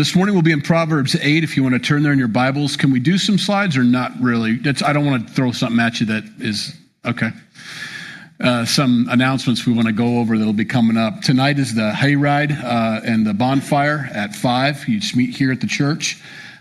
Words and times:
this 0.00 0.16
morning 0.16 0.34
we'll 0.34 0.40
be 0.40 0.50
in 0.50 0.62
Proverbs 0.62 1.14
8. 1.14 1.44
If 1.44 1.58
you 1.58 1.62
want 1.62 1.74
to 1.74 1.78
turn 1.78 2.02
there 2.02 2.14
in 2.14 2.18
your 2.18 2.26
Bibles, 2.26 2.74
can 2.74 2.90
we 2.90 2.98
do 2.98 3.18
some 3.18 3.36
slides 3.36 3.76
or 3.76 3.84
not 3.84 4.12
really? 4.18 4.56
That's, 4.56 4.82
I 4.82 4.94
don't 4.94 5.04
want 5.04 5.28
to 5.28 5.34
throw 5.34 5.52
something 5.52 5.78
at 5.78 6.00
you 6.00 6.06
that 6.06 6.24
is 6.38 6.74
okay. 7.04 7.28
Uh, 8.42 8.64
some 8.64 9.08
announcements 9.10 9.66
we 9.66 9.74
want 9.74 9.88
to 9.88 9.92
go 9.92 10.18
over 10.18 10.38
that'll 10.38 10.54
be 10.54 10.64
coming 10.64 10.96
up. 10.96 11.20
Tonight 11.20 11.58
is 11.58 11.74
the 11.74 11.90
hayride 11.90 12.52
uh, 12.64 13.02
and 13.04 13.26
the 13.26 13.34
bonfire 13.34 14.08
at 14.14 14.34
5. 14.34 14.88
You 14.88 15.00
just 15.00 15.16
meet 15.16 15.36
here 15.36 15.52
at 15.52 15.60
the 15.60 15.66
church. 15.66 16.18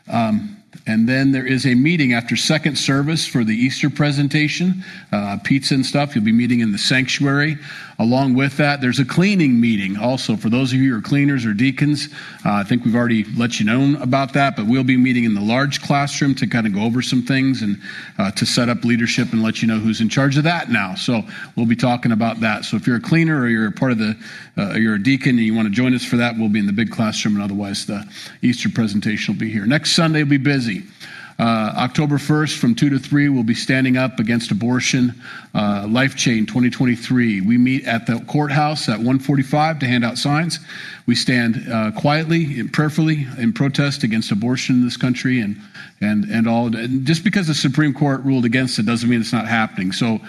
Um, 0.09 0.57
and 0.85 1.07
then 1.07 1.31
there 1.31 1.45
is 1.45 1.65
a 1.65 1.75
meeting 1.75 2.11
after 2.11 2.35
second 2.35 2.77
service 2.77 3.25
for 3.25 3.45
the 3.45 3.55
Easter 3.55 3.89
presentation, 3.89 4.83
uh, 5.13 5.37
pizza 5.45 5.75
and 5.75 5.85
stuff. 5.85 6.13
You'll 6.13 6.25
be 6.25 6.33
meeting 6.33 6.59
in 6.59 6.73
the 6.73 6.77
sanctuary. 6.77 7.57
Along 7.99 8.33
with 8.33 8.55
that, 8.57 8.79
there's 8.79 8.99
a 8.99 9.05
cleaning 9.05 9.59
meeting 9.59 9.97
also 9.97 10.37
for 10.37 10.49
those 10.49 10.71
of 10.71 10.79
you 10.79 10.93
who 10.93 10.99
are 10.99 11.01
cleaners 11.01 11.45
or 11.45 11.53
deacons. 11.53 12.07
Uh, 12.45 12.53
I 12.53 12.63
think 12.63 12.85
we've 12.85 12.95
already 12.95 13.25
let 13.35 13.59
you 13.59 13.65
know 13.65 14.01
about 14.01 14.31
that, 14.33 14.55
but 14.55 14.67
we'll 14.67 14.85
be 14.85 14.95
meeting 14.95 15.25
in 15.25 15.33
the 15.33 15.41
large 15.41 15.81
classroom 15.81 16.33
to 16.35 16.47
kind 16.47 16.65
of 16.65 16.73
go 16.73 16.83
over 16.83 17.01
some 17.01 17.21
things 17.21 17.61
and 17.61 17.77
uh, 18.17 18.31
to 18.31 18.45
set 18.45 18.69
up 18.69 18.85
leadership 18.85 19.33
and 19.33 19.43
let 19.43 19.61
you 19.61 19.67
know 19.67 19.79
who's 19.79 19.99
in 19.99 20.07
charge 20.07 20.37
of 20.37 20.45
that 20.45 20.69
now. 20.69 20.95
So 20.95 21.23
we'll 21.57 21.65
be 21.65 21.75
talking 21.75 22.13
about 22.13 22.39
that. 22.39 22.63
So 22.63 22.77
if 22.77 22.87
you're 22.87 22.95
a 22.95 23.01
cleaner 23.01 23.41
or 23.41 23.49
you're 23.49 23.67
a 23.67 23.71
part 23.71 23.91
of 23.91 23.97
the, 23.97 24.15
uh, 24.57 24.75
you're 24.75 24.95
a 24.95 25.03
deacon 25.03 25.31
and 25.31 25.39
you 25.39 25.53
want 25.53 25.67
to 25.67 25.73
join 25.73 25.93
us 25.93 26.05
for 26.05 26.15
that, 26.15 26.37
we'll 26.37 26.47
be 26.47 26.59
in 26.59 26.67
the 26.67 26.73
big 26.73 26.91
classroom, 26.91 27.35
and 27.35 27.43
otherwise 27.43 27.85
the 27.85 28.09
Easter 28.41 28.69
presentation 28.69 29.33
will 29.33 29.39
be 29.39 29.51
here. 29.51 29.65
Next 29.65 29.91
Sunday 29.91 30.23
will 30.23 30.29
be 30.29 30.37
busy. 30.37 30.83
Uh, 31.39 31.73
October 31.77 32.17
1st 32.17 32.57
from 32.57 32.75
2 32.75 32.89
to 32.89 32.99
3, 32.99 33.29
we'll 33.29 33.43
be 33.43 33.55
standing 33.55 33.95
up 33.95 34.19
against 34.19 34.51
abortion. 34.51 35.13
Uh, 35.55 35.87
Life 35.89 36.17
Chain 36.17 36.45
2023. 36.45 37.39
We 37.39 37.57
meet 37.57 37.85
at 37.85 38.05
the 38.05 38.19
courthouse 38.27 38.89
at 38.89 38.97
145 38.97 39.79
to 39.79 39.87
hand 39.87 40.03
out 40.03 40.17
signs. 40.17 40.59
We 41.05 41.15
stand 41.15 41.65
uh, 41.71 41.91
quietly 41.91 42.59
and 42.59 42.71
prayerfully 42.73 43.25
in 43.37 43.53
protest 43.53 44.03
against 44.03 44.31
abortion 44.31 44.75
in 44.75 44.83
this 44.83 44.97
country 44.97 45.39
and, 45.39 46.47
all. 46.47 46.69
Just 46.69 47.23
because 47.23 47.47
the 47.47 47.53
Supreme 47.53 47.93
Court 47.93 48.21
ruled 48.23 48.43
against 48.43 48.77
it 48.77 48.85
doesn't 48.85 49.09
mean 49.09 49.21
it's 49.21 49.33
not 49.33 49.47
happening. 49.47 49.93
So 49.93 50.19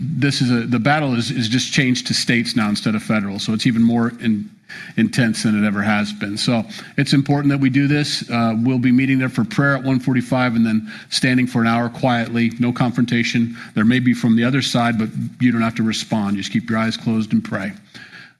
this 0.00 0.40
is 0.40 0.70
the 0.70 0.78
battle 0.78 1.14
is, 1.14 1.28
just 1.48 1.72
changed 1.72 2.06
to 2.06 2.14
states 2.14 2.54
now 2.54 2.68
instead 2.68 2.94
of 2.94 3.02
federal. 3.02 3.40
So 3.40 3.52
it's 3.52 3.66
even 3.66 3.82
more 3.82 4.12
in, 4.20 4.48
intense 4.96 5.42
than 5.42 5.62
it 5.62 5.66
ever 5.66 5.82
has 5.82 6.12
been. 6.12 6.36
So 6.36 6.64
it's 6.96 7.12
important 7.12 7.50
that 7.50 7.58
we 7.58 7.70
do 7.70 7.86
this. 7.86 8.28
Uh, 8.30 8.54
we'll 8.58 8.78
be 8.78 8.92
meeting 8.92 9.18
there 9.18 9.28
for 9.28 9.44
prayer 9.44 9.72
at 9.74 9.78
145 9.78 10.56
and 10.56 10.66
then 10.66 10.92
standing 11.10 11.46
for 11.46 11.60
an 11.60 11.66
hour 11.66 11.88
quietly, 11.88 12.52
no 12.58 12.72
confrontation. 12.72 13.56
There 13.74 13.84
may 13.84 14.00
be 14.00 14.14
from 14.14 14.36
the 14.36 14.44
other 14.44 14.62
side, 14.62 14.98
but 14.98 15.08
you 15.40 15.52
don't 15.52 15.62
have 15.62 15.74
to 15.76 15.82
respond. 15.82 16.36
Just 16.36 16.52
keep 16.52 16.68
your 16.68 16.78
eyes 16.78 16.96
closed 16.96 17.32
and 17.32 17.44
pray. 17.44 17.72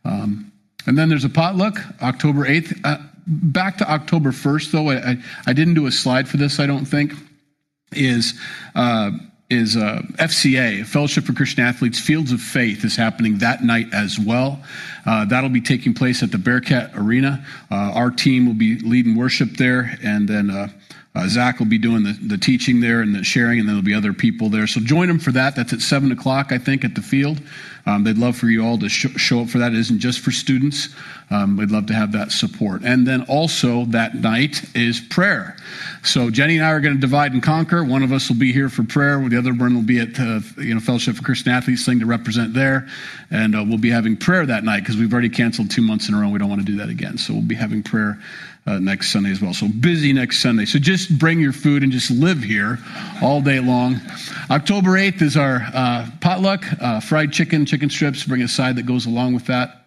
Um, 0.05 0.53
and 0.87 0.97
then 0.97 1.09
there's 1.09 1.25
a 1.25 1.29
potluck, 1.29 1.79
October 2.03 2.45
8th. 2.45 2.81
Uh, 2.85 2.99
back 3.27 3.77
to 3.79 3.91
October 3.91 4.31
1st, 4.31 4.71
though, 4.71 4.91
I, 4.91 5.17
I, 5.47 5.53
didn't 5.53 5.75
do 5.75 5.87
a 5.87 5.93
slide 5.93 6.29
for 6.29 6.37
this, 6.37 6.61
I 6.61 6.67
don't 6.67 6.85
think, 6.85 7.13
is. 7.93 8.39
Uh, 8.75 9.11
is 9.49 9.77
uh, 9.77 10.03
FCA, 10.15 10.85
Fellowship 10.85 11.25
for 11.25 11.33
Christian 11.33 11.65
Athletes 11.65 12.01
Fields 12.01 12.33
of 12.33 12.41
Faith, 12.41 12.85
is 12.85 12.97
happening 12.97 13.39
that 13.39 13.63
night 13.63 13.87
as 13.93 14.19
well. 14.19 14.61
Uh, 15.05 15.25
that'll 15.25 15.51
be 15.51 15.61
taking 15.61 15.95
place 15.95 16.23
at 16.23 16.33
the 16.33 16.39
Bearcat 16.39 16.91
Arena. 16.97 17.45
Uh, 17.71 17.93
our 17.95 18.11
team 18.11 18.47
will 18.47 18.55
be 18.55 18.79
leading 18.81 19.15
worship 19.15 19.51
there, 19.51 19.97
and 20.03 20.29
then 20.29 20.51
uh, 20.51 20.69
uh, 21.15 21.29
Zach 21.29 21.61
will 21.61 21.67
be 21.67 21.79
doing 21.79 22.03
the, 22.03 22.13
the 22.13 22.37
teaching 22.37 22.81
there 22.81 23.01
and 23.01 23.15
the 23.15 23.23
sharing, 23.23 23.61
and 23.61 23.69
then 23.69 23.77
there'll 23.77 23.85
be 23.85 23.95
other 23.95 24.13
people 24.13 24.51
there. 24.51 24.67
So 24.67 24.81
join 24.81 25.09
them 25.09 25.19
for 25.19 25.33
that. 25.33 25.55
That's 25.55 25.73
at 25.73 25.81
7 25.81 26.11
o'clock, 26.11 26.51
I 26.51 26.59
think, 26.59 26.85
at 26.85 26.95
the 26.95 27.03
field. 27.03 27.41
Um, 27.87 28.03
they'd 28.03 28.19
love 28.19 28.37
for 28.37 28.47
you 28.47 28.65
all 28.65 28.79
to 28.79 28.89
sh- 28.89 29.17
show 29.17 29.41
up 29.41 29.49
for 29.49 29.59
that. 29.59 29.73
It 29.73 29.79
isn't 29.79 30.01
just 30.01 30.21
for 30.21 30.33
students. 30.33 30.89
Um, 31.31 31.57
we'd 31.57 31.71
love 31.71 31.87
to 31.87 31.95
have 31.95 32.13
that 32.13 32.33
support. 32.33 32.83
And 32.85 33.07
then 33.07 33.23
also 33.23 33.85
that 33.87 34.17
night 34.17 34.63
is 34.75 35.01
prayer. 35.01 35.57
So 36.03 36.31
Jenny 36.31 36.57
and 36.57 36.67
I 36.67 36.71
are 36.71 36.81
going 36.81 36.95
to 36.95 37.01
divide 37.01 37.33
and 37.33 37.43
conquer. 37.43 37.85
One 37.85 38.03
of 38.03 38.13
us 38.13 38.29
will 38.29 38.37
be 38.37 38.53
here 38.53 38.69
for 38.69 38.83
prayer. 38.83 39.27
The 39.29 39.39
other 39.39 39.55
one 39.55 39.75
will 39.75 39.83
be 39.83 40.01
at 40.01 40.19
uh, 40.19 40.41
you 40.59 40.75
know 40.75 40.81
Fellowship 40.81 41.17
for 41.17 41.23
Christian 41.23 41.53
Athletes 41.53 41.85
thing 41.85 42.01
to 42.01 42.07
represent 42.07 42.55
there, 42.55 42.89
and 43.31 43.55
uh, 43.55 43.65
we'll 43.67 43.79
be 43.79 43.91
having 43.91 44.17
prayer 44.17 44.47
that 44.47 44.65
night 44.65 44.81
because 44.81 44.97
we've 44.97 45.13
already 45.13 45.29
canceled 45.29 45.71
two 45.71 45.83
months 45.83 46.09
in 46.09 46.15
a 46.15 46.21
row. 46.21 46.29
We 46.29 46.39
don't 46.39 46.49
want 46.49 46.61
to 46.61 46.67
do 46.67 46.77
that 46.79 46.89
again. 46.89 47.19
So 47.19 47.35
we'll 47.35 47.43
be 47.43 47.55
having 47.55 47.83
prayer 47.83 48.19
uh, 48.67 48.79
next 48.79 49.13
Sunday 49.13 49.31
as 49.31 49.41
well. 49.41 49.55
So 49.55 49.69
busy 49.69 50.13
next 50.13 50.43
Sunday. 50.43 50.65
So 50.65 50.79
just 50.79 51.19
bring 51.19 51.41
your 51.41 51.53
food 51.53 51.83
and 51.83 51.93
just 51.93 52.11
live 52.11 52.43
here 52.43 52.79
all 53.23 53.41
day 53.41 53.61
long. 53.61 54.01
October 54.51 54.91
8th 54.93 55.23
is 55.23 55.37
our 55.37 55.67
uh, 55.73 56.11
potluck, 56.21 56.65
uh, 56.81 57.01
fried 57.01 57.33
chicken, 57.33 57.65
chicken 57.65 57.89
strips. 57.91 58.25
Bring 58.25 58.43
a 58.43 58.49
side 58.49 58.77
that 58.77 58.87
goes 58.87 59.07
along 59.07 59.35
with 59.35 59.47
that. 59.47 59.83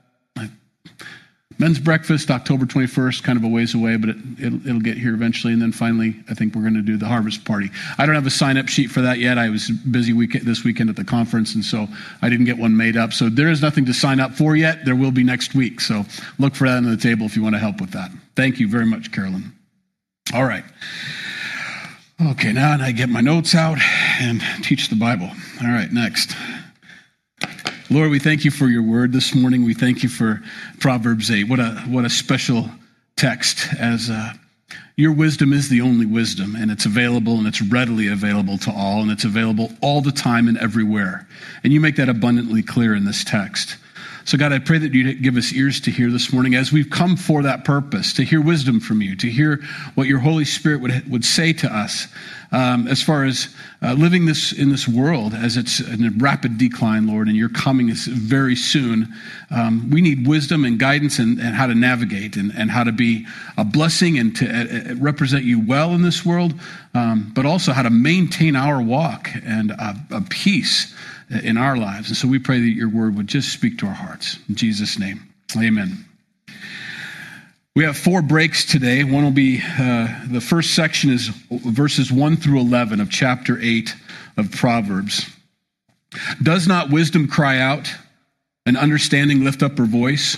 Men's 1.59 1.77
breakfast, 1.77 2.31
October 2.31 2.65
21st, 2.65 3.21
kind 3.21 3.37
of 3.37 3.43
a 3.43 3.47
ways 3.47 3.75
away, 3.75 3.97
but 3.97 4.09
it, 4.11 4.15
will 4.39 4.67
it'll 4.67 4.79
get 4.79 4.97
here 4.97 5.13
eventually. 5.13 5.51
And 5.51 5.61
then 5.61 5.73
finally, 5.73 6.15
I 6.29 6.33
think 6.33 6.55
we're 6.55 6.61
going 6.61 6.75
to 6.75 6.81
do 6.81 6.95
the 6.95 7.05
harvest 7.05 7.43
party. 7.43 7.69
I 7.97 8.05
don't 8.05 8.15
have 8.15 8.25
a 8.25 8.31
sign 8.31 8.57
up 8.57 8.69
sheet 8.69 8.89
for 8.89 9.01
that 9.01 9.19
yet. 9.19 9.37
I 9.37 9.49
was 9.49 9.69
busy 9.69 10.13
week- 10.13 10.41
this 10.41 10.63
weekend 10.63 10.89
at 10.89 10.95
the 10.95 11.03
conference, 11.03 11.55
and 11.55 11.63
so 11.63 11.87
I 12.21 12.29
didn't 12.29 12.45
get 12.45 12.57
one 12.57 12.75
made 12.77 12.95
up. 12.95 13.11
So 13.11 13.27
there 13.27 13.49
is 13.49 13.61
nothing 13.61 13.85
to 13.85 13.93
sign 13.93 14.21
up 14.21 14.33
for 14.33 14.55
yet. 14.55 14.85
There 14.85 14.95
will 14.95 15.11
be 15.11 15.23
next 15.23 15.53
week. 15.53 15.81
So 15.81 16.05
look 16.39 16.55
for 16.55 16.67
that 16.69 16.77
on 16.77 16.89
the 16.89 16.95
table 16.95 17.25
if 17.25 17.35
you 17.35 17.43
want 17.43 17.55
to 17.55 17.59
help 17.59 17.81
with 17.81 17.91
that. 17.91 18.09
Thank 18.37 18.59
you 18.59 18.69
very 18.69 18.85
much, 18.85 19.11
Carolyn. 19.11 19.51
All 20.33 20.45
right. 20.45 20.63
Okay, 22.31 22.53
now 22.53 22.77
I 22.79 22.91
get 22.91 23.09
my 23.09 23.21
notes 23.21 23.53
out 23.53 23.77
and 24.19 24.41
teach 24.61 24.89
the 24.89 24.95
Bible. 24.95 25.29
All 25.61 25.69
right, 25.69 25.91
next. 25.91 26.35
Lord, 27.91 28.11
we 28.11 28.19
thank 28.19 28.45
you 28.45 28.51
for 28.51 28.67
your 28.67 28.83
word 28.83 29.13
this 29.13 29.33
morning. 29.33 29.65
We 29.65 29.73
thank 29.73 30.03
you 30.03 30.09
for 30.09 30.43
Proverbs 30.79 31.31
8. 31.31 31.45
What 31.45 31.59
a, 31.59 31.71
what 31.87 32.05
a 32.05 32.09
special 32.09 32.69
text 33.15 33.65
as 33.79 34.11
uh, 34.11 34.33
your 34.95 35.11
wisdom 35.11 35.53
is 35.53 35.69
the 35.69 35.81
only 35.81 36.05
wisdom, 36.05 36.55
and 36.55 36.69
it's 36.69 36.85
available 36.85 37.39
and 37.39 37.47
it's 37.47 37.63
readily 37.63 38.07
available 38.07 38.59
to 38.59 38.71
all, 38.71 39.01
and 39.01 39.09
it's 39.09 39.23
available 39.23 39.71
all 39.81 40.01
the 40.01 40.11
time 40.11 40.47
and 40.47 40.55
everywhere. 40.59 41.27
And 41.63 41.73
you 41.73 41.79
make 41.79 41.95
that 41.95 42.09
abundantly 42.09 42.61
clear 42.61 42.93
in 42.93 43.05
this 43.05 43.23
text. 43.23 43.77
So, 44.29 44.37
God, 44.37 44.53
I 44.53 44.59
pray 44.59 44.77
that 44.77 44.93
you 44.93 45.15
give 45.15 45.37
us 45.37 45.51
ears 45.53 45.81
to 45.81 45.89
hear 45.89 46.11
this 46.11 46.31
morning 46.31 46.53
as 46.53 46.71
we've 46.71 46.91
come 46.91 47.17
for 47.17 47.41
that 47.41 47.65
purpose, 47.65 48.13
to 48.13 48.23
hear 48.23 48.39
wisdom 48.39 48.79
from 48.79 49.01
you, 49.01 49.15
to 49.15 49.27
hear 49.27 49.59
what 49.95 50.05
your 50.05 50.19
Holy 50.19 50.45
Spirit 50.45 50.81
would, 50.81 51.09
would 51.09 51.25
say 51.25 51.51
to 51.51 51.67
us 51.67 52.05
um, 52.51 52.87
as 52.87 53.01
far 53.01 53.23
as 53.25 53.55
uh, 53.81 53.93
living 53.93 54.27
this 54.27 54.51
in 54.51 54.69
this 54.69 54.87
world 54.87 55.33
as 55.33 55.57
it's 55.57 55.79
in 55.79 56.05
a 56.05 56.11
rapid 56.17 56.59
decline, 56.59 57.07
Lord, 57.07 57.27
and 57.27 57.35
you're 57.35 57.49
coming 57.49 57.91
very 57.91 58.55
soon. 58.55 59.11
Um, 59.49 59.89
we 59.89 59.99
need 59.99 60.27
wisdom 60.27 60.63
and 60.63 60.77
guidance 60.77 61.17
and, 61.17 61.39
and 61.39 61.55
how 61.55 61.65
to 61.65 61.73
navigate 61.73 62.35
and, 62.35 62.51
and, 62.55 62.69
how 62.69 62.83
to 62.83 62.91
be 62.91 63.25
a 63.57 63.65
blessing 63.65 64.19
and 64.19 64.35
to 64.35 64.45
uh, 64.47 64.91
uh 64.91 64.95
represent 64.97 65.43
you 65.43 65.59
well 65.59 65.95
in 65.95 66.03
this 66.03 66.23
world, 66.23 66.53
um, 66.93 67.31
but 67.33 67.47
also 67.47 67.71
how 67.71 67.81
to 67.81 67.89
maintain 67.89 68.55
our 68.55 68.79
walk 68.79 69.27
and 69.43 69.71
a, 69.71 69.95
a 70.11 70.21
peace 70.21 70.93
in 71.29 71.57
our 71.57 71.77
lives. 71.77 72.07
And 72.07 72.17
so 72.17 72.27
we 72.27 72.39
pray 72.39 72.59
that 72.59 72.69
your 72.69 72.89
word 72.89 73.15
would 73.15 73.27
just 73.27 73.53
speak 73.53 73.77
to 73.79 73.85
our 73.85 73.93
hearts. 73.93 74.39
In 74.47 74.55
Jesus' 74.55 74.97
name, 74.97 75.21
amen. 75.57 76.05
We 77.75 77.83
have 77.85 77.97
four 77.97 78.21
breaks 78.21 78.65
today. 78.65 79.03
One 79.03 79.23
will 79.23 79.31
be 79.31 79.61
uh, 79.61 80.07
the 80.27 80.41
first 80.41 80.73
section 80.73 81.11
is 81.11 81.27
verses 81.49 82.11
1 82.11 82.37
through 82.37 82.59
11 82.59 82.99
of 82.99 83.09
chapter 83.09 83.59
8 83.61 83.95
of 84.37 84.51
Proverbs. 84.51 85.29
Does 86.41 86.67
not 86.67 86.89
wisdom 86.89 87.27
cry 87.27 87.59
out 87.59 87.89
and 88.65 88.75
understanding 88.75 89.43
lift 89.43 89.61
up 89.61 89.77
her 89.77 89.85
voice? 89.85 90.37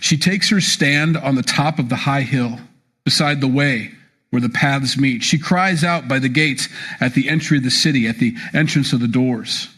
She 0.00 0.16
takes 0.16 0.48
her 0.50 0.60
stand 0.60 1.16
on 1.16 1.34
the 1.34 1.42
top 1.42 1.78
of 1.78 1.88
the 1.88 1.96
high 1.96 2.22
hill 2.22 2.58
beside 3.04 3.40
the 3.40 3.48
way 3.48 3.92
where 4.30 4.42
the 4.42 4.48
paths 4.48 4.98
meet. 4.98 5.22
She 5.22 5.38
cries 5.38 5.82
out 5.82 6.08
by 6.08 6.18
the 6.18 6.28
gates 6.28 6.68
at 7.00 7.14
the 7.14 7.28
entry 7.28 7.58
of 7.58 7.64
the 7.64 7.70
city, 7.70 8.06
at 8.06 8.18
the 8.18 8.36
entrance 8.54 8.92
of 8.92 9.00
the 9.00 9.08
doors. 9.08 9.68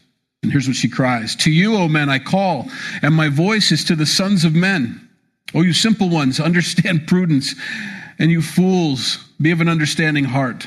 And 0.42 0.50
here's 0.50 0.66
what 0.66 0.76
she 0.76 0.88
cries 0.88 1.36
To 1.36 1.50
you, 1.50 1.76
O 1.76 1.88
men, 1.88 2.08
I 2.08 2.18
call, 2.18 2.68
and 3.02 3.14
my 3.14 3.28
voice 3.28 3.72
is 3.72 3.84
to 3.84 3.96
the 3.96 4.06
sons 4.06 4.44
of 4.44 4.54
men. 4.54 5.08
O 5.54 5.62
you 5.62 5.72
simple 5.72 6.08
ones, 6.08 6.40
understand 6.40 7.06
prudence, 7.06 7.54
and 8.18 8.30
you 8.30 8.42
fools, 8.42 9.18
be 9.40 9.50
of 9.50 9.60
an 9.60 9.68
understanding 9.68 10.24
heart. 10.24 10.66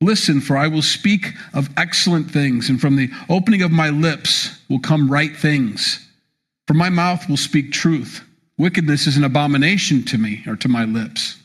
Listen, 0.00 0.40
for 0.40 0.56
I 0.56 0.68
will 0.68 0.82
speak 0.82 1.34
of 1.54 1.68
excellent 1.76 2.30
things, 2.30 2.70
and 2.70 2.80
from 2.80 2.96
the 2.96 3.10
opening 3.28 3.62
of 3.62 3.72
my 3.72 3.90
lips 3.90 4.56
will 4.68 4.78
come 4.78 5.10
right 5.10 5.36
things. 5.36 6.06
For 6.68 6.74
my 6.74 6.88
mouth 6.88 7.28
will 7.28 7.36
speak 7.36 7.72
truth. 7.72 8.24
Wickedness 8.58 9.06
is 9.06 9.16
an 9.16 9.24
abomination 9.24 10.04
to 10.04 10.18
me, 10.18 10.44
or 10.46 10.54
to 10.56 10.68
my 10.68 10.84
lips. 10.84 11.36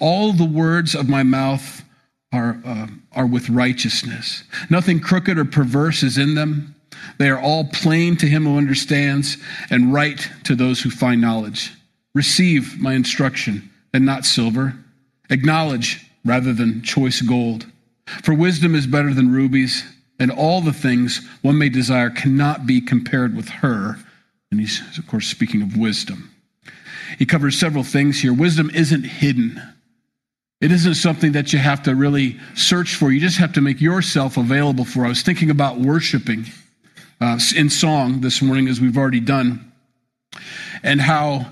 All 0.00 0.32
the 0.32 0.44
words 0.44 0.94
of 0.94 1.08
my 1.08 1.22
mouth 1.22 1.84
are, 2.32 2.60
uh, 2.64 2.86
are 3.12 3.26
with 3.26 3.48
righteousness. 3.50 4.42
Nothing 4.70 4.98
crooked 4.98 5.38
or 5.38 5.44
perverse 5.44 6.02
is 6.02 6.18
in 6.18 6.34
them. 6.34 6.74
They 7.18 7.28
are 7.30 7.40
all 7.40 7.64
plain 7.64 8.16
to 8.18 8.26
him 8.26 8.44
who 8.44 8.58
understands 8.58 9.36
and 9.70 9.92
right 9.92 10.28
to 10.44 10.54
those 10.54 10.80
who 10.80 10.90
find 10.90 11.20
knowledge. 11.20 11.72
Receive 12.14 12.80
my 12.80 12.94
instruction 12.94 13.70
and 13.92 14.04
not 14.04 14.24
silver. 14.24 14.74
Acknowledge 15.30 16.04
rather 16.24 16.52
than 16.52 16.82
choice 16.82 17.20
gold. 17.20 17.66
For 18.22 18.34
wisdom 18.34 18.74
is 18.74 18.86
better 18.86 19.14
than 19.14 19.32
rubies, 19.32 19.84
and 20.18 20.30
all 20.30 20.60
the 20.60 20.72
things 20.72 21.26
one 21.42 21.58
may 21.58 21.68
desire 21.68 22.10
cannot 22.10 22.66
be 22.66 22.80
compared 22.80 23.36
with 23.36 23.48
her. 23.48 23.98
And 24.50 24.60
he's, 24.60 24.80
of 24.98 25.06
course, 25.06 25.26
speaking 25.26 25.62
of 25.62 25.76
wisdom. 25.76 26.30
He 27.18 27.26
covers 27.26 27.58
several 27.58 27.84
things 27.84 28.20
here. 28.20 28.32
Wisdom 28.32 28.70
isn't 28.74 29.04
hidden. 29.04 29.60
It 30.60 30.70
isn't 30.70 30.94
something 30.94 31.32
that 31.32 31.52
you 31.52 31.58
have 31.58 31.82
to 31.84 31.94
really 31.94 32.38
search 32.54 32.94
for. 32.94 33.10
You 33.10 33.20
just 33.20 33.38
have 33.38 33.52
to 33.54 33.60
make 33.60 33.80
yourself 33.80 34.36
available 34.36 34.84
for. 34.84 35.04
I 35.04 35.08
was 35.08 35.22
thinking 35.22 35.50
about 35.50 35.80
worshiping 35.80 36.46
uh, 37.22 37.38
in 37.56 37.70
song 37.70 38.20
this 38.20 38.42
morning, 38.42 38.66
as 38.66 38.80
we've 38.80 38.98
already 38.98 39.20
done, 39.20 39.72
and 40.82 41.00
how 41.00 41.46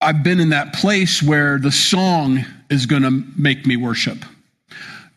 I've 0.00 0.22
been 0.22 0.38
in 0.38 0.50
that 0.50 0.72
place 0.72 1.20
where 1.20 1.58
the 1.58 1.72
song 1.72 2.44
is 2.70 2.86
going 2.86 3.02
to 3.02 3.10
make 3.36 3.66
me 3.66 3.76
worship. 3.76 4.18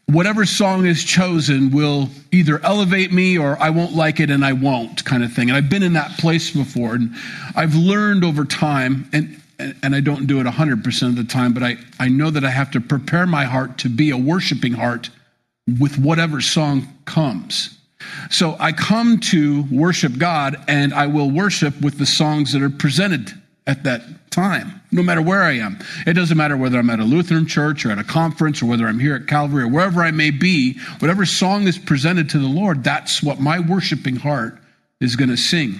Whatever 0.07 0.47
song 0.47 0.87
is 0.87 1.03
chosen 1.03 1.69
will 1.69 2.09
either 2.31 2.59
elevate 2.63 3.11
me 3.11 3.37
or 3.37 3.55
I 3.61 3.69
won't 3.69 3.93
like 3.93 4.19
it 4.19 4.31
and 4.31 4.43
I 4.43 4.53
won't, 4.53 5.05
kind 5.05 5.23
of 5.23 5.31
thing. 5.31 5.49
And 5.49 5.57
I've 5.57 5.69
been 5.69 5.83
in 5.83 5.93
that 5.93 6.17
place 6.17 6.49
before. 6.49 6.95
And 6.95 7.15
I've 7.55 7.75
learned 7.75 8.23
over 8.23 8.45
time, 8.45 9.07
and, 9.13 9.39
and 9.59 9.95
I 9.95 9.99
don't 9.99 10.25
do 10.25 10.39
it 10.39 10.45
100% 10.47 11.07
of 11.07 11.15
the 11.15 11.23
time, 11.23 11.53
but 11.53 11.61
I, 11.61 11.77
I 11.99 12.07
know 12.07 12.31
that 12.31 12.43
I 12.43 12.49
have 12.49 12.71
to 12.71 12.81
prepare 12.81 13.27
my 13.27 13.45
heart 13.45 13.77
to 13.79 13.89
be 13.89 14.09
a 14.09 14.17
worshiping 14.17 14.73
heart 14.73 15.11
with 15.79 15.99
whatever 15.99 16.41
song 16.41 16.87
comes. 17.05 17.75
So 18.29 18.55
I 18.59 18.71
come 18.71 19.19
to 19.31 19.63
worship 19.71 20.17
God 20.17 20.57
and 20.67 20.93
I 20.93 21.07
will 21.07 21.29
worship 21.29 21.79
with 21.81 21.97
the 21.97 22.05
songs 22.05 22.53
that 22.53 22.61
are 22.61 22.69
presented 22.69 23.33
at 23.67 23.83
that 23.83 24.31
time, 24.31 24.81
no 24.91 25.01
matter 25.01 25.21
where 25.21 25.41
I 25.41 25.53
am. 25.53 25.79
It 26.05 26.13
doesn't 26.13 26.37
matter 26.37 26.57
whether 26.57 26.77
I'm 26.77 26.89
at 26.89 26.99
a 26.99 27.03
Lutheran 27.03 27.47
church 27.47 27.85
or 27.85 27.91
at 27.91 27.99
a 27.99 28.03
conference 28.03 28.61
or 28.61 28.67
whether 28.67 28.87
I'm 28.87 28.99
here 28.99 29.15
at 29.15 29.27
Calvary 29.27 29.63
or 29.63 29.67
wherever 29.67 30.03
I 30.03 30.11
may 30.11 30.29
be, 30.29 30.77
whatever 30.99 31.25
song 31.25 31.67
is 31.67 31.77
presented 31.77 32.29
to 32.31 32.39
the 32.39 32.47
Lord, 32.47 32.83
that's 32.83 33.23
what 33.23 33.39
my 33.39 33.59
worshiping 33.59 34.17
heart 34.17 34.59
is 34.99 35.15
going 35.15 35.29
to 35.29 35.37
sing. 35.37 35.79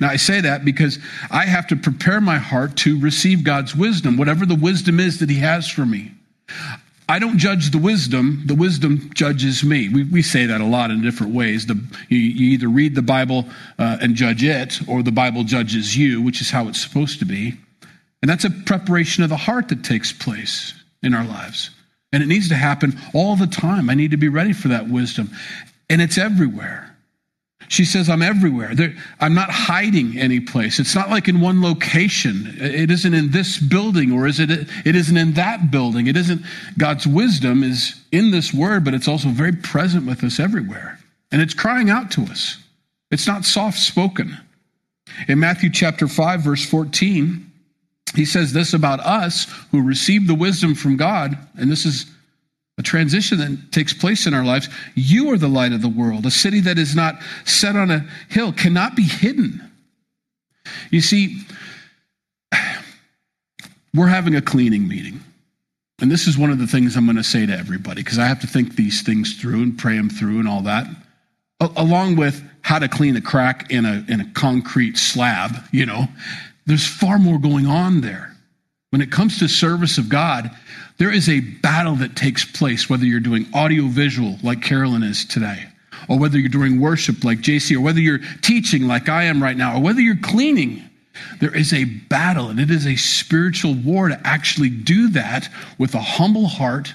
Now, 0.00 0.08
I 0.08 0.16
say 0.16 0.40
that 0.40 0.64
because 0.64 0.98
I 1.30 1.44
have 1.44 1.66
to 1.68 1.76
prepare 1.76 2.20
my 2.20 2.38
heart 2.38 2.76
to 2.78 3.00
receive 3.00 3.44
God's 3.44 3.74
wisdom, 3.74 4.16
whatever 4.16 4.46
the 4.46 4.54
wisdom 4.54 5.00
is 5.00 5.18
that 5.18 5.28
He 5.28 5.38
has 5.38 5.68
for 5.68 5.84
me. 5.84 6.12
I 7.08 7.18
don't 7.18 7.38
judge 7.38 7.70
the 7.70 7.78
wisdom, 7.78 8.42
the 8.46 8.54
wisdom 8.54 9.10
judges 9.12 9.64
me. 9.64 9.88
We, 9.88 10.04
we 10.04 10.22
say 10.22 10.46
that 10.46 10.60
a 10.60 10.64
lot 10.64 10.90
in 10.90 11.02
different 11.02 11.34
ways. 11.34 11.66
The, 11.66 11.74
you, 12.08 12.18
you, 12.18 12.52
either 12.52 12.68
read 12.68 12.94
the 12.94 13.02
Bible 13.02 13.46
uh, 13.78 13.98
and 14.00 14.14
judge 14.14 14.42
it, 14.44 14.80
or 14.88 15.02
the 15.02 15.12
Bible 15.12 15.44
judges 15.44 15.96
you, 15.96 16.22
which 16.22 16.40
is 16.40 16.50
how 16.50 16.68
it's 16.68 16.80
supposed 16.80 17.18
to 17.18 17.24
be. 17.24 17.54
And 18.22 18.30
that's 18.30 18.44
a 18.44 18.50
preparation 18.50 19.24
of 19.24 19.30
the 19.30 19.36
heart 19.36 19.68
that 19.68 19.84
takes 19.84 20.12
place 20.12 20.74
in 21.02 21.12
our 21.12 21.24
lives. 21.24 21.70
And 22.12 22.22
it 22.22 22.26
needs 22.26 22.48
to 22.50 22.54
happen 22.54 22.98
all 23.14 23.36
the 23.36 23.46
time. 23.46 23.90
I 23.90 23.94
need 23.94 24.12
to 24.12 24.16
be 24.16 24.28
ready 24.28 24.52
for 24.52 24.68
that 24.68 24.88
wisdom. 24.88 25.30
And 25.90 26.00
it's 26.00 26.18
everywhere. 26.18 26.91
She 27.72 27.86
says, 27.86 28.10
I'm 28.10 28.20
everywhere. 28.20 28.74
There, 28.74 28.94
I'm 29.18 29.32
not 29.32 29.48
hiding 29.48 30.18
any 30.18 30.40
place. 30.40 30.78
It's 30.78 30.94
not 30.94 31.08
like 31.08 31.26
in 31.26 31.40
one 31.40 31.62
location. 31.62 32.54
It 32.60 32.90
isn't 32.90 33.14
in 33.14 33.30
this 33.30 33.58
building 33.58 34.12
or 34.12 34.26
is 34.26 34.40
it, 34.40 34.50
it 34.84 34.94
isn't 34.94 35.16
in 35.16 35.32
that 35.32 35.70
building. 35.70 36.06
It 36.06 36.14
isn't, 36.18 36.42
God's 36.76 37.06
wisdom 37.06 37.62
is 37.62 37.98
in 38.12 38.30
this 38.30 38.52
word, 38.52 38.84
but 38.84 38.92
it's 38.92 39.08
also 39.08 39.30
very 39.30 39.52
present 39.52 40.04
with 40.04 40.22
us 40.22 40.38
everywhere. 40.38 40.98
And 41.30 41.40
it's 41.40 41.54
crying 41.54 41.88
out 41.88 42.10
to 42.10 42.20
us. 42.24 42.58
It's 43.10 43.26
not 43.26 43.46
soft 43.46 43.78
spoken. 43.78 44.36
In 45.26 45.40
Matthew 45.40 45.70
chapter 45.70 46.06
5, 46.06 46.42
verse 46.42 46.66
14, 46.66 47.50
he 48.14 48.26
says 48.26 48.52
this 48.52 48.74
about 48.74 49.00
us 49.00 49.46
who 49.70 49.80
receive 49.80 50.26
the 50.26 50.34
wisdom 50.34 50.74
from 50.74 50.98
God, 50.98 51.38
and 51.56 51.70
this 51.70 51.86
is 51.86 52.04
a 52.78 52.82
transition 52.82 53.38
that 53.38 53.72
takes 53.72 53.92
place 53.92 54.26
in 54.26 54.34
our 54.34 54.44
lives. 54.44 54.68
You 54.94 55.30
are 55.30 55.38
the 55.38 55.48
light 55.48 55.72
of 55.72 55.82
the 55.82 55.88
world. 55.88 56.24
A 56.24 56.30
city 56.30 56.60
that 56.60 56.78
is 56.78 56.96
not 56.96 57.16
set 57.44 57.76
on 57.76 57.90
a 57.90 58.06
hill 58.28 58.52
cannot 58.52 58.96
be 58.96 59.02
hidden. 59.02 59.70
You 60.90 61.00
see, 61.00 61.42
we're 63.94 64.06
having 64.06 64.34
a 64.34 64.42
cleaning 64.42 64.88
meeting. 64.88 65.20
And 66.00 66.10
this 66.10 66.26
is 66.26 66.36
one 66.36 66.50
of 66.50 66.58
the 66.58 66.66
things 66.66 66.96
I'm 66.96 67.04
going 67.04 67.16
to 67.16 67.22
say 67.22 67.46
to 67.46 67.52
everybody 67.52 68.02
because 68.02 68.18
I 68.18 68.26
have 68.26 68.40
to 68.40 68.46
think 68.46 68.74
these 68.74 69.02
things 69.02 69.40
through 69.40 69.62
and 69.62 69.78
pray 69.78 69.96
them 69.96 70.10
through 70.10 70.40
and 70.40 70.48
all 70.48 70.62
that. 70.62 70.86
Along 71.60 72.16
with 72.16 72.42
how 72.62 72.80
to 72.80 72.88
clean 72.88 73.16
a 73.16 73.20
crack 73.20 73.70
in 73.70 73.84
a, 73.84 74.04
in 74.08 74.20
a 74.20 74.28
concrete 74.32 74.96
slab, 74.96 75.52
you 75.70 75.86
know, 75.86 76.06
there's 76.66 76.86
far 76.86 77.18
more 77.18 77.38
going 77.38 77.66
on 77.66 78.00
there. 78.00 78.31
When 78.92 79.00
it 79.00 79.10
comes 79.10 79.38
to 79.38 79.48
service 79.48 79.96
of 79.96 80.10
God, 80.10 80.50
there 80.98 81.10
is 81.10 81.26
a 81.26 81.40
battle 81.40 81.96
that 81.96 82.14
takes 82.14 82.44
place, 82.44 82.90
whether 82.90 83.06
you're 83.06 83.20
doing 83.20 83.46
audio 83.54 83.86
visual 83.86 84.36
like 84.42 84.60
Carolyn 84.60 85.02
is 85.02 85.24
today, 85.24 85.64
or 86.10 86.18
whether 86.18 86.38
you're 86.38 86.50
doing 86.50 86.78
worship 86.78 87.24
like 87.24 87.38
JC, 87.38 87.74
or 87.74 87.80
whether 87.80 88.00
you're 88.00 88.20
teaching 88.42 88.86
like 88.86 89.08
I 89.08 89.24
am 89.24 89.42
right 89.42 89.56
now, 89.56 89.78
or 89.78 89.80
whether 89.80 90.02
you're 90.02 90.16
cleaning. 90.16 90.82
There 91.40 91.56
is 91.56 91.72
a 91.72 91.84
battle, 91.84 92.50
and 92.50 92.60
it 92.60 92.70
is 92.70 92.86
a 92.86 92.96
spiritual 92.96 93.72
war 93.72 94.10
to 94.10 94.20
actually 94.26 94.68
do 94.68 95.08
that 95.08 95.48
with 95.78 95.94
a 95.94 96.02
humble 96.02 96.46
heart, 96.46 96.92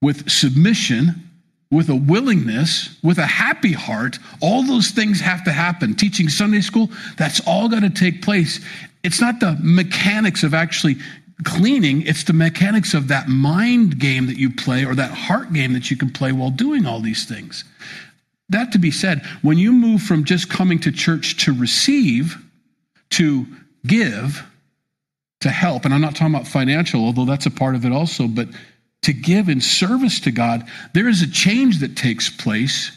with 0.00 0.30
submission, 0.30 1.30
with 1.70 1.90
a 1.90 1.94
willingness, 1.94 2.96
with 3.02 3.18
a 3.18 3.26
happy 3.26 3.72
heart. 3.72 4.18
All 4.40 4.62
those 4.62 4.90
things 4.90 5.20
have 5.20 5.44
to 5.44 5.52
happen. 5.52 5.94
Teaching 5.94 6.30
Sunday 6.30 6.62
school, 6.62 6.88
that's 7.18 7.40
all 7.46 7.68
got 7.68 7.80
to 7.80 7.90
take 7.90 8.22
place. 8.22 8.64
It's 9.02 9.20
not 9.20 9.40
the 9.40 9.56
mechanics 9.60 10.42
of 10.42 10.54
actually 10.54 10.96
cleaning, 11.44 12.02
it's 12.02 12.24
the 12.24 12.32
mechanics 12.32 12.92
of 12.92 13.08
that 13.08 13.28
mind 13.28 13.98
game 13.98 14.26
that 14.26 14.36
you 14.36 14.50
play 14.50 14.84
or 14.84 14.94
that 14.94 15.10
heart 15.10 15.52
game 15.52 15.72
that 15.72 15.90
you 15.90 15.96
can 15.96 16.10
play 16.10 16.32
while 16.32 16.50
doing 16.50 16.86
all 16.86 17.00
these 17.00 17.24
things. 17.24 17.64
That 18.50 18.72
to 18.72 18.78
be 18.78 18.90
said, 18.90 19.24
when 19.42 19.58
you 19.58 19.72
move 19.72 20.02
from 20.02 20.24
just 20.24 20.50
coming 20.50 20.78
to 20.80 20.92
church 20.92 21.44
to 21.44 21.52
receive 21.52 22.36
to 23.10 23.46
give, 23.86 24.44
to 25.40 25.50
help, 25.50 25.84
and 25.84 25.94
I'm 25.94 26.00
not 26.00 26.14
talking 26.14 26.34
about 26.34 26.46
financial, 26.46 27.04
although 27.04 27.24
that's 27.24 27.46
a 27.46 27.50
part 27.50 27.74
of 27.74 27.84
it 27.84 27.92
also, 27.92 28.28
but 28.28 28.48
to 29.02 29.12
give 29.12 29.48
in 29.48 29.60
service 29.60 30.20
to 30.20 30.30
God, 30.30 30.68
there 30.92 31.08
is 31.08 31.22
a 31.22 31.30
change 31.30 31.78
that 31.78 31.96
takes 31.96 32.28
place 32.28 32.96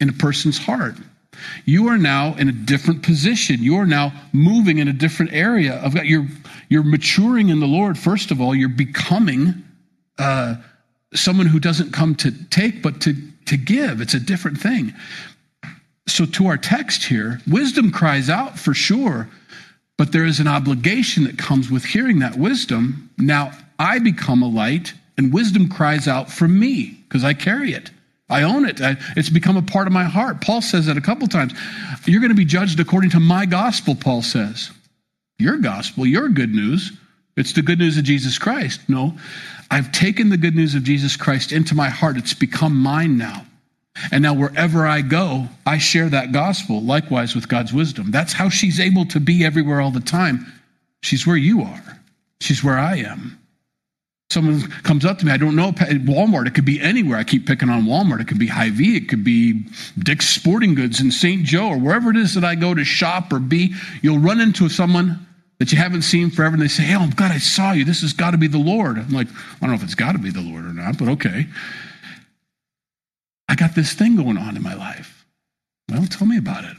in 0.00 0.08
a 0.08 0.12
person's 0.12 0.58
heart. 0.58 0.94
You 1.64 1.88
are 1.88 1.98
now 1.98 2.34
in 2.34 2.48
a 2.48 2.52
different 2.52 3.02
position. 3.02 3.62
You 3.62 3.76
are 3.76 3.86
now 3.86 4.12
moving 4.32 4.78
in 4.78 4.88
a 4.88 4.92
different 4.92 5.32
area 5.32 5.74
of 5.74 5.94
God. 5.94 6.04
You're, 6.04 6.26
you're 6.68 6.82
maturing 6.82 7.48
in 7.48 7.60
the 7.60 7.66
Lord, 7.66 7.98
first 7.98 8.30
of 8.30 8.40
all. 8.40 8.54
You're 8.54 8.68
becoming 8.68 9.62
uh, 10.18 10.56
someone 11.14 11.46
who 11.46 11.60
doesn't 11.60 11.92
come 11.92 12.14
to 12.16 12.32
take, 12.48 12.82
but 12.82 13.00
to, 13.02 13.14
to 13.46 13.56
give. 13.56 14.00
It's 14.00 14.14
a 14.14 14.20
different 14.20 14.58
thing. 14.58 14.94
So, 16.06 16.26
to 16.26 16.46
our 16.48 16.56
text 16.56 17.04
here, 17.04 17.40
wisdom 17.46 17.92
cries 17.92 18.28
out 18.28 18.58
for 18.58 18.74
sure, 18.74 19.28
but 19.96 20.12
there 20.12 20.24
is 20.24 20.40
an 20.40 20.48
obligation 20.48 21.24
that 21.24 21.38
comes 21.38 21.70
with 21.70 21.84
hearing 21.84 22.18
that 22.18 22.36
wisdom. 22.36 23.10
Now, 23.16 23.52
I 23.78 24.00
become 24.00 24.42
a 24.42 24.48
light, 24.48 24.92
and 25.16 25.32
wisdom 25.32 25.68
cries 25.68 26.08
out 26.08 26.30
for 26.30 26.48
me 26.48 26.98
because 27.08 27.22
I 27.22 27.34
carry 27.34 27.72
it. 27.72 27.90
I 28.30 28.42
own 28.42 28.66
it. 28.66 28.80
I, 28.80 28.96
it's 29.16 29.28
become 29.28 29.56
a 29.56 29.62
part 29.62 29.86
of 29.86 29.92
my 29.92 30.04
heart. 30.04 30.40
Paul 30.40 30.62
says 30.62 30.86
that 30.86 30.96
a 30.96 31.00
couple 31.00 31.26
times. 31.26 31.52
You're 32.06 32.20
going 32.20 32.30
to 32.30 32.36
be 32.36 32.44
judged 32.44 32.80
according 32.80 33.10
to 33.10 33.20
my 33.20 33.44
gospel, 33.44 33.94
Paul 33.94 34.22
says. 34.22 34.70
Your 35.38 35.58
gospel, 35.58 36.06
your 36.06 36.28
good 36.28 36.54
news. 36.54 36.92
It's 37.36 37.52
the 37.52 37.62
good 37.62 37.78
news 37.78 37.96
of 37.96 38.04
Jesus 38.04 38.38
Christ. 38.38 38.80
No, 38.88 39.16
I've 39.70 39.92
taken 39.92 40.28
the 40.28 40.36
good 40.36 40.54
news 40.54 40.74
of 40.74 40.84
Jesus 40.84 41.16
Christ 41.16 41.52
into 41.52 41.74
my 41.74 41.88
heart. 41.88 42.16
It's 42.16 42.34
become 42.34 42.76
mine 42.76 43.18
now. 43.18 43.46
And 44.12 44.22
now 44.22 44.34
wherever 44.34 44.86
I 44.86 45.02
go, 45.02 45.48
I 45.66 45.78
share 45.78 46.08
that 46.08 46.32
gospel 46.32 46.82
likewise 46.82 47.34
with 47.34 47.48
God's 47.48 47.72
wisdom. 47.72 48.10
That's 48.10 48.32
how 48.32 48.48
she's 48.48 48.80
able 48.80 49.06
to 49.06 49.20
be 49.20 49.44
everywhere 49.44 49.80
all 49.80 49.90
the 49.90 50.00
time. 50.00 50.46
She's 51.02 51.26
where 51.26 51.36
you 51.36 51.62
are, 51.62 52.00
she's 52.40 52.62
where 52.62 52.78
I 52.78 52.96
am. 52.96 53.38
Someone 54.30 54.62
comes 54.82 55.04
up 55.04 55.18
to 55.18 55.26
me, 55.26 55.32
I 55.32 55.36
don't 55.36 55.56
know, 55.56 55.72
Walmart, 55.72 56.46
it 56.46 56.54
could 56.54 56.64
be 56.64 56.80
anywhere. 56.80 57.18
I 57.18 57.24
keep 57.24 57.46
picking 57.46 57.68
on 57.68 57.82
Walmart. 57.82 58.20
It 58.20 58.28
could 58.28 58.38
be 58.38 58.46
Hy-Vee, 58.46 58.96
it 58.96 59.08
could 59.08 59.24
be 59.24 59.64
Dick's 59.98 60.28
Sporting 60.28 60.76
Goods 60.76 61.00
in 61.00 61.10
St. 61.10 61.42
Joe, 61.42 61.70
or 61.70 61.78
wherever 61.78 62.10
it 62.10 62.16
is 62.16 62.34
that 62.34 62.44
I 62.44 62.54
go 62.54 62.72
to 62.72 62.84
shop 62.84 63.32
or 63.32 63.40
be. 63.40 63.74
You'll 64.02 64.20
run 64.20 64.40
into 64.40 64.68
someone 64.68 65.26
that 65.58 65.72
you 65.72 65.78
haven't 65.78 66.02
seen 66.02 66.30
forever, 66.30 66.54
and 66.54 66.62
they 66.62 66.68
say, 66.68 66.84
oh, 66.84 66.86
Hey, 66.86 66.94
I'm 66.94 67.10
glad 67.10 67.32
I 67.32 67.38
saw 67.38 67.72
you. 67.72 67.84
This 67.84 68.02
has 68.02 68.12
got 68.12 68.30
to 68.30 68.38
be 68.38 68.46
the 68.46 68.58
Lord. 68.58 68.98
I'm 68.98 69.10
like, 69.10 69.28
I 69.28 69.58
don't 69.60 69.70
know 69.70 69.76
if 69.76 69.82
it's 69.82 69.96
got 69.96 70.12
to 70.12 70.18
be 70.18 70.30
the 70.30 70.40
Lord 70.40 70.64
or 70.64 70.72
not, 70.72 70.96
but 70.96 71.08
okay. 71.08 71.46
I 73.48 73.56
got 73.56 73.74
this 73.74 73.94
thing 73.94 74.14
going 74.14 74.38
on 74.38 74.56
in 74.56 74.62
my 74.62 74.74
life. 74.74 75.26
Well, 75.88 76.06
tell 76.06 76.26
me 76.26 76.38
about 76.38 76.64
it. 76.64 76.76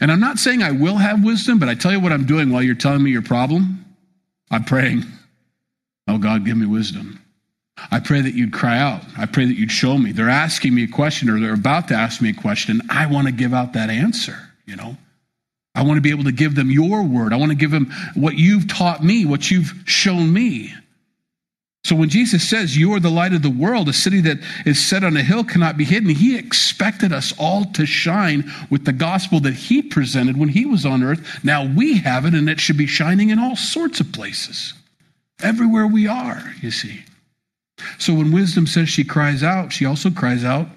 And 0.00 0.12
I'm 0.12 0.20
not 0.20 0.38
saying 0.38 0.62
I 0.62 0.70
will 0.70 0.96
have 0.96 1.24
wisdom, 1.24 1.58
but 1.58 1.68
I 1.68 1.74
tell 1.74 1.90
you 1.90 1.98
what 1.98 2.12
I'm 2.12 2.24
doing 2.24 2.52
while 2.52 2.62
you're 2.62 2.76
telling 2.76 3.02
me 3.02 3.10
your 3.10 3.22
problem. 3.22 3.84
I'm 4.50 4.64
praying. 4.64 5.04
Oh, 6.08 6.18
God, 6.18 6.44
give 6.44 6.56
me 6.56 6.66
wisdom. 6.66 7.20
I 7.90 8.00
pray 8.00 8.20
that 8.20 8.34
you'd 8.34 8.52
cry 8.52 8.78
out. 8.78 9.02
I 9.16 9.26
pray 9.26 9.46
that 9.46 9.54
you'd 9.54 9.70
show 9.70 9.96
me. 9.96 10.12
They're 10.12 10.28
asking 10.28 10.74
me 10.74 10.84
a 10.84 10.88
question 10.88 11.30
or 11.30 11.38
they're 11.38 11.54
about 11.54 11.88
to 11.88 11.94
ask 11.94 12.20
me 12.20 12.30
a 12.30 12.34
question. 12.34 12.80
I 12.90 13.06
want 13.06 13.26
to 13.26 13.32
give 13.32 13.54
out 13.54 13.74
that 13.74 13.90
answer, 13.90 14.36
you 14.66 14.74
know. 14.74 14.96
I 15.74 15.82
want 15.82 15.96
to 15.96 16.00
be 16.00 16.10
able 16.10 16.24
to 16.24 16.32
give 16.32 16.56
them 16.56 16.70
your 16.70 17.04
word. 17.04 17.32
I 17.32 17.36
want 17.36 17.52
to 17.52 17.56
give 17.56 17.70
them 17.70 17.92
what 18.14 18.34
you've 18.36 18.66
taught 18.66 19.04
me, 19.04 19.24
what 19.24 19.50
you've 19.50 19.72
shown 19.84 20.32
me. 20.32 20.74
So 21.84 21.94
when 21.94 22.08
Jesus 22.08 22.48
says, 22.48 22.76
You 22.76 22.94
are 22.94 23.00
the 23.00 23.10
light 23.10 23.32
of 23.32 23.42
the 23.42 23.50
world, 23.50 23.88
a 23.88 23.92
city 23.92 24.20
that 24.22 24.38
is 24.66 24.84
set 24.84 25.04
on 25.04 25.16
a 25.16 25.22
hill 25.22 25.44
cannot 25.44 25.76
be 25.76 25.84
hidden, 25.84 26.08
he 26.08 26.36
expected 26.36 27.12
us 27.12 27.32
all 27.38 27.64
to 27.66 27.86
shine 27.86 28.50
with 28.70 28.84
the 28.84 28.92
gospel 28.92 29.38
that 29.40 29.54
he 29.54 29.82
presented 29.82 30.36
when 30.36 30.48
he 30.48 30.66
was 30.66 30.84
on 30.84 31.04
earth. 31.04 31.44
Now 31.44 31.64
we 31.64 31.98
have 31.98 32.24
it, 32.24 32.34
and 32.34 32.50
it 32.50 32.58
should 32.58 32.76
be 32.76 32.86
shining 32.86 33.30
in 33.30 33.38
all 33.38 33.54
sorts 33.54 34.00
of 34.00 34.12
places. 34.12 34.74
Everywhere 35.42 35.86
we 35.86 36.06
are, 36.06 36.42
you 36.60 36.70
see. 36.70 37.04
So 37.98 38.14
when 38.14 38.32
wisdom 38.32 38.66
says 38.66 38.88
she 38.88 39.04
cries 39.04 39.42
out, 39.42 39.72
she 39.72 39.84
also 39.84 40.10
cries 40.10 40.44
out 40.44 40.68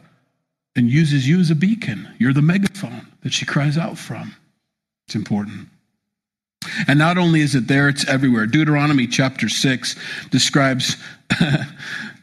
and 0.75 0.89
uses 0.89 1.27
you 1.27 1.39
as 1.39 1.49
a 1.49 1.55
beacon. 1.55 2.07
You're 2.19 2.33
the 2.33 2.41
megaphone 2.41 3.07
that 3.23 3.33
she 3.33 3.45
cries 3.45 3.77
out 3.77 3.97
from. 3.97 4.35
It's 5.07 5.15
important. 5.15 5.67
And 6.87 6.99
not 6.99 7.17
only 7.17 7.41
is 7.41 7.55
it 7.55 7.67
there, 7.67 7.89
it's 7.89 8.07
everywhere. 8.07 8.45
Deuteronomy 8.45 9.07
chapter 9.07 9.49
6 9.49 9.95
describes 10.29 10.95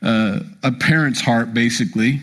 uh, 0.03 0.41
a 0.63 0.73
parent's 0.73 1.21
heart, 1.21 1.53
basically. 1.53 2.21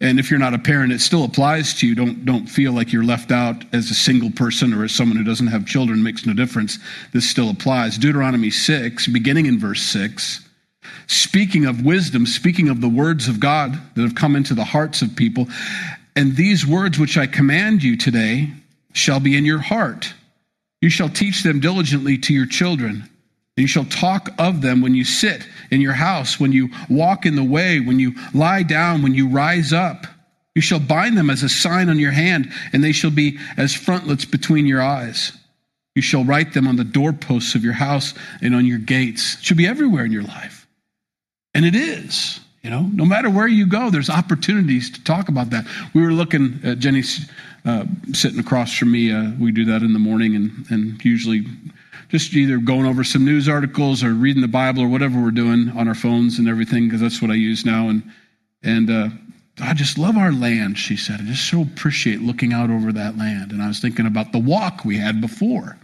And 0.00 0.18
if 0.18 0.30
you're 0.30 0.38
not 0.38 0.54
a 0.54 0.58
parent, 0.58 0.92
it 0.92 1.00
still 1.00 1.24
applies 1.24 1.74
to 1.74 1.86
you. 1.86 1.94
Don't, 1.94 2.24
don't 2.24 2.46
feel 2.46 2.72
like 2.72 2.92
you're 2.92 3.04
left 3.04 3.32
out 3.32 3.64
as 3.72 3.90
a 3.90 3.94
single 3.94 4.30
person 4.30 4.74
or 4.74 4.84
as 4.84 4.92
someone 4.92 5.16
who 5.16 5.24
doesn't 5.24 5.46
have 5.46 5.66
children, 5.66 6.02
makes 6.02 6.26
no 6.26 6.34
difference. 6.34 6.78
This 7.12 7.28
still 7.28 7.50
applies. 7.50 7.96
Deuteronomy 7.96 8.50
6, 8.50 9.06
beginning 9.08 9.46
in 9.46 9.58
verse 9.58 9.82
6, 9.82 10.46
speaking 11.06 11.64
of 11.64 11.84
wisdom, 11.84 12.26
speaking 12.26 12.68
of 12.68 12.80
the 12.80 12.88
words 12.88 13.26
of 13.26 13.40
God 13.40 13.80
that 13.94 14.02
have 14.02 14.14
come 14.14 14.36
into 14.36 14.54
the 14.54 14.64
hearts 14.64 15.00
of 15.00 15.16
people. 15.16 15.46
And 16.14 16.36
these 16.36 16.66
words 16.66 16.98
which 16.98 17.16
I 17.16 17.26
command 17.26 17.82
you 17.82 17.96
today 17.96 18.50
shall 18.92 19.20
be 19.20 19.36
in 19.36 19.44
your 19.44 19.60
heart 19.60 20.12
you 20.80 20.90
shall 20.90 21.08
teach 21.08 21.42
them 21.42 21.60
diligently 21.60 22.18
to 22.18 22.34
your 22.34 22.46
children. 22.46 23.08
You 23.56 23.66
shall 23.66 23.86
talk 23.86 24.28
of 24.38 24.60
them 24.60 24.82
when 24.82 24.94
you 24.94 25.04
sit 25.04 25.46
in 25.70 25.80
your 25.80 25.94
house, 25.94 26.38
when 26.38 26.52
you 26.52 26.68
walk 26.90 27.24
in 27.24 27.36
the 27.36 27.44
way, 27.44 27.80
when 27.80 27.98
you 27.98 28.14
lie 28.34 28.62
down, 28.62 29.02
when 29.02 29.14
you 29.14 29.28
rise 29.28 29.72
up. 29.72 30.06
You 30.54 30.62
shall 30.62 30.80
bind 30.80 31.16
them 31.16 31.30
as 31.30 31.42
a 31.42 31.48
sign 31.48 31.88
on 31.88 31.98
your 31.98 32.12
hand, 32.12 32.52
and 32.72 32.84
they 32.84 32.92
shall 32.92 33.10
be 33.10 33.38
as 33.56 33.74
frontlets 33.74 34.24
between 34.24 34.66
your 34.66 34.82
eyes. 34.82 35.32
You 35.94 36.02
shall 36.02 36.24
write 36.24 36.52
them 36.52 36.68
on 36.68 36.76
the 36.76 36.84
doorposts 36.84 37.54
of 37.54 37.64
your 37.64 37.72
house 37.72 38.12
and 38.42 38.54
on 38.54 38.66
your 38.66 38.78
gates. 38.78 39.38
It 39.38 39.44
should 39.44 39.56
be 39.56 39.66
everywhere 39.66 40.04
in 40.04 40.12
your 40.12 40.22
life. 40.22 40.66
And 41.54 41.64
it 41.64 41.74
is. 41.74 42.40
You 42.62 42.70
know, 42.70 42.82
no 42.92 43.06
matter 43.06 43.30
where 43.30 43.46
you 43.46 43.66
go, 43.66 43.90
there's 43.90 44.10
opportunities 44.10 44.90
to 44.90 45.04
talk 45.04 45.28
about 45.28 45.50
that. 45.50 45.66
We 45.94 46.02
were 46.02 46.12
looking 46.12 46.60
at 46.64 46.78
Jenny's 46.78 47.30
uh, 47.64 47.84
sitting 48.12 48.40
across 48.40 48.76
from 48.76 48.90
me. 48.92 49.12
Uh, 49.12 49.30
we 49.38 49.52
do 49.52 49.64
that 49.66 49.82
in 49.82 49.92
the 49.92 49.98
morning 49.98 50.36
and, 50.36 50.66
and 50.70 51.04
usually 51.04 51.46
just 52.08 52.34
either 52.34 52.58
going 52.58 52.86
over 52.86 53.04
some 53.04 53.24
news 53.24 53.48
articles 53.48 54.02
or 54.02 54.14
reading 54.14 54.42
the 54.42 54.48
Bible 54.48 54.82
or 54.82 54.88
whatever 54.88 55.20
we're 55.20 55.30
doing 55.30 55.70
on 55.70 55.88
our 55.88 55.94
phones 55.94 56.38
and 56.38 56.48
everything, 56.48 56.86
because 56.86 57.00
that's 57.00 57.20
what 57.20 57.30
I 57.30 57.34
use 57.34 57.64
now. 57.64 57.88
And, 57.88 58.02
and 58.62 58.90
uh, 58.90 59.08
I 59.60 59.74
just 59.74 59.98
love 59.98 60.16
our 60.16 60.32
land, 60.32 60.78
she 60.78 60.96
said. 60.96 61.20
I 61.20 61.24
just 61.24 61.48
so 61.48 61.62
appreciate 61.62 62.20
looking 62.20 62.52
out 62.52 62.70
over 62.70 62.92
that 62.92 63.16
land. 63.16 63.52
And 63.52 63.62
I 63.62 63.68
was 63.68 63.80
thinking 63.80 64.06
about 64.06 64.32
the 64.32 64.38
walk 64.38 64.84
we 64.84 64.98
had 64.98 65.20
before 65.20 65.78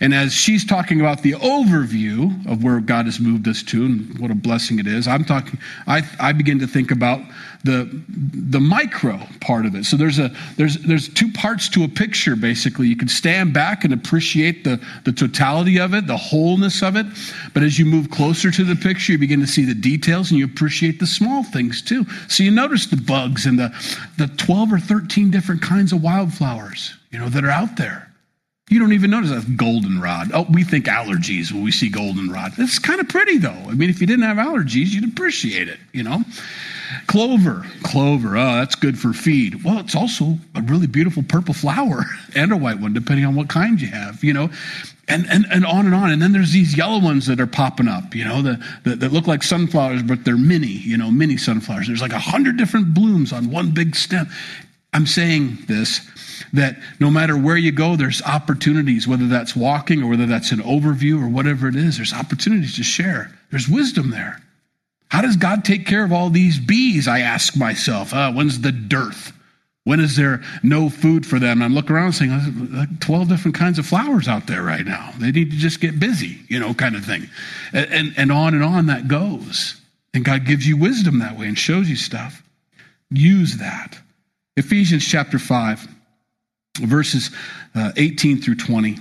and 0.00 0.14
as 0.14 0.32
she's 0.32 0.64
talking 0.64 1.00
about 1.00 1.22
the 1.22 1.32
overview 1.32 2.50
of 2.50 2.64
where 2.64 2.80
God 2.80 3.04
has 3.04 3.20
moved 3.20 3.46
us 3.46 3.62
to 3.64 3.84
and 3.84 4.18
what 4.18 4.30
a 4.30 4.34
blessing 4.34 4.78
it 4.78 4.86
is, 4.86 5.06
I'm 5.06 5.24
talking, 5.24 5.58
I, 5.86 6.02
I 6.18 6.32
begin 6.32 6.58
to 6.60 6.66
think 6.66 6.90
about 6.90 7.20
the, 7.64 8.02
the 8.08 8.60
micro 8.60 9.20
part 9.42 9.66
of 9.66 9.74
it. 9.74 9.84
So 9.84 9.98
there's 9.98 10.18
a, 10.18 10.34
there's, 10.56 10.76
there's 10.78 11.10
two 11.10 11.30
parts 11.32 11.68
to 11.70 11.84
a 11.84 11.88
picture, 11.88 12.34
basically. 12.34 12.88
You 12.88 12.96
can 12.96 13.08
stand 13.08 13.52
back 13.52 13.84
and 13.84 13.92
appreciate 13.92 14.64
the, 14.64 14.82
the 15.04 15.12
totality 15.12 15.78
of 15.78 15.92
it, 15.92 16.06
the 16.06 16.16
wholeness 16.16 16.82
of 16.82 16.96
it. 16.96 17.04
But 17.52 17.62
as 17.62 17.78
you 17.78 17.84
move 17.84 18.10
closer 18.10 18.50
to 18.50 18.64
the 18.64 18.76
picture, 18.76 19.12
you 19.12 19.18
begin 19.18 19.40
to 19.40 19.46
see 19.46 19.66
the 19.66 19.74
details 19.74 20.30
and 20.30 20.38
you 20.38 20.46
appreciate 20.46 20.98
the 20.98 21.06
small 21.06 21.42
things 21.42 21.82
too. 21.82 22.06
So 22.28 22.42
you 22.42 22.50
notice 22.50 22.86
the 22.86 22.96
bugs 22.96 23.44
and 23.44 23.58
the, 23.58 23.70
the 24.16 24.28
12 24.38 24.72
or 24.72 24.78
13 24.78 25.30
different 25.30 25.60
kinds 25.60 25.92
of 25.92 26.02
wildflowers, 26.02 26.94
you 27.10 27.18
know, 27.18 27.28
that 27.28 27.44
are 27.44 27.50
out 27.50 27.76
there. 27.76 28.09
You 28.70 28.78
don't 28.78 28.92
even 28.92 29.10
notice 29.10 29.30
that 29.30 29.56
goldenrod. 29.56 30.30
Oh, 30.32 30.46
we 30.48 30.62
think 30.62 30.86
allergies 30.86 31.50
when 31.50 31.64
we 31.64 31.72
see 31.72 31.88
goldenrod. 31.88 32.52
It's 32.56 32.78
kind 32.78 33.00
of 33.00 33.08
pretty 33.08 33.36
though. 33.36 33.50
I 33.50 33.72
mean, 33.72 33.90
if 33.90 34.00
you 34.00 34.06
didn't 34.06 34.24
have 34.24 34.36
allergies, 34.36 34.90
you'd 34.90 35.08
appreciate 35.08 35.68
it, 35.68 35.80
you 35.92 36.04
know? 36.04 36.22
Clover, 37.08 37.66
clover, 37.82 38.36
oh, 38.36 38.54
that's 38.54 38.76
good 38.76 38.96
for 38.96 39.12
feed. 39.12 39.64
Well, 39.64 39.80
it's 39.80 39.96
also 39.96 40.38
a 40.54 40.62
really 40.62 40.86
beautiful 40.86 41.24
purple 41.24 41.52
flower 41.52 42.04
and 42.36 42.52
a 42.52 42.56
white 42.56 42.78
one, 42.78 42.92
depending 42.92 43.26
on 43.26 43.34
what 43.34 43.48
kind 43.48 43.80
you 43.80 43.88
have, 43.88 44.22
you 44.22 44.32
know? 44.32 44.48
And, 45.08 45.26
and, 45.28 45.46
and 45.50 45.66
on 45.66 45.86
and 45.86 45.94
on. 45.94 46.12
And 46.12 46.22
then 46.22 46.30
there's 46.30 46.52
these 46.52 46.76
yellow 46.76 47.00
ones 47.00 47.26
that 47.26 47.40
are 47.40 47.48
popping 47.48 47.88
up, 47.88 48.14
you 48.14 48.24
know, 48.24 48.40
the, 48.40 48.64
the, 48.84 48.94
that 48.94 49.12
look 49.12 49.26
like 49.26 49.42
sunflowers, 49.42 50.04
but 50.04 50.24
they're 50.24 50.36
mini, 50.36 50.68
you 50.68 50.96
know, 50.96 51.10
mini 51.10 51.36
sunflowers. 51.36 51.88
There's 51.88 52.00
like 52.00 52.12
a 52.12 52.20
hundred 52.20 52.56
different 52.56 52.94
blooms 52.94 53.32
on 53.32 53.50
one 53.50 53.72
big 53.72 53.96
stem. 53.96 54.28
I'm 54.92 55.06
saying 55.06 55.58
this 55.66 56.08
that 56.52 56.76
no 56.98 57.10
matter 57.10 57.36
where 57.36 57.56
you 57.56 57.72
go, 57.72 57.96
there's 57.96 58.22
opportunities, 58.22 59.06
whether 59.06 59.26
that's 59.26 59.56
walking 59.56 60.02
or 60.02 60.10
whether 60.10 60.26
that's 60.26 60.52
an 60.52 60.60
overview 60.60 61.22
or 61.22 61.28
whatever 61.28 61.68
it 61.68 61.76
is, 61.76 61.96
there's 61.96 62.12
opportunities 62.12 62.76
to 62.76 62.82
share. 62.82 63.30
There's 63.50 63.68
wisdom 63.68 64.10
there. 64.10 64.40
How 65.08 65.22
does 65.22 65.36
God 65.36 65.64
take 65.64 65.86
care 65.86 66.04
of 66.04 66.12
all 66.12 66.30
these 66.30 66.58
bees? 66.58 67.08
I 67.08 67.20
ask 67.20 67.56
myself. 67.56 68.14
Uh, 68.14 68.32
when's 68.32 68.60
the 68.60 68.72
dearth? 68.72 69.32
When 69.84 69.98
is 69.98 70.14
there 70.14 70.42
no 70.62 70.88
food 70.88 71.26
for 71.26 71.38
them? 71.38 71.62
I'm 71.62 71.74
looking 71.74 71.96
around 71.96 72.12
saying, 72.12 72.70
like 72.72 73.00
12 73.00 73.28
different 73.28 73.56
kinds 73.56 73.78
of 73.78 73.86
flowers 73.86 74.28
out 74.28 74.46
there 74.46 74.62
right 74.62 74.84
now. 74.84 75.12
They 75.18 75.32
need 75.32 75.50
to 75.50 75.56
just 75.56 75.80
get 75.80 75.98
busy, 75.98 76.38
you 76.48 76.60
know, 76.60 76.74
kind 76.74 76.94
of 76.94 77.04
thing. 77.04 77.28
And, 77.72 77.92
and, 77.92 78.14
and 78.16 78.32
on 78.32 78.54
and 78.54 78.62
on 78.62 78.86
that 78.86 79.08
goes. 79.08 79.80
And 80.12 80.24
God 80.24 80.44
gives 80.44 80.66
you 80.66 80.76
wisdom 80.76 81.18
that 81.20 81.38
way 81.38 81.48
and 81.48 81.58
shows 81.58 81.88
you 81.88 81.96
stuff. 81.96 82.42
Use 83.10 83.56
that. 83.56 83.98
Ephesians 84.56 85.06
chapter 85.06 85.38
5 85.38 85.88
verses 86.80 87.30
uh, 87.74 87.92
18 87.96 88.40
through 88.40 88.56
20. 88.56 88.96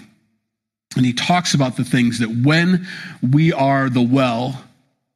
And 0.96 1.06
he 1.06 1.14
talks 1.14 1.54
about 1.54 1.78
the 1.78 1.84
things 1.84 2.20
that 2.20 2.30
when 2.30 2.88
we 3.22 3.54
are 3.54 3.90
the 3.90 4.02
well, 4.02 4.64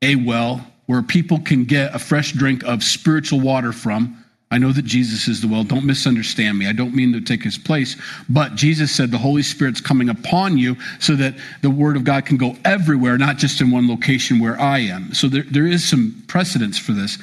a 0.01 0.15
well, 0.15 0.65
where 0.86 1.01
people 1.01 1.39
can 1.39 1.65
get 1.65 1.96
a 1.96 2.00
fresh 2.00 2.34
drink 2.34 2.63
of 2.63 2.84
spiritual 2.84 3.39
water 3.39 3.72
from. 3.72 4.24
I 4.51 4.60
know 4.60 4.72
that 4.72 4.86
Jesus 4.86 5.27
is 5.27 5.41
the 5.41 5.48
well. 5.48 5.63
Don't 5.63 5.86
misunderstand 5.86 6.60
me. 6.60 6.67
I 6.67 6.74
don't 6.74 6.93
mean 6.93 7.12
to 7.13 7.22
take 7.22 7.41
his 7.41 7.58
place. 7.58 7.96
But 8.29 8.53
Jesus 8.53 8.91
said 8.91 9.10
the 9.10 9.17
Holy 9.17 9.41
Spirit's 9.41 9.82
coming 9.82 10.10
upon 10.10 10.60
you 10.60 10.77
so 11.00 11.15
that 11.15 11.34
the 11.63 11.72
word 11.72 11.96
of 11.96 12.03
God 12.03 12.27
can 12.27 12.38
go 12.38 12.55
everywhere, 12.63 13.17
not 13.17 13.38
just 13.38 13.62
in 13.62 13.72
one 13.72 13.89
location 13.89 14.39
where 14.39 14.60
I 14.60 14.79
am. 14.79 15.13
So 15.15 15.27
there, 15.27 15.46
there 15.50 15.65
is 15.65 15.89
some 15.89 16.24
precedence 16.27 16.77
for 16.77 16.91
this. 16.91 17.17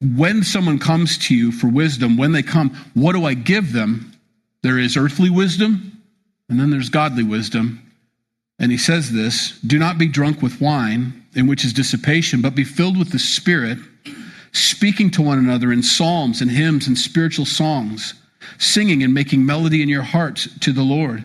When 0.00 0.42
someone 0.42 0.80
comes 0.80 1.18
to 1.28 1.36
you 1.36 1.52
for 1.52 1.68
wisdom, 1.68 2.16
when 2.16 2.32
they 2.32 2.42
come, 2.42 2.74
what 2.94 3.12
do 3.12 3.26
I 3.26 3.34
give 3.34 3.72
them? 3.72 4.13
There 4.64 4.78
is 4.78 4.96
earthly 4.96 5.28
wisdom, 5.28 6.00
and 6.48 6.58
then 6.58 6.70
there's 6.70 6.88
godly 6.88 7.22
wisdom. 7.22 7.82
And 8.58 8.72
he 8.72 8.78
says 8.78 9.12
this 9.12 9.60
Do 9.60 9.78
not 9.78 9.98
be 9.98 10.08
drunk 10.08 10.40
with 10.40 10.58
wine, 10.58 11.22
in 11.34 11.46
which 11.46 11.66
is 11.66 11.74
dissipation, 11.74 12.40
but 12.40 12.54
be 12.54 12.64
filled 12.64 12.98
with 12.98 13.12
the 13.12 13.18
Spirit, 13.18 13.76
speaking 14.52 15.10
to 15.10 15.22
one 15.22 15.38
another 15.38 15.70
in 15.70 15.82
psalms 15.82 16.40
and 16.40 16.50
hymns 16.50 16.86
and 16.86 16.96
spiritual 16.96 17.44
songs, 17.44 18.14
singing 18.56 19.02
and 19.02 19.12
making 19.12 19.44
melody 19.44 19.82
in 19.82 19.90
your 19.90 20.02
hearts 20.02 20.48
to 20.60 20.72
the 20.72 20.82
Lord, 20.82 21.24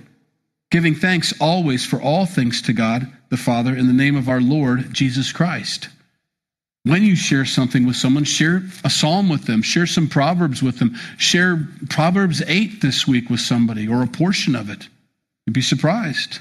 giving 0.69 0.93
thanks 0.93 1.33
always 1.39 1.85
for 1.85 2.01
all 2.01 2.25
things 2.25 2.61
to 2.63 2.73
God 2.73 3.07
the 3.29 3.37
Father 3.37 3.73
in 3.73 3.87
the 3.87 3.93
name 3.93 4.17
of 4.17 4.27
our 4.27 4.41
Lord 4.41 4.91
Jesus 4.91 5.31
Christ. 5.31 5.87
When 6.89 7.03
you 7.03 7.15
share 7.15 7.45
something 7.45 7.85
with 7.85 7.97
someone, 7.97 8.23
share 8.23 8.63
a 8.83 8.89
psalm 8.89 9.29
with 9.29 9.45
them, 9.45 9.61
share 9.61 9.85
some 9.85 10.07
proverbs 10.07 10.63
with 10.63 10.79
them, 10.79 10.95
share 11.17 11.67
Proverbs 11.87 12.41
8 12.47 12.81
this 12.81 13.07
week 13.07 13.29
with 13.29 13.41
somebody 13.41 13.87
or 13.87 14.01
a 14.01 14.07
portion 14.07 14.55
of 14.55 14.71
it. 14.71 14.87
You'd 15.45 15.53
be 15.53 15.61
surprised. 15.61 16.39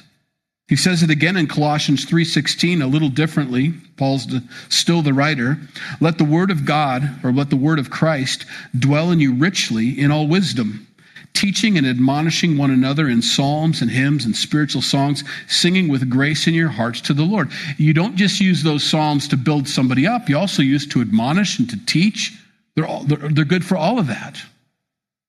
He 0.67 0.75
says 0.75 1.03
it 1.03 1.11
again 1.11 1.37
in 1.37 1.49
Colossians 1.49 2.07
3:16 2.07 2.81
a 2.81 2.87
little 2.87 3.11
differently. 3.11 3.75
Paul's 3.99 4.27
still 4.71 5.03
the 5.03 5.13
writer. 5.13 5.59
Let 6.01 6.17
the 6.17 6.25
word 6.25 6.51
of 6.51 6.65
God 6.65 7.19
or 7.23 7.31
let 7.31 7.51
the 7.51 7.57
word 7.57 7.79
of 7.79 7.91
Christ 7.91 8.47
dwell 8.79 9.11
in 9.11 9.21
you 9.21 9.35
richly 9.35 10.01
in 10.01 10.11
all 10.11 10.27
wisdom 10.27 10.88
teaching 11.35 11.79
and 11.79 11.87
admonishing 11.87 12.59
one 12.59 12.71
another 12.71 13.09
in 13.09 13.23
psalms 13.23 13.81
and 13.81 13.91
hymns 13.91 14.25
and 14.25 14.35
spiritual 14.35 14.83
songs, 14.83 15.23
singing 15.47 15.89
with 15.89 16.11
grace 16.11 16.47
in 16.47 16.55
your 16.55 16.69
hearts 16.69 17.01
to 17.03 17.15
the 17.15 17.23
Lord. 17.23 17.51
You 17.77 17.95
don't 17.95 18.17
just 18.17 18.41
use 18.41 18.63
those 18.63 18.83
psalms 18.83 19.29
to 19.29 19.37
build 19.37 19.69
somebody 19.69 20.07
up, 20.07 20.29
you 20.29 20.37
also 20.37 20.63
use 20.63 20.87
to 20.89 21.01
admonish 21.01 21.59
and 21.59 21.71
to 21.71 21.87
teach. 21.87 22.37
They're, 22.75 22.87
all, 22.87 23.05
they're, 23.05 23.29
they're 23.29 23.45
good 23.45 23.65
for 23.65 23.77
all 23.77 23.99
of 23.99 24.07
that. 24.09 24.41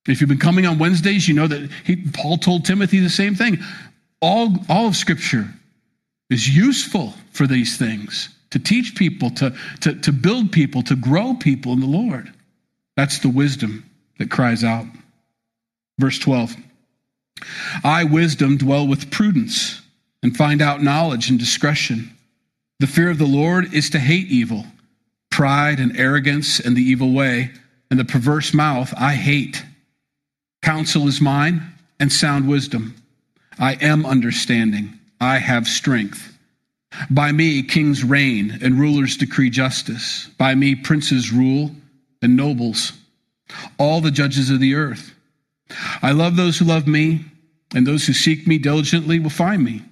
If 0.08 0.22
you've 0.22 0.30
been 0.30 0.40
coming 0.40 0.66
on 0.66 0.80
Wednesdays, 0.80 1.28
you 1.28 1.36
know 1.36 1.48
that 1.48 1.70
he, 1.84 1.98
Paul 2.14 2.38
told 2.38 2.66
Timothy 2.66 3.00
the 3.00 3.10
same 3.10 3.36
thing. 3.36 3.60
All, 4.22 4.56
all 4.68 4.88
of 4.88 4.96
Scripture 4.96 5.48
is 6.30 6.48
useful 6.48 7.14
for 7.32 7.48
these 7.48 7.78
things 7.78 8.30
to 8.52 8.60
teach 8.60 8.96
people, 8.96 9.30
to, 9.32 9.56
to, 9.82 9.94
to 9.96 10.12
build 10.12 10.52
people, 10.52 10.82
to 10.84 10.96
grow 10.96 11.36
people 11.36 11.74
in 11.74 11.80
the 11.80 11.86
Lord. 11.86 12.32
That's 12.96 13.20
the 13.20 13.30
wisdom 13.30 13.86
that 14.18 14.32
cries 14.32 14.64
out. 14.64 14.86
Verse 16.00 16.18
12 16.18 16.56
I, 17.84 18.04
wisdom, 18.06 18.58
dwell 18.58 18.88
with 18.88 19.12
prudence 19.12 19.82
and 20.24 20.36
find 20.36 20.62
out 20.62 20.82
knowledge 20.82 21.30
and 21.30 21.38
discretion. 21.38 22.16
The 22.80 22.88
fear 22.88 23.10
of 23.10 23.18
the 23.18 23.26
Lord 23.26 23.74
is 23.74 23.90
to 23.92 24.00
hate 24.00 24.28
evil, 24.28 24.66
pride 25.30 25.80
and 25.80 25.98
arrogance 25.98 26.60
and 26.60 26.76
the 26.76 26.82
evil 26.82 27.14
way, 27.14 27.52
and 27.92 28.00
the 28.00 28.06
perverse 28.06 28.54
mouth 28.54 28.94
I 28.98 29.14
hate. 29.14 29.64
Counsel 30.62 31.08
is 31.08 31.22
mine 31.22 31.62
and 32.00 32.12
sound 32.12 32.48
wisdom. 32.48 32.96
I 33.58 33.74
am 33.76 34.06
understanding. 34.06 35.00
I 35.20 35.38
have 35.38 35.68
strength. 35.68 36.38
By 37.10 37.32
me, 37.32 37.64
kings 37.64 38.04
reign 38.04 38.58
and 38.62 38.80
rulers 38.80 39.18
decree 39.18 39.50
justice. 39.50 40.30
By 40.38 40.56
me, 40.56 40.76
princes 40.76 41.32
rule 41.32 41.72
and 42.22 42.36
nobles, 42.36 42.94
all 43.78 44.02
the 44.02 44.12
judges 44.12 44.50
of 44.50 44.60
the 44.60 44.76
earth. 44.76 45.14
I 46.02 46.12
love 46.12 46.36
those 46.36 46.58
who 46.58 46.66
love 46.66 46.88
me, 46.88 47.26
and 47.74 47.86
those 47.86 48.08
who 48.08 48.14
seek 48.14 48.48
me 48.48 48.58
diligently 48.58 49.20
will 49.20 49.30
find 49.30 49.64
me. 49.64 49.84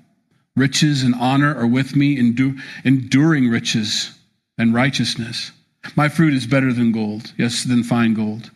Riches 0.56 1.04
and 1.04 1.14
honor 1.16 1.56
are 1.56 1.68
with 1.68 1.96
me, 1.96 2.18
enduring 2.18 3.50
riches 3.50 4.18
and 4.58 4.74
righteousness. 4.74 5.52
My 5.96 6.10
fruit 6.10 6.34
is 6.34 6.48
better 6.48 6.74
than 6.74 6.92
gold, 6.92 7.34
yes, 7.38 7.64
than 7.64 7.84
fine 7.84 8.14
gold, 8.14 8.50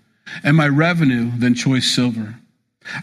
and 0.43 0.57
my 0.57 0.67
revenue 0.67 1.31
than 1.37 1.53
choice 1.53 1.85
silver. 1.85 2.35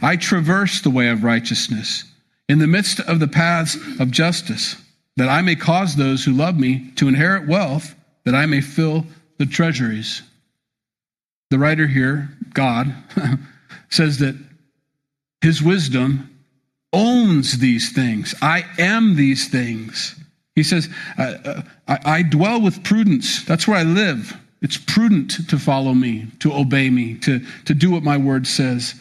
I 0.03 0.17
traverse 0.17 0.81
the 0.81 0.91
way 0.91 1.09
of 1.09 1.23
righteousness 1.23 2.05
in 2.49 2.59
the 2.59 2.67
midst 2.67 3.01
of 3.01 3.21
the 3.21 3.29
paths 3.29 3.77
of 4.01 4.11
justice, 4.11 4.77
that 5.17 5.29
I 5.29 5.43
may 5.43 5.55
cause 5.55 5.95
those 5.95 6.25
who 6.25 6.33
love 6.33 6.59
me 6.59 6.91
to 6.97 7.09
inherit 7.09 7.47
wealth, 7.47 7.95
that 8.25 8.35
I 8.35 8.47
may 8.47 8.61
fill 8.61 9.07
the 9.39 9.47
treasuries. 9.47 10.23
The 11.51 11.59
writer 11.59 11.87
here, 11.87 12.31
God, 12.55 12.95
says 13.89 14.19
that 14.19 14.37
his 15.41 15.63
wisdom 15.63 16.39
owns 16.93 17.59
these 17.59 17.93
things. 17.93 18.35
I 18.43 18.65
am 18.79 19.17
these 19.17 19.49
things. 19.49 20.15
He 20.55 20.63
says, 20.63 20.89
I, 21.17 21.63
I, 21.87 21.99
I, 22.05 22.23
dwell 22.23 22.61
with 22.61 22.83
prudence. 22.83 23.45
That's 23.45 23.69
where 23.69 23.77
I 23.77 23.85
live. 23.85 24.37
It's 24.61 24.77
prudent 24.77 25.49
to 25.49 25.59
follow 25.59 25.95
me, 25.95 26.27
to 26.41 26.53
obey 26.53 26.91
me, 26.91 27.15
to, 27.19 27.41
to 27.67 27.75
do 27.75 27.91
what 27.91 28.03
my 28.03 28.17
word 28.17 28.47
says. 28.47 28.95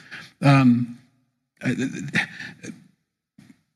Um, 0.44 1.00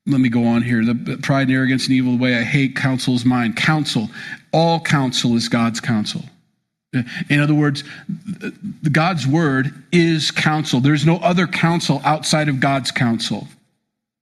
let 0.06 0.20
me 0.20 0.28
go 0.28 0.44
on 0.46 0.62
here. 0.62 0.84
The 0.84 1.18
pride 1.22 1.48
and 1.48 1.52
arrogance 1.52 1.86
and 1.86 1.94
evil 1.94 2.12
the 2.12 2.22
way 2.22 2.36
I 2.36 2.42
hate 2.42 2.76
counsel 2.76 3.14
is 3.14 3.24
mine. 3.24 3.54
Counsel, 3.54 4.08
all 4.52 4.78
counsel 4.78 5.34
is 5.34 5.48
God's 5.48 5.80
counsel. 5.80 6.22
In 7.30 7.40
other 7.40 7.54
words, 7.54 7.84
God's 8.90 9.26
word 9.26 9.72
is 9.92 10.30
counsel. 10.30 10.80
There's 10.80 11.06
no 11.06 11.16
other 11.16 11.46
counsel 11.46 12.02
outside 12.04 12.48
of 12.48 12.60
God's 12.60 12.90
counsel. 12.90 13.48